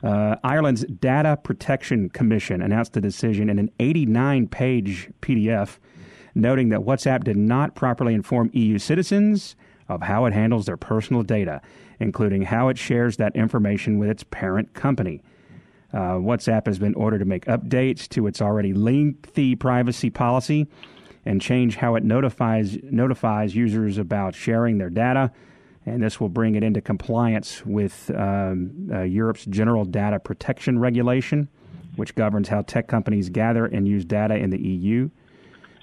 Uh, 0.02 0.34
Ireland's 0.42 0.84
Data 0.86 1.38
Protection 1.40 2.08
Commission 2.08 2.62
announced 2.62 2.94
the 2.94 3.00
decision 3.00 3.48
in 3.48 3.60
an 3.60 3.70
89 3.78 4.48
page 4.48 5.08
PDF, 5.20 5.78
noting 6.34 6.70
that 6.70 6.80
WhatsApp 6.80 7.22
did 7.22 7.36
not 7.36 7.76
properly 7.76 8.12
inform 8.12 8.50
EU 8.52 8.80
citizens 8.80 9.54
of 9.88 10.02
how 10.02 10.24
it 10.24 10.32
handles 10.32 10.66
their 10.66 10.76
personal 10.76 11.22
data, 11.22 11.62
including 12.00 12.42
how 12.42 12.70
it 12.70 12.76
shares 12.76 13.18
that 13.18 13.36
information 13.36 14.00
with 14.00 14.10
its 14.10 14.24
parent 14.24 14.74
company. 14.74 15.22
Uh, 15.92 16.14
WhatsApp 16.14 16.66
has 16.66 16.80
been 16.80 16.94
ordered 16.94 17.18
to 17.18 17.24
make 17.24 17.44
updates 17.44 18.08
to 18.08 18.26
its 18.26 18.42
already 18.42 18.72
lengthy 18.72 19.54
privacy 19.54 20.10
policy 20.10 20.66
and 21.24 21.40
change 21.40 21.76
how 21.76 21.94
it 21.94 22.04
notifies 22.04 22.78
notifies 22.82 23.54
users 23.54 23.98
about 23.98 24.34
sharing 24.34 24.78
their 24.78 24.90
data. 24.90 25.32
And 25.84 26.02
this 26.02 26.20
will 26.20 26.28
bring 26.28 26.54
it 26.54 26.62
into 26.62 26.80
compliance 26.80 27.64
with 27.66 28.10
um, 28.14 28.88
uh, 28.92 29.00
Europe's 29.00 29.44
General 29.46 29.84
Data 29.84 30.20
Protection 30.20 30.78
Regulation, 30.78 31.48
which 31.96 32.14
governs 32.14 32.48
how 32.48 32.62
tech 32.62 32.86
companies 32.86 33.28
gather 33.30 33.66
and 33.66 33.88
use 33.88 34.04
data 34.04 34.36
in 34.36 34.50
the 34.50 34.60
EU. 34.60 35.10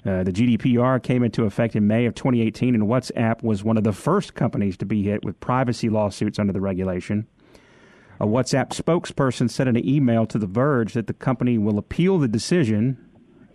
Uh, 0.06 0.22
the 0.22 0.32
GDPR 0.32 1.02
came 1.02 1.22
into 1.22 1.44
effect 1.44 1.76
in 1.76 1.86
May 1.86 2.06
of 2.06 2.14
2018, 2.14 2.74
and 2.74 2.84
WhatsApp 2.84 3.42
was 3.42 3.62
one 3.62 3.76
of 3.76 3.84
the 3.84 3.92
first 3.92 4.34
companies 4.34 4.78
to 4.78 4.86
be 4.86 5.02
hit 5.02 5.22
with 5.24 5.38
privacy 5.40 5.90
lawsuits 5.90 6.38
under 6.38 6.54
the 6.54 6.60
regulation. 6.60 7.26
A 8.18 8.26
WhatsApp 8.26 8.70
spokesperson 8.70 9.50
said 9.50 9.68
in 9.68 9.76
an 9.76 9.86
email 9.86 10.26
to 10.26 10.38
The 10.38 10.46
Verge 10.46 10.94
that 10.94 11.06
the 11.06 11.12
company 11.12 11.58
will 11.58 11.78
appeal 11.78 12.18
the 12.18 12.28
decision. 12.28 12.96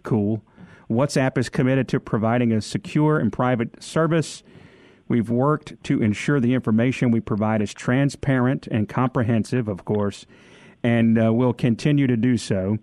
Cool. 0.04 0.44
WhatsApp 0.90 1.38
is 1.38 1.50
committed 1.50 1.88
to 1.90 2.00
providing 2.00 2.52
a 2.52 2.62
secure 2.62 3.18
and 3.18 3.32
private 3.32 3.82
service. 3.82 4.44
We've 5.08 5.30
worked 5.30 5.84
to 5.84 6.02
ensure 6.02 6.40
the 6.40 6.54
information 6.54 7.12
we 7.12 7.20
provide 7.20 7.62
is 7.62 7.74
transparent 7.74 8.68
and 8.68 8.88
comprehensive, 8.90 9.68
of 9.68 9.86
course, 9.86 10.26
and 10.84 11.22
uh, 11.22 11.34
will 11.34 11.54
continue 11.54 12.08
to 12.08 12.18
do 12.18 12.38
so. 12.38 12.78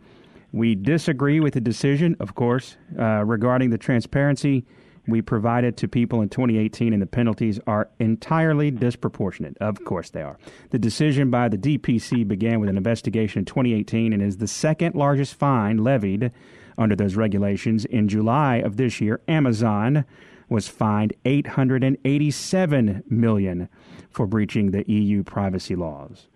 We 0.52 0.74
disagree 0.74 1.40
with 1.40 1.54
the 1.54 1.60
decision, 1.60 2.16
of 2.20 2.34
course, 2.34 2.76
uh, 2.98 3.24
regarding 3.24 3.70
the 3.70 3.78
transparency 3.78 4.64
we 5.06 5.20
provided 5.20 5.76
to 5.78 5.88
people 5.88 6.22
in 6.22 6.28
2018, 6.28 6.92
and 6.92 7.02
the 7.02 7.06
penalties 7.06 7.58
are 7.66 7.88
entirely 7.98 8.70
disproportionate. 8.70 9.56
Of 9.58 9.84
course, 9.84 10.10
they 10.10 10.22
are. 10.22 10.38
The 10.70 10.78
decision 10.78 11.30
by 11.30 11.48
the 11.48 11.58
DPC 11.58 12.26
began 12.26 12.60
with 12.60 12.68
an 12.68 12.76
investigation 12.76 13.40
in 13.40 13.44
2018 13.46 14.12
and 14.12 14.22
is 14.22 14.36
the 14.36 14.46
second 14.46 14.94
largest 14.94 15.34
fine 15.34 15.78
levied 15.78 16.30
under 16.78 16.96
those 16.96 17.16
regulations. 17.16 17.84
In 17.84 18.08
July 18.08 18.56
of 18.56 18.76
this 18.76 19.00
year, 19.00 19.20
Amazon 19.28 20.04
was 20.48 20.68
fined 20.68 21.14
887 21.24 23.02
million 23.08 23.68
for 24.10 24.26
breaching 24.26 24.70
the 24.70 24.90
EU 24.90 25.22
privacy 25.22 25.74
laws. 25.74 26.28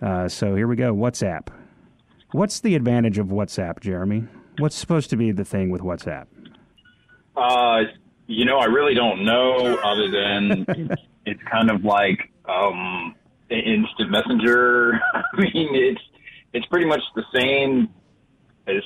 Uh, 0.00 0.28
so 0.28 0.54
here 0.54 0.66
we 0.66 0.76
go. 0.76 0.94
WhatsApp. 0.94 1.48
What's 2.32 2.60
the 2.60 2.76
advantage 2.76 3.18
of 3.18 3.26
WhatsApp, 3.26 3.80
Jeremy? 3.80 4.24
What's 4.58 4.76
supposed 4.76 5.10
to 5.10 5.16
be 5.16 5.32
the 5.32 5.44
thing 5.44 5.70
with 5.70 5.82
WhatsApp? 5.82 6.26
Uh, 7.36 7.82
you 8.26 8.44
know, 8.44 8.58
I 8.58 8.66
really 8.66 8.94
don't 8.94 9.24
know, 9.24 9.78
other 9.82 10.10
than 10.10 10.66
it's, 11.26 11.42
kind 11.50 11.70
of 11.70 11.84
like 11.84 12.30
um, 12.48 13.14
instant 13.50 14.10
messenger. 14.10 14.92
I 15.14 15.22
mean, 15.36 15.68
it's 15.74 16.00
it's 16.52 16.66
pretty 16.66 16.86
much 16.86 17.00
the 17.14 17.24
same 17.34 17.88
as 18.66 18.82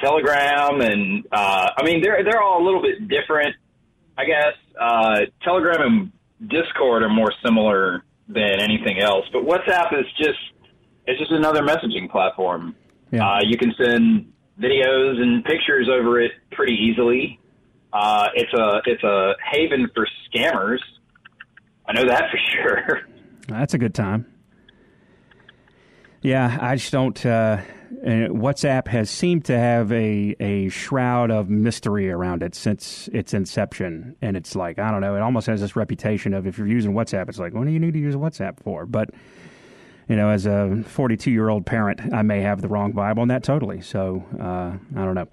Telegram, 0.00 0.80
and 0.80 1.24
uh, 1.32 1.70
I 1.76 1.84
mean, 1.84 2.02
they're 2.02 2.22
they're 2.24 2.40
all 2.42 2.62
a 2.62 2.64
little 2.64 2.82
bit 2.82 3.08
different, 3.08 3.54
I 4.16 4.24
guess. 4.24 4.54
Uh, 4.78 5.20
Telegram 5.42 6.10
and 6.40 6.50
Discord 6.50 7.02
are 7.02 7.08
more 7.08 7.32
similar 7.44 8.04
than 8.28 8.60
anything 8.60 9.00
else, 9.00 9.26
but 9.32 9.42
WhatsApp 9.42 9.98
is 9.98 10.06
just 10.16 10.38
it's 11.06 11.18
just 11.18 11.32
another 11.32 11.62
messaging 11.62 12.10
platform. 12.10 12.74
Yeah. 13.10 13.28
Uh, 13.28 13.40
you 13.42 13.58
can 13.58 13.74
send 13.76 14.32
videos 14.60 15.20
and 15.20 15.44
pictures 15.44 15.88
over 15.88 16.20
it 16.20 16.32
pretty 16.52 16.74
easily. 16.74 17.40
Uh, 17.92 18.28
it's 18.34 18.52
a 18.52 18.80
it's 18.86 19.02
a 19.02 19.34
haven 19.52 19.90
for 19.94 20.06
scammers. 20.32 20.78
I 21.86 21.92
know 21.92 22.06
that 22.06 22.24
for 22.30 22.38
sure. 22.52 23.00
That's 23.48 23.74
a 23.74 23.78
good 23.78 23.94
time. 23.94 24.26
Yeah, 26.22 26.58
I 26.60 26.76
just 26.76 26.92
don't. 26.92 27.24
Uh, 27.24 27.62
WhatsApp 27.90 28.86
has 28.88 29.10
seemed 29.10 29.44
to 29.46 29.58
have 29.58 29.90
a, 29.92 30.36
a 30.38 30.68
shroud 30.68 31.30
of 31.30 31.50
mystery 31.50 32.10
around 32.10 32.42
it 32.42 32.54
since 32.54 33.08
its 33.12 33.34
inception. 33.34 34.16
And 34.22 34.36
it's 34.36 34.54
like, 34.54 34.78
I 34.78 34.90
don't 34.90 35.00
know, 35.00 35.16
it 35.16 35.20
almost 35.20 35.46
has 35.48 35.60
this 35.60 35.74
reputation 35.74 36.32
of 36.32 36.46
if 36.46 36.56
you're 36.56 36.66
using 36.66 36.92
WhatsApp, 36.92 37.28
it's 37.28 37.38
like, 37.38 37.52
what 37.52 37.66
do 37.66 37.72
you 37.72 37.80
need 37.80 37.94
to 37.94 37.98
use 37.98 38.14
WhatsApp 38.14 38.62
for? 38.62 38.86
But, 38.86 39.10
you 40.08 40.16
know, 40.16 40.30
as 40.30 40.46
a 40.46 40.82
42 40.86 41.30
year 41.30 41.48
old 41.48 41.66
parent, 41.66 42.12
I 42.12 42.22
may 42.22 42.40
have 42.42 42.62
the 42.62 42.68
wrong 42.68 42.92
vibe 42.92 43.18
on 43.18 43.28
that 43.28 43.42
totally. 43.42 43.80
So, 43.80 44.24
uh, 44.38 45.00
I 45.00 45.04
don't 45.04 45.14
know. 45.14 45.28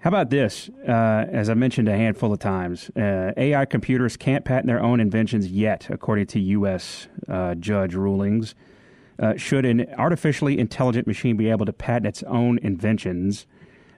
How 0.00 0.08
about 0.08 0.30
this? 0.30 0.68
Uh, 0.86 1.24
as 1.32 1.50
I 1.50 1.54
mentioned 1.54 1.88
a 1.88 1.96
handful 1.96 2.32
of 2.32 2.38
times, 2.38 2.90
uh, 2.90 3.32
AI 3.36 3.64
computers 3.64 4.16
can't 4.16 4.44
patent 4.44 4.66
their 4.66 4.80
own 4.80 5.00
inventions 5.00 5.48
yet, 5.50 5.88
according 5.90 6.26
to 6.26 6.40
U.S. 6.40 7.08
Uh, 7.26 7.54
judge 7.56 7.94
rulings. 7.94 8.54
Uh, 9.18 9.36
should 9.36 9.64
an 9.64 9.86
artificially 9.96 10.58
intelligent 10.58 11.06
machine 11.06 11.36
be 11.36 11.50
able 11.50 11.66
to 11.66 11.72
patent 11.72 12.06
its 12.06 12.22
own 12.24 12.58
inventions? 12.58 13.46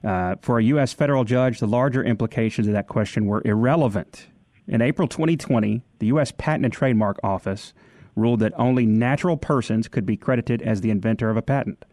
Uh, 0.05 0.37
for 0.41 0.59
a 0.59 0.65
U.S. 0.65 0.93
federal 0.93 1.25
judge, 1.25 1.59
the 1.59 1.67
larger 1.67 2.05
implications 2.05 2.67
of 2.69 2.73
that 2.73 2.87
question 2.87 3.27
were 3.27 3.43
irrelevant. 3.45 4.29
In 4.69 4.81
April 4.81 5.09
2020, 5.09 5.83
the 5.99 6.07
U.S. 6.09 6.33
Patent 6.37 6.65
and 6.65 6.73
Trademark 6.73 7.19
Office 7.25 7.73
ruled 8.15 8.41
that 8.41 8.53
only 8.57 8.87
natural 8.87 9.37
persons 9.37 9.89
could 9.89 10.07
be 10.07 10.17
credited 10.17 10.63
as 10.63 10.81
the 10.81 10.91
inventor 10.91 11.31
of 11.31 11.37
a 11.37 11.43
patent. 11.43 11.85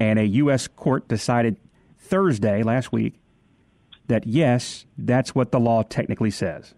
And 0.00 0.18
a 0.18 0.24
U.S. 0.24 0.68
court 0.68 1.06
decided 1.06 1.56
Thursday 1.98 2.62
last 2.62 2.92
week 2.92 3.20
that 4.08 4.26
yes, 4.26 4.86
that's 4.98 5.34
what 5.34 5.52
the 5.52 5.60
law 5.60 5.82
technically 5.82 6.30
says. 6.30 6.74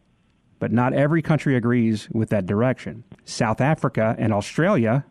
But 0.58 0.72
not 0.72 0.92
every 0.92 1.22
country 1.22 1.56
agrees 1.56 2.08
with 2.10 2.30
that 2.30 2.46
direction. 2.46 3.04
South 3.24 3.60
Africa 3.60 4.14
and 4.18 4.32
Australia 4.32 5.04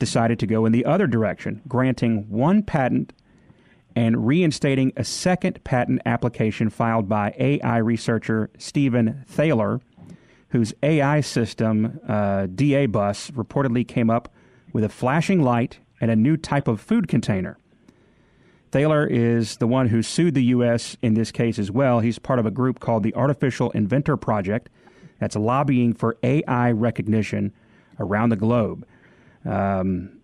decided 0.00 0.40
to 0.40 0.46
go 0.46 0.66
in 0.66 0.72
the 0.72 0.84
other 0.84 1.06
direction, 1.06 1.62
granting 1.68 2.28
one 2.28 2.64
patent 2.64 3.12
and 3.94 4.26
reinstating 4.26 4.92
a 4.96 5.04
second 5.04 5.62
patent 5.62 6.00
application 6.04 6.70
filed 6.70 7.08
by 7.08 7.34
AI 7.38 7.76
researcher 7.76 8.50
Stephen 8.58 9.24
Thaler, 9.28 9.80
whose 10.48 10.74
AI 10.82 11.20
system, 11.20 12.00
uh, 12.08 12.46
DABUS, 12.46 13.30
reportedly 13.32 13.86
came 13.86 14.10
up 14.10 14.32
with 14.72 14.82
a 14.82 14.88
flashing 14.88 15.42
light 15.42 15.78
and 16.00 16.10
a 16.10 16.16
new 16.16 16.36
type 16.36 16.66
of 16.66 16.80
food 16.80 17.06
container. 17.06 17.58
Thaler 18.72 19.06
is 19.06 19.56
the 19.56 19.66
one 19.66 19.88
who 19.88 20.02
sued 20.02 20.34
the 20.34 20.44
U.S. 20.44 20.96
in 21.02 21.14
this 21.14 21.32
case 21.32 21.58
as 21.58 21.70
well. 21.70 22.00
He's 22.00 22.18
part 22.18 22.38
of 22.38 22.46
a 22.46 22.50
group 22.50 22.78
called 22.78 23.02
the 23.02 23.14
Artificial 23.14 23.70
Inventor 23.72 24.16
Project 24.16 24.68
that's 25.18 25.36
lobbying 25.36 25.92
for 25.92 26.16
AI 26.22 26.70
recognition 26.70 27.52
around 27.98 28.30
the 28.30 28.36
globe. 28.36 28.86
Um, 29.44 30.20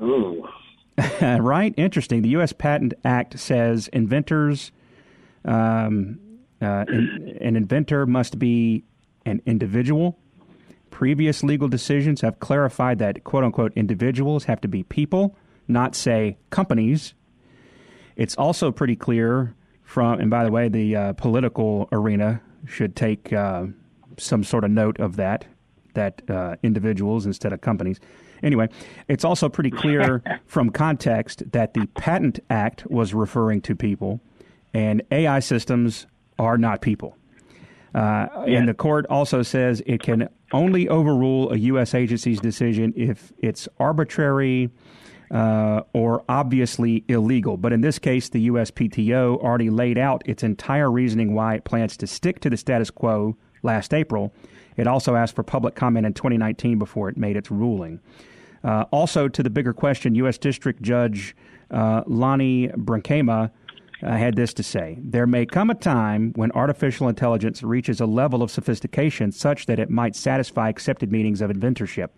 Ooh. 0.00 0.46
right? 1.22 1.74
Interesting. 1.76 2.22
The 2.22 2.30
U.S. 2.30 2.52
Patent 2.52 2.94
Act 3.04 3.38
says 3.38 3.88
inventors, 3.88 4.72
um, 5.44 6.18
uh, 6.60 6.84
in, 6.88 7.38
an 7.40 7.56
inventor 7.56 8.06
must 8.06 8.38
be 8.38 8.84
an 9.24 9.40
individual. 9.46 10.18
Previous 10.90 11.42
legal 11.42 11.68
decisions 11.68 12.20
have 12.20 12.40
clarified 12.40 12.98
that 12.98 13.24
quote 13.24 13.44
unquote 13.44 13.72
individuals 13.76 14.44
have 14.44 14.60
to 14.60 14.68
be 14.68 14.82
people, 14.82 15.36
not, 15.68 15.94
say, 15.94 16.36
companies. 16.50 17.14
It's 18.16 18.36
also 18.36 18.70
pretty 18.70 18.96
clear 18.96 19.54
from, 19.82 20.20
and 20.20 20.30
by 20.30 20.44
the 20.44 20.50
way, 20.50 20.68
the 20.68 20.96
uh, 20.96 21.12
political 21.14 21.88
arena 21.92 22.42
should 22.66 22.94
take 22.94 23.32
uh, 23.32 23.66
some 24.18 24.44
sort 24.44 24.64
of 24.64 24.70
note 24.70 25.00
of 25.00 25.16
that, 25.16 25.46
that 25.94 26.22
uh, 26.28 26.56
individuals 26.62 27.24
instead 27.24 27.52
of 27.52 27.60
companies. 27.60 27.98
Anyway, 28.42 28.68
it's 29.08 29.24
also 29.24 29.48
pretty 29.48 29.70
clear 29.70 30.22
from 30.46 30.70
context 30.70 31.42
that 31.52 31.74
the 31.74 31.86
Patent 31.94 32.40
Act 32.48 32.86
was 32.90 33.14
referring 33.14 33.60
to 33.62 33.74
people, 33.74 34.20
and 34.72 35.02
AI 35.10 35.40
systems 35.40 36.06
are 36.38 36.56
not 36.56 36.80
people. 36.80 37.16
Uh, 37.94 38.26
And 38.46 38.68
the 38.68 38.74
court 38.74 39.06
also 39.10 39.42
says 39.42 39.82
it 39.84 40.00
can 40.02 40.28
only 40.52 40.88
overrule 40.88 41.52
a 41.52 41.56
U.S. 41.56 41.94
agency's 41.94 42.40
decision 42.40 42.92
if 42.96 43.32
it's 43.38 43.68
arbitrary 43.78 44.70
uh, 45.30 45.82
or 45.92 46.24
obviously 46.28 47.04
illegal. 47.08 47.56
But 47.56 47.72
in 47.72 47.80
this 47.80 47.98
case, 47.98 48.28
the 48.28 48.48
USPTO 48.48 49.38
already 49.38 49.70
laid 49.70 49.98
out 49.98 50.22
its 50.26 50.42
entire 50.42 50.90
reasoning 50.90 51.34
why 51.34 51.54
it 51.54 51.64
plans 51.64 51.96
to 51.98 52.06
stick 52.06 52.40
to 52.40 52.50
the 52.50 52.56
status 52.56 52.90
quo 52.90 53.36
last 53.62 53.94
April. 53.94 54.32
It 54.76 54.86
also 54.86 55.14
asked 55.14 55.34
for 55.36 55.42
public 55.42 55.74
comment 55.74 56.06
in 56.06 56.14
2019 56.14 56.78
before 56.78 57.08
it 57.08 57.16
made 57.16 57.36
its 57.36 57.50
ruling. 57.50 58.00
Uh, 58.62 58.84
also, 58.90 59.28
to 59.28 59.42
the 59.42 59.50
bigger 59.50 59.72
question, 59.72 60.14
U.S. 60.16 60.38
District 60.38 60.82
Judge 60.82 61.34
uh, 61.70 62.02
Lonnie 62.06 62.68
Brinkema 62.68 63.50
uh, 64.02 64.16
had 64.16 64.36
this 64.36 64.52
to 64.54 64.62
say 64.62 64.98
There 65.00 65.26
may 65.26 65.46
come 65.46 65.70
a 65.70 65.74
time 65.74 66.32
when 66.34 66.52
artificial 66.52 67.08
intelligence 67.08 67.62
reaches 67.62 68.00
a 68.00 68.06
level 68.06 68.42
of 68.42 68.50
sophistication 68.50 69.32
such 69.32 69.66
that 69.66 69.78
it 69.78 69.90
might 69.90 70.16
satisfy 70.16 70.68
accepted 70.68 71.12
meanings 71.12 71.40
of 71.40 71.50
inventorship. 71.50 72.08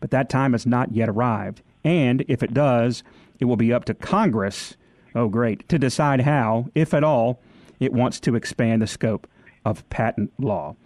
But 0.00 0.10
that 0.10 0.28
time 0.28 0.52
has 0.52 0.66
not 0.66 0.92
yet 0.92 1.08
arrived. 1.08 1.62
And 1.84 2.24
if 2.28 2.42
it 2.42 2.52
does, 2.52 3.02
it 3.38 3.44
will 3.44 3.56
be 3.56 3.72
up 3.72 3.84
to 3.86 3.94
Congress, 3.94 4.76
oh 5.14 5.28
great, 5.28 5.68
to 5.68 5.78
decide 5.78 6.22
how, 6.22 6.68
if 6.74 6.92
at 6.94 7.04
all, 7.04 7.40
it 7.78 7.92
wants 7.92 8.20
to 8.20 8.34
expand 8.34 8.82
the 8.82 8.86
scope 8.86 9.26
of 9.64 9.88
patent 9.90 10.32
law. 10.38 10.76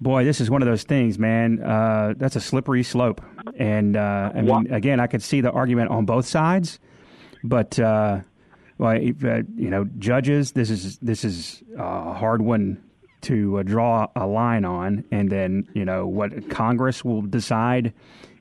Boy, 0.00 0.24
this 0.24 0.40
is 0.40 0.48
one 0.48 0.62
of 0.62 0.68
those 0.68 0.84
things, 0.84 1.18
man. 1.18 1.60
Uh, 1.60 2.14
that's 2.16 2.36
a 2.36 2.40
slippery 2.40 2.82
slope. 2.82 3.20
And 3.56 3.96
uh, 3.96 4.30
I 4.34 4.42
mean, 4.42 4.72
again, 4.72 5.00
I 5.00 5.06
could 5.08 5.22
see 5.22 5.40
the 5.40 5.50
argument 5.50 5.90
on 5.90 6.04
both 6.04 6.26
sides, 6.26 6.78
but 7.42 7.78
uh, 7.78 8.20
well, 8.78 8.92
uh, 8.92 9.42
you 9.56 9.70
know, 9.70 9.84
judges, 9.98 10.52
this 10.52 10.70
is 10.70 10.98
this 10.98 11.24
is 11.24 11.62
a 11.76 12.12
hard 12.12 12.42
one 12.42 12.82
to 13.22 13.58
uh, 13.58 13.62
draw 13.64 14.06
a 14.14 14.26
line 14.26 14.64
on, 14.64 15.04
and 15.10 15.30
then 15.30 15.66
you 15.74 15.84
know 15.84 16.06
what 16.06 16.48
Congress 16.48 17.04
will 17.04 17.22
decide 17.22 17.92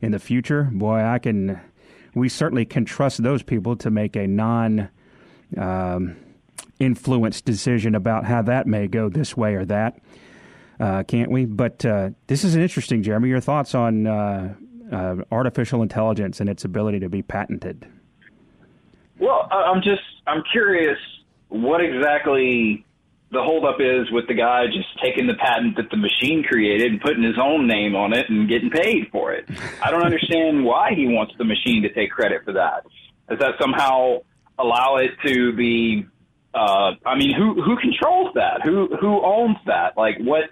in 0.02 0.12
the 0.12 0.20
future. 0.20 0.70
Boy, 0.72 1.02
I 1.02 1.18
can. 1.18 1.60
We 2.14 2.30
certainly 2.30 2.66
can 2.66 2.86
trust 2.86 3.24
those 3.24 3.42
people 3.42 3.76
to 3.78 3.90
make 3.90 4.16
a 4.16 4.28
non. 4.28 4.90
Um, 5.58 6.18
influenced 6.80 7.46
decision 7.46 7.96
about 7.96 8.26
how 8.26 8.42
that 8.44 8.68
may 8.68 8.88
go 8.88 9.10
this 9.10 9.36
way 9.36 9.56
or 9.56 9.66
that, 9.66 10.00
uh, 10.80 11.04
can't 11.04 11.32
we? 11.32 11.46
But 11.46 11.86
uh, 11.86 12.12
this 12.28 12.44
is 12.44 12.56
an 12.56 12.62
interesting, 12.62 13.04
Jeremy. 13.04 13.30
Your 13.30 13.42
thoughts 13.42 13.76
on 13.76 14.08
uh, 14.08 14.56
uh 14.92 15.16
artificial 15.32 15.82
intelligence 15.82 16.40
and 16.40 16.50
its 16.50 16.64
ability 16.64 17.00
to 17.00 17.10
be 17.10 17.22
patented? 17.22 17.88
Well, 19.20 19.48
I'm 19.52 19.82
just 19.82 20.02
I'm 20.28 20.44
curious 20.52 20.98
what 21.50 21.82
exactly 21.82 22.86
the 23.32 23.42
holdup 23.42 23.78
is 23.82 24.10
with 24.12 24.28
the 24.28 24.34
guy 24.34 24.66
just 24.68 24.88
taking 25.04 25.28
the 25.28 25.34
patent 25.34 25.76
that 25.76 25.90
the 25.90 25.98
machine 25.98 26.44
created 26.44 26.92
and 26.92 27.02
putting 27.02 27.24
his 27.24 27.38
own 27.42 27.68
name 27.68 27.96
on 27.96 28.14
it 28.14 28.30
and 28.30 28.48
getting 28.48 28.70
paid 28.70 29.10
for 29.12 29.34
it. 29.34 29.46
I 29.82 29.92
don't 29.92 30.06
understand 30.06 30.64
why 30.64 30.92
he 30.96 31.08
wants 31.08 31.34
the 31.38 31.44
machine 31.44 31.84
to 31.84 31.94
take 31.94 32.12
credit 32.12 32.44
for 32.46 32.54
that. 32.54 32.86
Does 33.30 33.40
that 33.40 33.56
somehow 33.60 34.20
allow 34.58 34.98
it 34.98 35.12
to 35.26 35.54
be? 35.54 36.06
Uh, 36.54 36.94
I 37.06 37.18
mean, 37.18 37.34
who 37.36 37.62
who 37.62 37.76
controls 37.78 38.34
that? 38.36 38.62
Who 38.64 38.96
who 39.00 39.22
owns 39.24 39.58
that? 39.66 39.98
Like, 39.98 40.18
what 40.20 40.46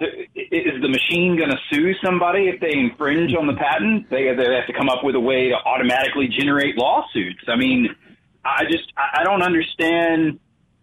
is 0.00 0.80
the 0.80 0.88
machine 0.88 1.36
going 1.36 1.50
to 1.50 1.58
sue 1.70 1.92
somebody 2.04 2.48
if 2.48 2.60
they 2.60 2.72
infringe 2.72 3.34
on 3.34 3.46
the 3.46 3.54
patent? 3.54 4.08
They, 4.10 4.34
they 4.34 4.54
have 4.54 4.66
to 4.66 4.72
come 4.76 4.88
up 4.88 5.02
with 5.02 5.14
a 5.14 5.20
way 5.20 5.48
to 5.48 5.56
automatically 5.56 6.28
generate 6.28 6.76
lawsuits. 6.76 7.42
I 7.48 7.56
mean, 7.56 7.88
I 8.44 8.64
just 8.70 8.92
I 8.96 9.24
don't 9.24 9.42
understand 9.42 10.38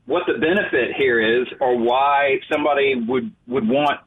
what 0.05 0.23
the 0.27 0.33
benefit 0.33 0.95
here 0.97 1.41
is, 1.41 1.47
or 1.59 1.77
why 1.77 2.39
somebody 2.51 2.95
would 2.95 3.31
would 3.47 3.67
want 3.67 3.99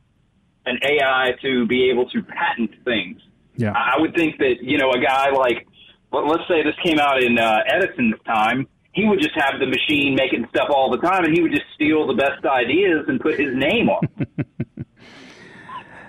an 0.67 0.79
AI 0.83 1.33
to 1.43 1.67
be 1.67 1.91
able 1.91 2.09
to 2.11 2.23
patent 2.23 2.71
things. 2.85 3.21
Yeah, 3.57 3.73
I 3.73 4.01
would 4.01 4.15
think 4.15 4.39
that 4.39 4.57
you 4.63 4.79
know 4.79 4.91
a 4.91 5.01
guy 5.01 5.31
like, 5.31 5.67
well, 6.13 6.27
let's 6.29 6.47
say 6.49 6.63
this 6.63 6.77
came 6.85 6.99
out 6.99 7.23
in 7.23 7.39
uh, 7.39 7.59
Edison's 7.67 8.21
time. 8.27 8.69
He 8.93 9.05
would 9.05 9.21
just 9.21 9.35
have 9.37 9.61
the 9.61 9.67
machine 9.67 10.17
making 10.17 10.47
stuff 10.51 10.69
all 10.71 10.91
the 10.91 10.99
time, 10.99 11.25
and 11.25 11.35
he 11.35 11.41
would 11.41 11.53
just 11.53 11.67
steal 11.75 12.07
the 12.07 12.15
best 12.15 12.45
ideas 12.45 13.05
and 13.07 13.21
put 13.21 13.39
his 13.39 13.55
name 13.55 13.89
on. 13.89 14.09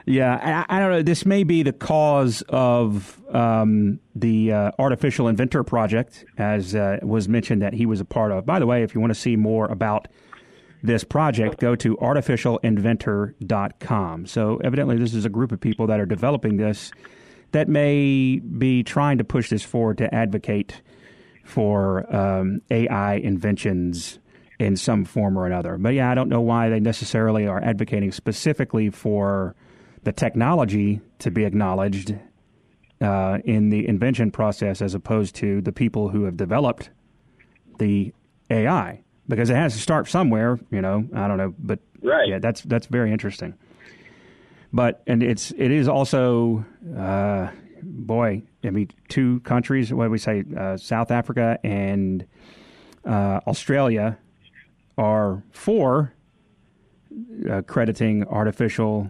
Yeah, 0.09 0.65
I, 0.67 0.77
I, 0.77 0.79
don't 0.79 0.89
know. 0.89 1.03
This 1.03 1.23
may 1.23 1.43
be 1.43 1.61
the 1.61 1.71
cause 1.71 2.41
of 2.49 3.21
um, 3.31 3.99
the 4.15 4.51
uh, 4.51 4.71
Artificial 4.79 5.27
Inventor 5.27 5.63
Project, 5.63 6.25
as 6.39 6.73
uh, 6.73 6.97
was 7.03 7.29
mentioned 7.29 7.61
that 7.61 7.73
he 7.73 7.85
was 7.85 7.99
a 7.99 8.05
part 8.05 8.31
of. 8.31 8.43
By 8.43 8.57
the 8.57 8.65
way, 8.65 8.81
if 8.81 8.95
you 8.95 9.01
want 9.01 9.13
to 9.13 9.19
see 9.19 9.35
more 9.35 9.67
about 9.67 10.07
this 10.81 11.03
project, 11.03 11.59
go 11.59 11.75
to 11.75 11.95
artificialinventor.com. 11.97 14.25
So, 14.25 14.59
evidently, 14.63 14.97
this 14.97 15.13
is 15.13 15.25
a 15.25 15.29
group 15.29 15.51
of 15.51 15.61
people 15.61 15.85
that 15.85 15.99
are 15.99 16.07
developing 16.07 16.57
this 16.57 16.91
that 17.51 17.69
may 17.69 18.39
be 18.39 18.81
trying 18.81 19.19
to 19.19 19.23
push 19.23 19.51
this 19.51 19.61
forward 19.61 19.99
to 19.99 20.11
advocate 20.11 20.81
for 21.45 22.11
um, 22.15 22.63
AI 22.71 23.17
inventions 23.17 24.17
in 24.57 24.75
some 24.75 25.05
form 25.05 25.37
or 25.37 25.45
another. 25.45 25.77
But 25.77 25.93
yeah, 25.93 26.09
I 26.09 26.15
don't 26.15 26.29
know 26.29 26.41
why 26.41 26.69
they 26.69 26.79
necessarily 26.79 27.45
are 27.45 27.63
advocating 27.63 28.11
specifically 28.11 28.89
for 28.89 29.55
the 30.03 30.11
technology 30.11 31.01
to 31.19 31.31
be 31.31 31.43
acknowledged 31.43 32.15
uh, 33.01 33.39
in 33.45 33.69
the 33.69 33.87
invention 33.87 34.31
process 34.31 34.81
as 34.81 34.93
opposed 34.93 35.35
to 35.35 35.61
the 35.61 35.71
people 35.71 36.09
who 36.09 36.23
have 36.23 36.37
developed 36.37 36.89
the 37.77 38.13
AI 38.49 39.01
because 39.27 39.49
it 39.49 39.55
has 39.55 39.73
to 39.73 39.79
start 39.79 40.07
somewhere, 40.07 40.59
you 40.71 40.81
know. 40.81 41.07
I 41.13 41.27
don't 41.27 41.37
know, 41.37 41.53
but 41.59 41.79
right. 42.01 42.27
yeah, 42.27 42.39
that's 42.39 42.61
that's 42.61 42.87
very 42.87 43.11
interesting. 43.11 43.53
But 44.73 45.01
and 45.07 45.23
it's 45.23 45.51
it 45.51 45.71
is 45.71 45.87
also, 45.87 46.65
uh, 46.97 47.49
boy, 47.81 48.43
I 48.63 48.69
mean, 48.69 48.89
two 49.07 49.39
countries. 49.41 49.93
What 49.93 50.05
do 50.05 50.09
we 50.11 50.17
say? 50.17 50.43
Uh, 50.57 50.77
South 50.77 51.11
Africa 51.11 51.59
and 51.63 52.25
uh, 53.05 53.39
Australia 53.47 54.17
are 54.97 55.43
for 55.51 56.13
uh, 57.49 57.61
crediting 57.61 58.25
artificial 58.27 59.09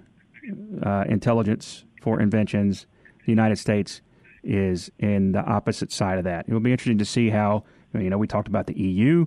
uh, 0.84 1.06
intelligence 1.08 1.86
for 2.02 2.20
inventions, 2.20 2.88
the 3.26 3.32
United 3.32 3.58
States 3.58 4.02
is 4.44 4.92
in 5.00 5.34
the 5.34 5.44
opposite 5.44 5.92
side 5.92 6.18
of 6.18 6.24
that. 6.24 6.46
It 6.48 6.54
will 6.54 6.60
be 6.60 6.72
interesting 6.72 6.98
to 7.00 7.06
see 7.06 7.30
how, 7.30 7.64
you 7.94 8.10
know, 8.10 8.18
we 8.18 8.28
talked 8.28 8.48
about 8.48 8.68
the 8.68 8.80
EU, 8.80 9.26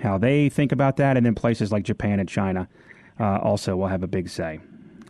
how 0.00 0.18
they 0.18 0.48
think 0.48 0.72
about 0.72 0.96
that, 0.96 1.16
and 1.16 1.26
then 1.26 1.34
places 1.34 1.72
like 1.72 1.84
Japan 1.84 2.20
and 2.20 2.28
China 2.28 2.68
uh, 3.18 3.38
also 3.38 3.76
will 3.76 3.88
have 3.88 4.02
a 4.02 4.06
big 4.06 4.28
say. 4.28 4.60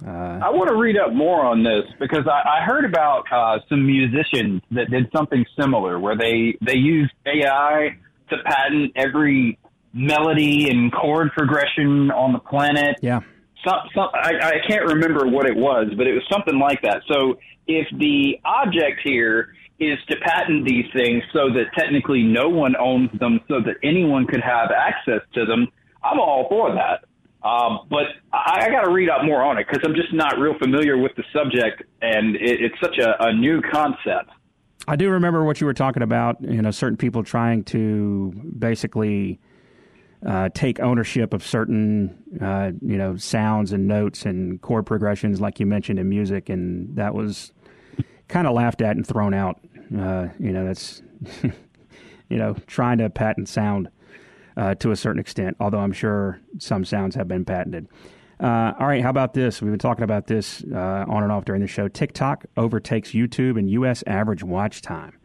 Uh, 0.06 0.10
I 0.10 0.50
want 0.50 0.68
to 0.68 0.76
read 0.76 0.96
up 0.98 1.12
more 1.12 1.44
on 1.44 1.62
this 1.62 1.84
because 1.98 2.26
I, 2.26 2.58
I 2.58 2.64
heard 2.64 2.84
about 2.84 3.24
uh, 3.32 3.58
some 3.68 3.86
musicians 3.86 4.60
that 4.70 4.90
did 4.90 5.08
something 5.14 5.44
similar 5.58 5.98
where 5.98 6.16
they, 6.16 6.56
they 6.60 6.76
used 6.76 7.12
AI 7.24 7.96
to 8.28 8.36
patent 8.44 8.92
every 8.94 9.58
melody 9.94 10.68
and 10.68 10.92
chord 10.92 11.30
progression 11.34 12.10
on 12.10 12.34
the 12.34 12.38
planet. 12.38 12.96
Yeah 13.00 13.20
some, 13.64 13.78
some 13.94 14.08
I, 14.14 14.32
I 14.42 14.68
can't 14.68 14.84
remember 14.84 15.26
what 15.26 15.46
it 15.46 15.56
was, 15.56 15.88
but 15.96 16.06
it 16.06 16.12
was 16.12 16.22
something 16.30 16.58
like 16.58 16.82
that. 16.82 17.02
So 17.08 17.38
if 17.66 17.86
the 17.98 18.38
object 18.44 19.00
here 19.04 19.54
is 19.78 19.98
to 20.08 20.16
patent 20.16 20.66
these 20.66 20.86
things 20.94 21.22
so 21.32 21.50
that 21.50 21.66
technically 21.76 22.22
no 22.22 22.48
one 22.48 22.74
owns 22.76 23.10
them, 23.18 23.40
so 23.48 23.60
that 23.60 23.76
anyone 23.82 24.26
could 24.26 24.40
have 24.40 24.70
access 24.70 25.20
to 25.34 25.44
them, 25.44 25.68
I'm 26.02 26.18
all 26.18 26.46
for 26.48 26.74
that. 26.74 27.04
Um, 27.46 27.86
but 27.90 28.06
I, 28.32 28.66
I 28.66 28.70
got 28.70 28.82
to 28.82 28.90
read 28.90 29.08
up 29.08 29.24
more 29.24 29.42
on 29.42 29.58
it 29.58 29.66
because 29.68 29.82
I'm 29.86 29.94
just 29.94 30.12
not 30.12 30.38
real 30.38 30.58
familiar 30.58 30.96
with 30.96 31.12
the 31.16 31.24
subject, 31.32 31.82
and 32.02 32.34
it, 32.36 32.60
it's 32.60 32.74
such 32.80 32.98
a, 32.98 33.22
a 33.24 33.32
new 33.32 33.60
concept. 33.60 34.30
I 34.88 34.96
do 34.96 35.10
remember 35.10 35.44
what 35.44 35.60
you 35.60 35.66
were 35.66 35.74
talking 35.74 36.02
about. 36.02 36.40
You 36.42 36.62
know, 36.62 36.70
certain 36.70 36.96
people 36.96 37.22
trying 37.22 37.64
to 37.64 38.32
basically 38.58 39.38
uh, 40.24 40.48
take 40.54 40.80
ownership 40.80 41.34
of 41.34 41.44
certain 41.44 42.16
uh, 42.40 42.72
you 42.80 42.96
know 42.96 43.16
sounds 43.16 43.72
and 43.72 43.86
notes 43.86 44.24
and 44.24 44.60
chord 44.62 44.86
progressions, 44.86 45.40
like 45.40 45.60
you 45.60 45.66
mentioned 45.66 45.98
in 45.98 46.08
music, 46.08 46.48
and 46.48 46.96
that 46.96 47.14
was 47.14 47.52
kind 48.28 48.46
of 48.46 48.54
laughed 48.54 48.80
at 48.80 48.96
and 48.96 49.06
thrown 49.06 49.34
out. 49.34 49.60
Uh, 49.96 50.28
you 50.38 50.52
know, 50.52 50.64
that's 50.64 51.02
you 51.42 52.38
know 52.38 52.54
trying 52.66 52.98
to 52.98 53.10
patent 53.10 53.48
sound 53.48 53.88
uh, 54.56 54.74
to 54.76 54.90
a 54.90 54.96
certain 54.96 55.20
extent. 55.20 55.56
Although 55.60 55.80
I'm 55.80 55.92
sure 55.92 56.40
some 56.58 56.84
sounds 56.84 57.14
have 57.14 57.28
been 57.28 57.44
patented. 57.44 57.88
Uh, 58.38 58.72
all 58.78 58.86
right, 58.86 59.02
how 59.02 59.10
about 59.10 59.32
this? 59.32 59.62
We've 59.62 59.72
been 59.72 59.78
talking 59.78 60.04
about 60.04 60.26
this 60.26 60.62
on 60.62 61.22
and 61.22 61.32
off 61.32 61.46
during 61.46 61.62
the 61.62 61.68
show. 61.68 61.88
TikTok 61.88 62.44
overtakes 62.56 63.12
YouTube 63.12 63.58
in 63.58 63.68
U.S. 63.68 64.04
average 64.06 64.42
watch 64.42 64.82
time. 64.82 65.18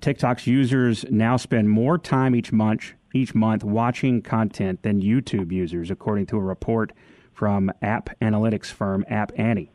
TikTok's 0.00 0.46
users 0.46 1.04
now 1.10 1.36
spend 1.36 1.68
more 1.68 1.98
time 1.98 2.34
each 2.34 2.50
month 2.50 2.94
each 3.12 3.34
month 3.34 3.64
watching 3.64 4.22
content 4.22 4.82
than 4.82 5.00
YouTube 5.00 5.52
users, 5.52 5.90
according 5.90 6.26
to 6.26 6.36
a 6.36 6.40
report 6.40 6.92
from 7.32 7.70
app 7.82 8.10
analytics 8.20 8.66
firm 8.66 9.04
App 9.08 9.32
Annie. 9.36 9.70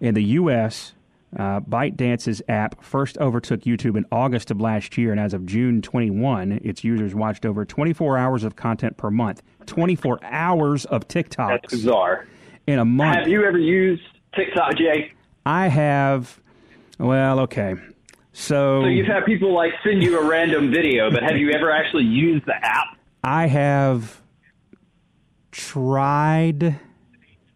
In 0.00 0.14
the 0.14 0.22
U.S., 0.24 0.94
uh, 1.36 1.60
ByteDance's 1.60 2.42
app 2.48 2.82
first 2.82 3.16
overtook 3.18 3.60
YouTube 3.60 3.96
in 3.96 4.04
August 4.10 4.50
of 4.50 4.60
last 4.60 4.98
year, 4.98 5.12
and 5.12 5.20
as 5.20 5.32
of 5.32 5.46
June 5.46 5.80
21, 5.82 6.60
its 6.64 6.82
users 6.82 7.14
watched 7.14 7.46
over 7.46 7.64
24 7.64 8.18
hours 8.18 8.42
of 8.42 8.56
content 8.56 8.96
per 8.96 9.10
month. 9.10 9.42
24 9.66 10.18
hours 10.24 10.84
of 10.86 11.06
TikTok. 11.06 11.50
That's 11.50 11.72
bizarre. 11.74 12.26
in 12.66 12.78
a 12.78 12.84
month. 12.84 13.18
Have 13.18 13.28
you 13.28 13.44
ever 13.44 13.58
used 13.58 14.02
TikTok, 14.34 14.76
Jay? 14.76 15.12
I 15.46 15.68
have. 15.68 16.40
Well, 16.98 17.40
okay. 17.40 17.74
So, 18.40 18.80
So 18.82 18.86
you've 18.86 19.06
had 19.06 19.26
people 19.26 19.52
like 19.52 19.72
send 19.84 20.02
you 20.02 20.18
a 20.18 20.26
random 20.26 20.72
video, 20.72 21.10
but 21.10 21.22
have 21.22 21.36
you 21.36 21.50
ever 21.50 21.70
actually 21.70 22.04
used 22.04 22.46
the 22.46 22.54
app? 22.54 22.96
I 23.22 23.46
have 23.46 24.22
tried 25.52 26.80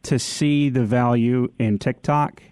to 0.02 0.18
see 0.18 0.68
the 0.68 0.84
value 0.84 1.50
in 1.58 1.78
TikTok, 1.78 2.42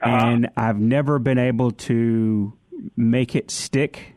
and 0.00 0.48
I've 0.56 0.78
never 0.78 1.18
been 1.18 1.38
able 1.38 1.72
to 1.72 2.52
make 2.96 3.34
it 3.34 3.50
stick 3.50 4.14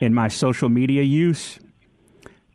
in 0.00 0.12
my 0.12 0.26
social 0.26 0.68
media 0.68 1.02
use. 1.02 1.60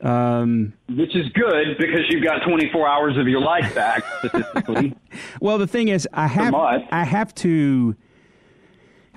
Um, 0.02 0.74
Which 0.90 1.16
is 1.16 1.30
good 1.30 1.78
because 1.80 2.02
you've 2.10 2.26
got 2.26 2.40
24 2.46 2.88
hours 2.90 3.18
of 3.18 3.30
your 3.30 3.40
life 3.40 3.74
back 3.74 4.04
statistically. 4.20 4.94
Well, 5.40 5.58
the 5.58 5.66
thing 5.66 5.88
is, 5.88 6.06
I 6.12 6.28
have. 6.28 6.54
I 6.54 7.06
have 7.06 7.34
to 7.36 7.96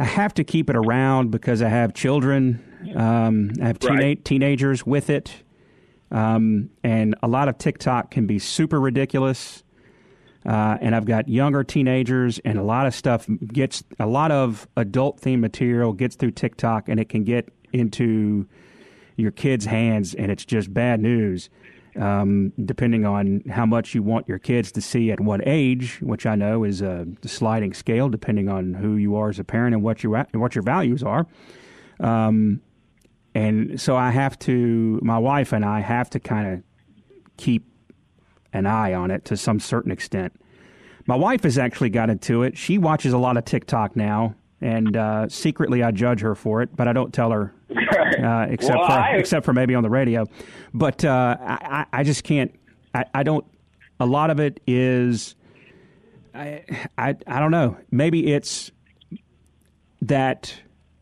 I 0.01 0.05
have 0.05 0.35
to 0.35 0.45
keep 0.45 0.71
it 0.71 0.77
around 0.77 1.31
because 1.31 1.63
I 1.63 1.69
have 1.69 1.93
children. 1.95 2.65
Um, 2.97 3.51
I 3.63 3.67
have 3.67 3.79
teena- 3.79 3.95
Right. 4.01 4.25
teenagers 4.25 4.87
with 4.87 5.11
it, 5.11 5.43
um, 6.11 6.71
and 6.83 7.15
a 7.23 7.29
lot 7.29 7.49
of 7.49 7.59
TikTok 7.59 8.11
can 8.11 8.27
be 8.27 8.39
super 8.39 8.81
ridiculous. 8.81 9.63
Uh, 10.47 10.79
and 10.81 10.95
I've 10.97 11.05
got 11.05 11.29
younger 11.29 11.63
teenagers, 11.63 12.39
and 12.47 12.59
a 12.59 12.63
lot 12.63 12.87
of 12.87 12.95
stuff 12.95 13.27
gets 13.53 13.85
a 13.99 14.07
lot 14.07 14.31
of 14.33 14.67
adult 14.75 15.21
themed 15.21 15.41
material 15.41 15.93
gets 15.93 16.17
through 16.17 16.31
TikTok, 16.31 16.89
and 16.89 16.99
it 16.99 17.11
can 17.11 17.25
get 17.25 17.53
into 17.75 18.47
your 19.17 19.33
kids' 19.33 19.67
hands, 19.67 20.15
and 20.15 20.33
it's 20.33 20.47
just 20.47 20.73
bad 20.73 20.99
news. 21.01 21.51
Um, 21.97 22.53
depending 22.65 23.05
on 23.05 23.43
how 23.51 23.67
much 23.67 23.95
you 23.97 24.03
want 24.03 24.29
your 24.29 24.39
kids 24.39 24.71
to 24.73 24.81
see 24.81 25.11
at 25.11 25.19
what 25.19 25.41
age, 25.45 25.99
which 26.01 26.25
I 26.25 26.37
know 26.37 26.63
is 26.63 26.83
a 26.83 27.07
sliding 27.25 27.75
scale, 27.75 28.09
depending 28.09 28.49
on 28.49 28.75
who 28.75 28.97
you 28.97 29.17
are 29.17 29.29
as 29.29 29.41
a 29.41 29.45
parent 29.45 29.75
and 29.75 29.83
what 29.83 30.05
your 30.05 30.25
what 30.33 30.55
your 30.55 30.63
values 30.63 31.03
are. 31.03 31.27
Um, 31.99 32.61
and 33.35 33.81
so 33.81 33.97
I 33.97 34.11
have 34.11 34.39
to, 34.41 34.99
my 35.03 35.19
wife 35.19 35.53
and 35.53 35.65
I 35.65 35.81
have 35.81 36.11
to 36.11 36.21
kind 36.21 36.55
of 36.55 36.63
keep 37.37 37.65
an 38.53 38.67
eye 38.67 38.95
on 38.95 39.11
it 39.11 39.25
to 39.27 39.37
some 39.37 39.61
certain 39.61 39.93
extent. 39.93 40.33
My 41.07 41.17
wife 41.17 41.45
has 41.45 41.59
actually 41.59 41.91
got 41.91 42.11
into 42.11 42.43
it. 42.43 42.57
She 42.57 42.79
watches 42.79 43.13
a 43.13 43.19
lot 43.19 43.37
of 43.37 43.45
TikTok 43.45 43.97
now, 43.97 44.35
and 44.61 44.97
uh, 44.97 45.29
secretly 45.29 45.83
I 45.83 45.91
judge 45.91 46.21
her 46.21 46.35
for 46.35 46.63
it, 46.63 46.75
but 46.77 46.87
I 46.89 46.93
don't 46.93 47.13
tell 47.15 47.31
her 47.31 47.55
uh, 47.71 48.47
except 48.49 48.79
Well, 48.79 48.87
for 48.87 48.93
I- 48.93 49.17
except 49.17 49.45
for 49.47 49.53
maybe 49.53 49.75
on 49.75 49.83
the 49.83 49.91
radio. 49.91 50.27
But 50.75 51.05
uh, 51.05 51.37
I, 51.41 51.87
I 51.93 52.03
just 52.03 52.25
can't. 52.25 52.55
I, 52.95 53.05
I 53.15 53.23
don't. 53.23 53.45
A 54.01 54.07
lot 54.07 54.31
of 54.31 54.41
it 54.41 54.61
is. 54.67 55.35
I, 56.35 56.65
I 56.97 57.17
I 57.27 57.39
don't 57.41 57.51
know. 57.51 57.77
Maybe 57.91 58.33
it's 58.33 58.71
that 60.03 60.55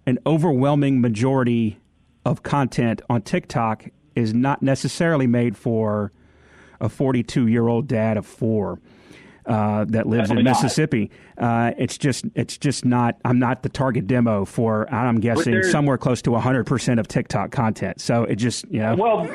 an 0.07 0.19
overwhelming 0.27 1.01
majority 1.01 1.79
of 2.25 2.43
content 2.43 3.03
on 3.09 3.23
TikTok 3.23 3.87
is 4.15 4.35
not 4.35 4.63
necessarily 4.63 5.27
made 5.27 5.57
for 5.57 6.13
a 6.81 6.89
42 6.89 7.47
year 7.47 7.69
old 7.69 7.87
dad 7.87 8.17
of 8.17 8.27
four 8.27 8.81
uh, 9.49 9.85
that 9.89 10.07
lives 10.07 10.31
in 10.31 10.37
Definitely 10.37 10.43
not. 10.43 10.63
Mississippi. 10.63 11.11
Uh, 11.39 11.73
it's 11.79 11.99
just 11.99 12.25
it's 12.35 12.59
just 12.59 12.85
not. 12.85 13.17
I'm 13.25 13.39
not 13.39 13.63
the 13.63 13.69
target 13.69 14.07
demo 14.07 14.45
for. 14.45 14.93
I'm 14.93 15.21
guessing 15.21 15.63
somewhere 15.65 15.99
close 15.99 16.23
to 16.23 16.31
100 16.33 16.65
percent 16.67 17.01
of 17.01 17.09
TikTok 17.09 17.51
content. 17.51 18.01
So 18.01 18.25
it 18.25 18.37
just 18.37 18.67
you 18.71 18.81
know. 18.81 18.95
Well, 18.97 19.27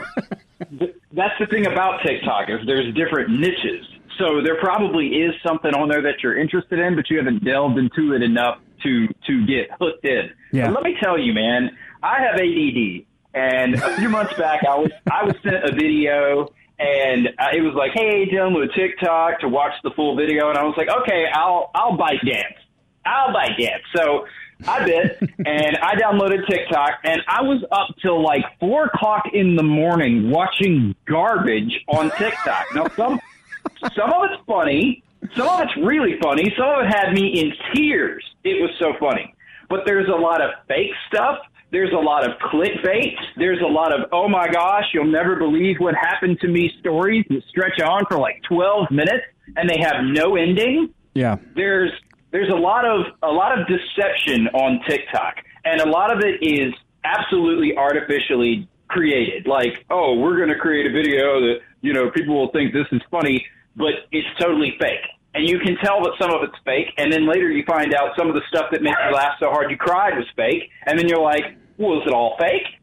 th- 0.79 0.95
that's 1.11 1.33
the 1.39 1.47
thing 1.47 1.65
about 1.65 2.01
TikTok 2.05 2.49
is 2.49 2.59
there's 2.65 2.93
different 2.95 3.31
niches. 3.39 3.85
So 4.19 4.41
there 4.43 4.59
probably 4.59 5.07
is 5.07 5.33
something 5.45 5.73
on 5.73 5.89
there 5.89 6.01
that 6.03 6.21
you're 6.21 6.37
interested 6.37 6.77
in, 6.77 6.95
but 6.95 7.09
you 7.09 7.17
haven't 7.17 7.43
delved 7.43 7.79
into 7.79 8.13
it 8.13 8.21
enough 8.21 8.59
to 8.83 9.07
to 9.07 9.45
get 9.47 9.69
hooked 9.79 10.05
in. 10.05 10.31
Yeah. 10.51 10.67
But 10.67 10.75
let 10.75 10.83
me 10.83 10.95
tell 11.01 11.17
you, 11.17 11.33
man, 11.33 11.75
I 12.03 12.19
have 12.21 12.35
ADD, 12.35 13.05
and 13.33 13.75
a 13.75 13.97
few 13.97 14.09
months 14.09 14.33
back, 14.35 14.63
I 14.63 14.77
was 14.77 14.91
I 15.11 15.23
was 15.23 15.35
sent 15.41 15.63
a 15.63 15.71
video. 15.73 16.49
And 16.83 17.27
it 17.53 17.61
was 17.61 17.73
like, 17.75 17.91
hey, 17.93 18.27
download 18.27 18.73
TikTok 18.75 19.39
to 19.39 19.47
watch 19.47 19.71
the 19.83 19.91
full 19.91 20.17
video, 20.17 20.49
and 20.49 20.57
I 20.57 20.63
was 20.63 20.75
like, 20.77 20.89
okay, 20.89 21.25
I'll 21.33 21.71
I'll 21.73 21.95
bite 21.95 22.19
dance. 22.25 22.59
I'll 23.05 23.31
bite 23.31 23.57
dance. 23.57 23.83
So 23.95 24.25
I 24.67 24.85
did, 24.85 25.17
and 25.45 25.77
I 25.77 25.95
downloaded 25.95 26.45
TikTok, 26.49 26.99
and 27.05 27.21
I 27.27 27.41
was 27.41 27.63
up 27.71 27.95
till 28.01 28.21
like 28.21 28.43
four 28.59 28.85
o'clock 28.85 29.23
in 29.33 29.55
the 29.55 29.63
morning 29.63 30.29
watching 30.29 30.93
garbage 31.05 31.79
on 31.87 32.11
TikTok. 32.17 32.65
Now 32.75 32.87
some 32.97 33.19
some 33.95 34.11
of 34.11 34.29
it's 34.29 34.43
funny, 34.45 35.03
some 35.37 35.47
of 35.47 35.61
it's 35.61 35.77
really 35.77 36.19
funny, 36.21 36.53
some 36.57 36.67
of 36.67 36.85
it 36.85 36.93
had 36.93 37.13
me 37.13 37.39
in 37.39 37.53
tears. 37.73 38.25
It 38.43 38.61
was 38.61 38.71
so 38.77 38.91
funny, 38.99 39.33
but 39.69 39.83
there's 39.85 40.09
a 40.09 40.19
lot 40.19 40.41
of 40.41 40.51
fake 40.67 40.91
stuff. 41.07 41.39
There's 41.73 41.91
a 41.91 41.99
lot 41.99 42.25
of 42.25 42.37
clickbait. 42.39 43.15
There's 43.35 43.59
a 43.59 43.67
lot 43.67 43.93
of 43.93 44.07
oh 44.13 44.29
my 44.29 44.47
gosh, 44.47 44.85
you'll 44.93 45.11
never 45.11 45.35
believe 45.35 45.75
what 45.79 45.95
happened 45.95 46.39
to 46.39 46.47
me 46.47 46.71
stories 46.79 47.25
that 47.29 47.41
stretch 47.49 47.81
on 47.81 48.05
for 48.09 48.17
like 48.17 48.41
12 48.47 48.91
minutes 48.91 49.25
and 49.57 49.69
they 49.69 49.79
have 49.81 50.05
no 50.05 50.37
ending 50.37 50.93
yeah. 51.13 51.37
there's 51.55 51.91
there's 52.31 52.49
a 52.49 52.55
lot 52.55 52.85
of 52.85 53.05
a 53.21 53.31
lot 53.31 53.57
of 53.57 53.67
deception 53.67 54.47
on 54.47 54.81
TikTok, 54.87 55.35
and 55.63 55.81
a 55.81 55.89
lot 55.89 56.11
of 56.11 56.23
it 56.23 56.41
is 56.41 56.73
absolutely 57.03 57.77
artificially 57.77 58.67
created. 58.87 59.47
Like, 59.47 59.85
oh, 59.89 60.15
we're 60.15 60.37
going 60.37 60.49
to 60.49 60.57
create 60.57 60.87
a 60.87 60.91
video 60.91 61.39
that 61.41 61.59
you 61.81 61.93
know 61.93 62.09
people 62.09 62.35
will 62.35 62.51
think 62.51 62.73
this 62.73 62.87
is 62.91 63.01
funny, 63.11 63.45
but 63.75 63.93
it's 64.11 64.27
totally 64.39 64.75
fake. 64.79 65.05
And 65.35 65.49
you 65.49 65.59
can 65.59 65.77
tell 65.77 66.03
that 66.03 66.13
some 66.19 66.31
of 66.31 66.43
it's 66.43 66.57
fake, 66.65 66.87
and 66.97 67.11
then 67.11 67.27
later 67.27 67.49
you 67.49 67.63
find 67.65 67.93
out 67.93 68.15
some 68.17 68.27
of 68.27 68.35
the 68.35 68.41
stuff 68.47 68.65
that 68.71 68.81
makes 68.81 68.97
you 69.07 69.15
laugh 69.15 69.33
so 69.39 69.49
hard 69.49 69.69
you 69.71 69.77
cried 69.77 70.15
was 70.15 70.27
fake, 70.35 70.69
and 70.85 70.97
then 70.97 71.07
you're 71.07 71.21
like, 71.21 71.55
well, 71.77 72.01
is 72.01 72.07
it 72.07 72.13
all 72.13 72.35
fake? 72.39 72.79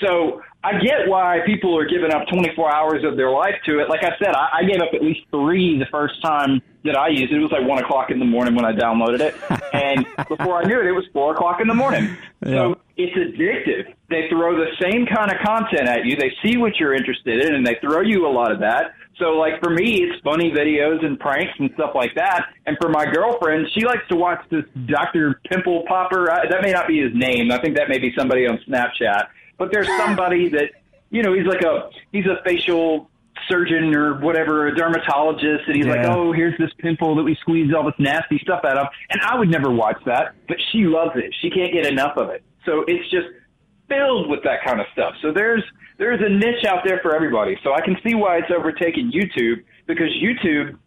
So 0.00 0.42
I 0.64 0.72
get 0.80 1.08
why 1.08 1.40
people 1.46 1.76
are 1.78 1.86
giving 1.86 2.12
up 2.12 2.26
24 2.28 2.74
hours 2.74 3.04
of 3.04 3.16
their 3.16 3.30
life 3.30 3.54
to 3.66 3.80
it. 3.80 3.88
Like 3.88 4.02
I 4.02 4.16
said, 4.18 4.34
I, 4.34 4.60
I 4.60 4.64
gave 4.64 4.80
up 4.80 4.94
at 4.94 5.02
least 5.02 5.20
three 5.30 5.78
the 5.78 5.86
first 5.90 6.20
time 6.22 6.62
that 6.84 6.96
I 6.96 7.08
used 7.08 7.32
it. 7.32 7.36
It 7.36 7.40
was 7.40 7.52
like 7.52 7.66
one 7.66 7.82
o'clock 7.82 8.10
in 8.10 8.18
the 8.18 8.24
morning 8.24 8.54
when 8.54 8.64
I 8.64 8.72
downloaded 8.72 9.20
it, 9.20 9.34
and 9.72 10.06
before 10.28 10.56
I 10.56 10.64
knew 10.64 10.80
it, 10.80 10.86
it 10.86 10.92
was 10.92 11.04
four 11.12 11.32
o'clock 11.34 11.60
in 11.60 11.68
the 11.68 11.74
morning. 11.74 12.16
So 12.44 12.78
it's 12.96 13.16
addictive. 13.16 13.94
They 14.10 14.28
throw 14.28 14.56
the 14.56 14.70
same 14.80 15.06
kind 15.06 15.32
of 15.32 15.38
content 15.44 15.88
at 15.88 16.04
you. 16.04 16.16
They 16.16 16.32
see 16.44 16.56
what 16.56 16.76
you're 16.78 16.94
interested 16.94 17.44
in, 17.44 17.54
and 17.54 17.66
they 17.66 17.76
throw 17.80 18.00
you 18.02 18.26
a 18.26 18.32
lot 18.32 18.52
of 18.52 18.60
that. 18.60 18.92
So, 19.18 19.36
like 19.36 19.62
for 19.62 19.70
me, 19.70 20.02
it's 20.02 20.20
funny 20.22 20.50
videos 20.50 21.04
and 21.04 21.18
pranks 21.18 21.52
and 21.58 21.70
stuff 21.74 21.92
like 21.94 22.14
that. 22.16 22.46
And 22.66 22.76
for 22.80 22.88
my 22.88 23.04
girlfriend, 23.06 23.68
she 23.72 23.84
likes 23.84 24.06
to 24.08 24.16
watch 24.16 24.44
this 24.50 24.64
Dr. 24.86 25.40
Pimple 25.50 25.84
Popper. 25.86 26.30
Uh, 26.30 26.48
that 26.50 26.62
may 26.62 26.72
not 26.72 26.88
be 26.88 27.00
his 27.00 27.12
name. 27.14 27.52
I 27.52 27.60
think 27.60 27.76
that 27.76 27.88
may 27.88 27.98
be 27.98 28.12
somebody 28.18 28.46
on 28.46 28.58
Snapchat. 28.68 29.28
But 29.56 29.70
there's 29.72 29.86
somebody 29.98 30.48
that 30.50 30.70
you 31.10 31.22
know 31.22 31.32
he's 31.32 31.46
like 31.46 31.62
a 31.62 31.90
he's 32.10 32.26
a 32.26 32.42
facial 32.44 33.08
surgeon 33.48 33.94
or 33.94 34.18
whatever, 34.20 34.66
a 34.66 34.74
dermatologist, 34.74 35.64
and 35.66 35.76
he's 35.76 35.86
like, 35.86 36.06
oh, 36.06 36.32
here's 36.32 36.56
this 36.58 36.70
pimple 36.78 37.14
that 37.16 37.22
we 37.22 37.36
squeeze 37.40 37.72
all 37.74 37.84
this 37.84 37.94
nasty 37.98 38.38
stuff 38.38 38.60
out 38.64 38.78
of. 38.78 38.86
And 39.10 39.20
I 39.22 39.36
would 39.36 39.50
never 39.50 39.70
watch 39.70 39.98
that, 40.06 40.34
but 40.48 40.56
she 40.72 40.84
loves 40.84 41.12
it. 41.16 41.34
She 41.40 41.50
can't 41.50 41.72
get 41.72 41.86
enough 41.86 42.16
of 42.16 42.30
it. 42.30 42.42
So 42.64 42.84
it's 42.86 43.08
just 43.10 43.26
filled 43.88 44.28
with 44.28 44.42
that 44.44 44.64
kind 44.64 44.80
of 44.80 44.86
stuff. 44.92 45.14
So 45.22 45.32
there's 45.32 45.62
there's 45.98 46.20
a 46.20 46.28
niche 46.28 46.64
out 46.66 46.82
there 46.84 46.98
for 47.02 47.14
everybody. 47.14 47.56
So 47.62 47.72
I 47.72 47.80
can 47.80 47.96
see 48.06 48.14
why 48.14 48.38
it's 48.38 48.50
overtaken 48.50 49.12
YouTube 49.12 49.62
because 49.86 50.08
YouTube 50.20 50.78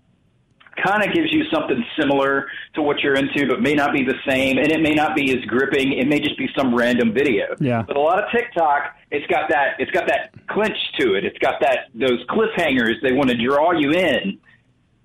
kind 0.83 1.03
of 1.03 1.13
gives 1.13 1.31
you 1.31 1.43
something 1.51 1.83
similar 1.99 2.47
to 2.75 2.81
what 2.81 2.99
you're 2.99 3.15
into, 3.15 3.47
but 3.47 3.61
may 3.61 3.73
not 3.73 3.93
be 3.93 4.03
the 4.03 4.15
same, 4.27 4.57
and 4.57 4.71
it 4.71 4.81
may 4.81 4.93
not 4.93 5.15
be 5.15 5.35
as 5.35 5.43
gripping. 5.45 5.93
It 5.93 6.07
may 6.07 6.19
just 6.19 6.37
be 6.37 6.47
some 6.57 6.75
random 6.75 7.13
video. 7.13 7.55
Yeah. 7.59 7.83
But 7.87 7.97
a 7.97 7.99
lot 7.99 8.23
of 8.23 8.29
TikTok, 8.31 8.95
it's 9.11 9.25
got 9.27 9.49
that 9.49 9.75
it's 9.79 9.91
got 9.91 10.07
that 10.07 10.31
clinch 10.47 10.77
to 10.99 11.15
it. 11.15 11.25
It's 11.25 11.37
got 11.39 11.59
that 11.61 11.87
those 11.93 12.23
cliffhangers. 12.27 13.01
They 13.01 13.13
want 13.13 13.29
to 13.29 13.37
draw 13.37 13.71
you 13.71 13.91
in, 13.91 14.37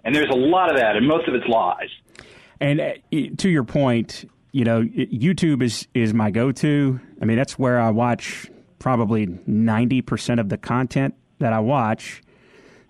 and 0.05 0.14
there's 0.14 0.30
a 0.30 0.36
lot 0.36 0.70
of 0.70 0.76
that, 0.78 0.97
and 0.97 1.07
most 1.07 1.28
of 1.28 1.34
it's 1.34 1.47
lies. 1.49 1.88
And 2.61 2.80
uh, 2.80 2.93
to 3.38 3.49
your 3.49 3.64
point, 3.64 4.24
you 4.53 4.64
know, 4.64 4.82
YouTube 4.82 5.62
is 5.62 5.88
is 5.94 6.12
my 6.14 6.30
go-to. 6.30 7.00
I 7.20 7.24
mean, 7.24 7.36
that's 7.36 7.59
where 7.59 7.80
I 7.80 7.90
watch 7.90 8.50
probably 8.78 9.26
90% 9.26 10.40
of 10.40 10.48
the 10.48 10.59
content 10.59 11.14
that 11.38 11.53
I 11.53 11.61
watch, 11.61 12.20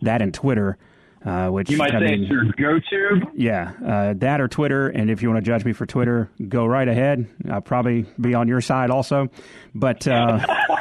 that 0.00 0.22
and 0.22 0.32
Twitter, 0.32 0.78
uh, 1.24 1.48
which 1.50 1.70
You 1.70 1.76
might 1.76 1.94
I 1.94 1.98
say 2.00 2.16
mean, 2.16 2.22
it's 2.22 2.30
your 2.30 2.44
go-to. 2.56 3.26
yeah, 3.34 3.72
uh, 3.84 4.14
that 4.18 4.40
or 4.40 4.48
Twitter. 4.48 4.88
And 4.88 5.10
if 5.10 5.22
you 5.22 5.30
want 5.30 5.44
to 5.44 5.48
judge 5.48 5.64
me 5.64 5.72
for 5.72 5.86
Twitter, 5.86 6.30
go 6.48 6.66
right 6.66 6.88
ahead. 6.88 7.26
I'll 7.50 7.60
probably 7.60 8.06
be 8.20 8.34
on 8.34 8.48
your 8.48 8.60
side 8.60 8.90
also. 8.90 9.28
But, 9.74 10.08
uh, 10.08 10.40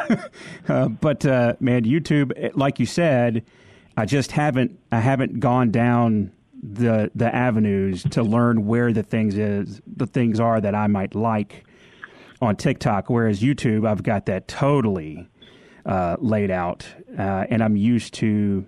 uh, 0.67 0.87
but 0.89 1.25
uh, 1.25 1.53
man, 1.59 1.83
YouTube, 1.83 2.31
eh, 2.35 2.49
like 2.55 2.79
you 2.79 2.85
said, 2.85 3.43
I 3.97 4.05
just 4.05 4.31
haven't 4.31 4.79
I 4.91 4.99
haven't 5.01 5.39
gone 5.41 5.71
down 5.71 6.31
the 6.63 7.11
the 7.15 7.33
avenues 7.33 8.03
to 8.11 8.23
learn 8.23 8.65
where 8.67 8.93
the 8.93 9.03
things 9.03 9.37
is 9.37 9.81
the 9.87 10.05
things 10.07 10.39
are 10.39 10.61
that 10.61 10.75
I 10.75 10.87
might 10.87 11.15
like 11.15 11.65
on 12.41 12.55
TikTok. 12.55 13.09
Whereas 13.09 13.41
YouTube, 13.41 13.87
I've 13.87 14.03
got 14.03 14.25
that 14.27 14.47
totally. 14.47 15.27
uh, 15.85 16.15
laid 16.19 16.51
out, 16.51 16.85
uh, 17.17 17.45
and 17.49 17.63
I'm 17.63 17.75
used 17.75 18.13
to, 18.15 18.63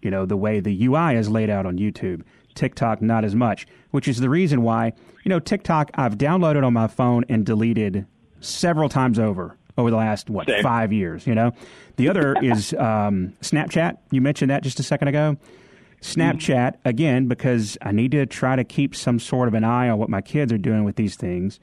you 0.00 0.10
know, 0.12 0.26
the 0.26 0.36
way 0.36 0.60
the 0.60 0.86
UI 0.86 1.16
is 1.16 1.28
laid 1.28 1.50
out 1.50 1.66
on 1.66 1.76
YouTube. 1.76 2.22
TikTok, 2.54 3.02
not 3.02 3.24
as 3.24 3.34
much, 3.34 3.66
which 3.90 4.06
is 4.06 4.18
the 4.20 4.28
reason 4.30 4.62
why, 4.62 4.92
you 5.24 5.28
know, 5.28 5.40
TikTok 5.40 5.90
I've 5.94 6.16
downloaded 6.18 6.64
on 6.64 6.72
my 6.72 6.86
phone 6.86 7.24
and 7.28 7.44
deleted 7.44 8.06
several 8.40 8.88
times 8.88 9.18
over 9.18 9.56
over 9.76 9.90
the 9.90 9.96
last 9.96 10.30
what 10.30 10.46
Same. 10.46 10.62
five 10.62 10.92
years. 10.92 11.26
You 11.26 11.34
know, 11.34 11.50
the 11.96 12.08
other 12.10 12.36
is 12.40 12.72
um, 12.74 13.32
Snapchat. 13.40 13.96
You 14.12 14.20
mentioned 14.20 14.50
that 14.52 14.62
just 14.62 14.78
a 14.78 14.82
second 14.84 15.08
ago. 15.08 15.36
Snapchat 16.02 16.74
again 16.84 17.28
because 17.28 17.78
I 17.80 17.92
need 17.92 18.10
to 18.10 18.26
try 18.26 18.56
to 18.56 18.64
keep 18.64 18.94
some 18.94 19.18
sort 19.18 19.48
of 19.48 19.54
an 19.54 19.64
eye 19.64 19.88
on 19.88 19.98
what 19.98 20.08
my 20.08 20.20
kids 20.20 20.52
are 20.52 20.58
doing 20.58 20.84
with 20.84 20.96
these 20.96 21.14
things. 21.16 21.60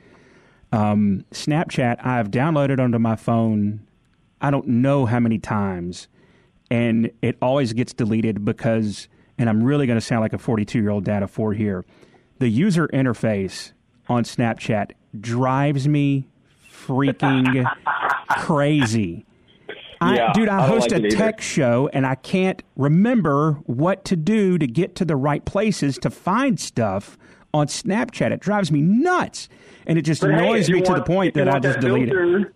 Um, 0.72 1.26
Snapchat 1.32 2.06
I've 2.06 2.32
downloaded 2.32 2.80
onto 2.80 3.00
my 3.00 3.16
phone. 3.16 3.82
I 4.42 4.50
don't 4.50 4.68
know 4.68 5.06
how 5.06 5.20
many 5.20 5.38
times, 5.38 6.08
and 6.72 7.12
it 7.22 7.38
always 7.42 7.74
gets 7.74 7.94
deleted 7.94 8.44
because. 8.44 9.08
And 9.38 9.48
I'm 9.48 9.64
really 9.64 9.88
going 9.88 9.98
to 9.98 10.06
sound 10.06 10.20
like 10.20 10.34
a 10.34 10.38
42 10.38 10.80
year 10.80 10.90
old 10.90 11.06
dad 11.06 11.24
of 11.24 11.32
four 11.32 11.54
here. 11.54 11.86
The 12.40 12.50
user 12.50 12.90
interface 12.90 13.72
on 14.10 14.26
Snapchat 14.26 14.92
drives 15.18 15.88
me 15.88 16.28
freaking 16.70 17.66
crazy. 18.30 19.26
I, 20.02 20.16
Yeah, 20.16 20.32
dude, 20.34 20.50
I, 20.50 20.64
I 20.64 20.68
host 20.68 20.92
like 20.92 21.04
a 21.04 21.10
tech 21.10 21.42
show 21.42 21.90
and 21.92 22.06
I 22.06 22.16
can't 22.16 22.64
remember 22.76 23.54
what 23.66 24.06
to 24.06 24.16
do 24.16 24.58
to 24.58 24.68
get 24.68 24.96
to 24.96 25.06
the 25.06 25.16
right 25.16 25.44
places 25.44 25.98
to 26.00 26.10
find 26.10 26.60
stuff 26.60 27.18
on 27.54 27.68
Snapchat. 27.68 28.32
It 28.32 28.40
drives 28.40 28.72
me 28.72 28.82
nuts. 28.82 29.50
And 29.86 29.98
it 29.98 30.04
just 30.04 30.22
But 30.22 30.32
annoys 30.32 30.70
you 30.70 30.76
me 30.76 30.82
to 30.82 30.94
the 30.94 31.04
point 31.04 31.34
that 31.34 31.50
I 31.50 31.60
just 31.60 31.82
that 31.82 31.88
delete 31.88 32.10
it. 32.10 32.54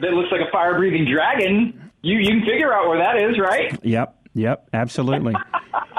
That 0.00 0.12
looks 0.12 0.30
like 0.30 0.42
a 0.46 0.50
fire 0.50 0.76
breathing 0.76 1.06
dragon. 1.10 1.90
You 2.02 2.18
you 2.18 2.28
can 2.28 2.40
figure 2.40 2.72
out 2.72 2.88
where 2.88 2.98
that 2.98 3.16
is, 3.16 3.38
right? 3.38 3.78
Yep, 3.82 4.28
yep, 4.34 4.68
absolutely. 4.72 5.34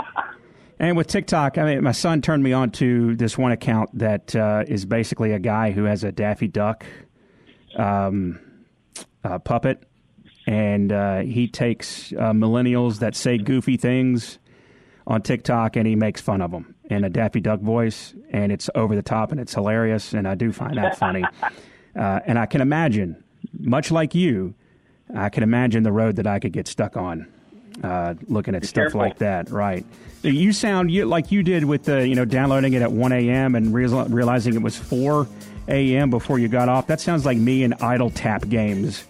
and 0.80 0.98
with 0.98 1.08
TikTok, 1.08 1.58
I 1.58 1.66
mean, 1.66 1.84
my 1.84 1.92
son 1.92 2.22
turned 2.22 2.44
me 2.44 2.54
on 2.54 2.72
to 2.72 3.16
this 3.16 3.38
one 3.38 3.52
account 3.52 3.90
that 3.98 4.36
uh, 4.36 4.64
is 4.68 4.86
basically 4.86 5.34
a 5.34 5.40
guy 5.40 5.72
who 5.72 5.84
has 5.86 6.04
a 6.04 6.12
Daffy 6.12 6.48
Duck 6.48 6.86
um, 7.76 8.40
uh, 9.24 9.40
puppet, 9.40 9.84
and 10.48 10.92
uh, 10.92 11.20
he 11.20 11.48
takes 11.48 12.12
uh, 12.14 12.32
millennials 12.32 13.00
that 13.00 13.16
say 13.16 13.38
goofy 13.38 13.78
things 13.78 14.40
on 15.08 15.22
TikTok 15.22 15.76
and 15.76 15.88
he 15.88 15.96
makes 15.96 16.22
fun 16.22 16.42
of 16.42 16.52
them 16.52 16.76
in 16.90 17.04
a 17.04 17.10
Daffy 17.10 17.40
Duck 17.40 17.62
voice, 17.62 18.14
and 18.32 18.52
it's 18.52 18.70
over 18.76 18.96
the 18.96 19.02
top 19.02 19.32
and 19.32 19.40
it's 19.40 19.54
hilarious, 19.54 20.14
and 20.14 20.28
I 20.28 20.36
do 20.36 20.52
find 20.52 20.78
that 20.78 20.98
funny. 20.98 21.24
Uh, 21.94 22.22
and 22.26 22.40
I 22.40 22.46
can 22.46 22.62
imagine, 22.62 23.22
much 23.60 23.92
like 23.92 24.16
you, 24.16 24.54
I 25.14 25.28
can 25.28 25.44
imagine 25.44 25.84
the 25.84 25.92
road 25.92 26.16
that 26.16 26.26
I 26.26 26.40
could 26.40 26.54
get 26.54 26.66
stuck 26.66 26.96
on, 26.96 27.28
uh, 27.84 28.14
looking 28.28 28.56
at 28.56 28.64
stuff 28.64 28.84
careful. 28.84 29.02
like 29.02 29.18
that. 29.18 29.50
Right? 29.50 29.86
You 30.22 30.54
sound 30.54 30.90
you, 30.90 31.06
like 31.06 31.34
you 31.34 31.44
did 31.44 31.66
with 31.66 31.84
the 31.84 32.08
you 32.08 32.16
know 32.16 32.24
downloading 32.24 32.72
it 32.72 32.82
at 32.82 32.94
one 32.94 33.12
a.m. 33.12 33.56
and 33.56 33.74
real, 33.74 34.06
realizing 34.06 34.56
it 34.56 34.62
was 34.62 34.78
four 34.78 35.28
a.m. 35.68 36.10
before 36.10 36.40
you 36.40 36.48
got 36.48 36.70
off. 36.70 36.88
That 36.88 37.02
sounds 37.02 37.26
like 37.26 37.38
me 37.38 37.64
in 37.64 37.74
idle 37.74 38.10
tap 38.10 38.48
games 38.48 39.04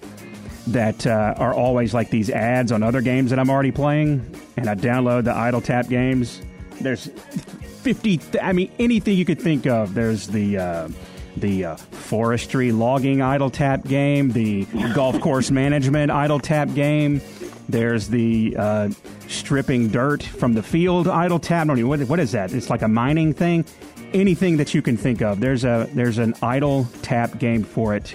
that 0.67 1.05
uh, 1.07 1.33
are 1.37 1.53
always 1.53 1.93
like 1.93 2.09
these 2.09 2.29
ads 2.29 2.71
on 2.71 2.83
other 2.83 3.01
games 3.01 3.29
that 3.31 3.39
I'm 3.39 3.49
already 3.49 3.71
playing, 3.71 4.35
and 4.57 4.69
I 4.69 4.75
download 4.75 5.25
the 5.25 5.35
idle 5.35 5.61
tap 5.61 5.87
games. 5.87 6.41
There's 6.79 7.07
50, 7.07 8.17
th- 8.17 8.43
I 8.43 8.53
mean, 8.53 8.71
anything 8.79 9.17
you 9.17 9.25
could 9.25 9.41
think 9.41 9.65
of. 9.67 9.93
There's 9.93 10.27
the. 10.27 10.57
Uh, 10.57 10.89
the 11.37 11.63
uh, 11.63 11.75
forestry 11.77 12.73
logging 12.73 13.21
idle 13.21 13.49
tap 13.49 13.85
game, 13.85 14.31
the 14.31 14.65
golf 14.93 15.19
course 15.21 15.49
management 15.49 16.11
idle 16.11 16.39
tap 16.39 16.73
game. 16.73 17.21
There's 17.69 18.09
the 18.09 18.55
uh, 18.57 18.89
stripping 19.27 19.89
dirt 19.89 20.23
from 20.23 20.53
the 20.53 20.63
field 20.63 21.07
idle 21.07 21.39
tap. 21.39 21.63
I 21.63 21.67
don't 21.67 21.77
even, 21.77 21.89
what, 21.89 22.01
what 22.01 22.19
is 22.19 22.33
that? 22.33 22.53
It's 22.53 22.69
like 22.69 22.81
a 22.81 22.87
mining 22.87 23.33
thing. 23.33 23.65
Anything 24.13 24.57
that 24.57 24.73
you 24.73 24.81
can 24.81 24.97
think 24.97 25.21
of. 25.21 25.39
There's 25.39 25.63
a 25.63 25.89
there's 25.93 26.17
an 26.17 26.35
idle 26.41 26.85
tap 27.01 27.39
game 27.39 27.63
for 27.63 27.95
it, 27.95 28.13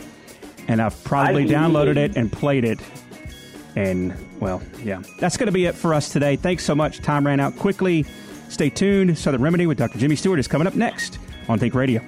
and 0.69 0.81
I've 0.83 1.03
probably 1.05 1.45
I- 1.45 1.47
downloaded 1.47 1.97
it 1.97 2.17
and 2.17 2.31
played 2.33 2.65
it. 2.65 2.79
And 3.77 4.15
well, 4.41 4.63
yeah, 4.83 5.03
that's 5.21 5.37
going 5.37 5.47
to 5.47 5.53
be 5.53 5.67
it 5.67 5.75
for 5.75 5.93
us 5.93 6.11
today. 6.11 6.37
Thanks 6.37 6.65
so 6.65 6.75
much. 6.75 7.01
Time 7.01 7.27
ran 7.27 7.41
out 7.41 7.57
quickly. 7.59 8.07
Stay 8.49 8.71
tuned. 8.71 9.19
Southern 9.19 9.43
Remedy 9.43 9.67
with 9.67 9.77
Dr. 9.77 9.99
Jimmy 9.99 10.17
Stewart 10.17 10.39
is 10.39 10.49
coming 10.49 10.67
up 10.67 10.75
next 10.75 11.19
on 11.49 11.59
Think 11.59 11.75
Radio. 11.75 12.01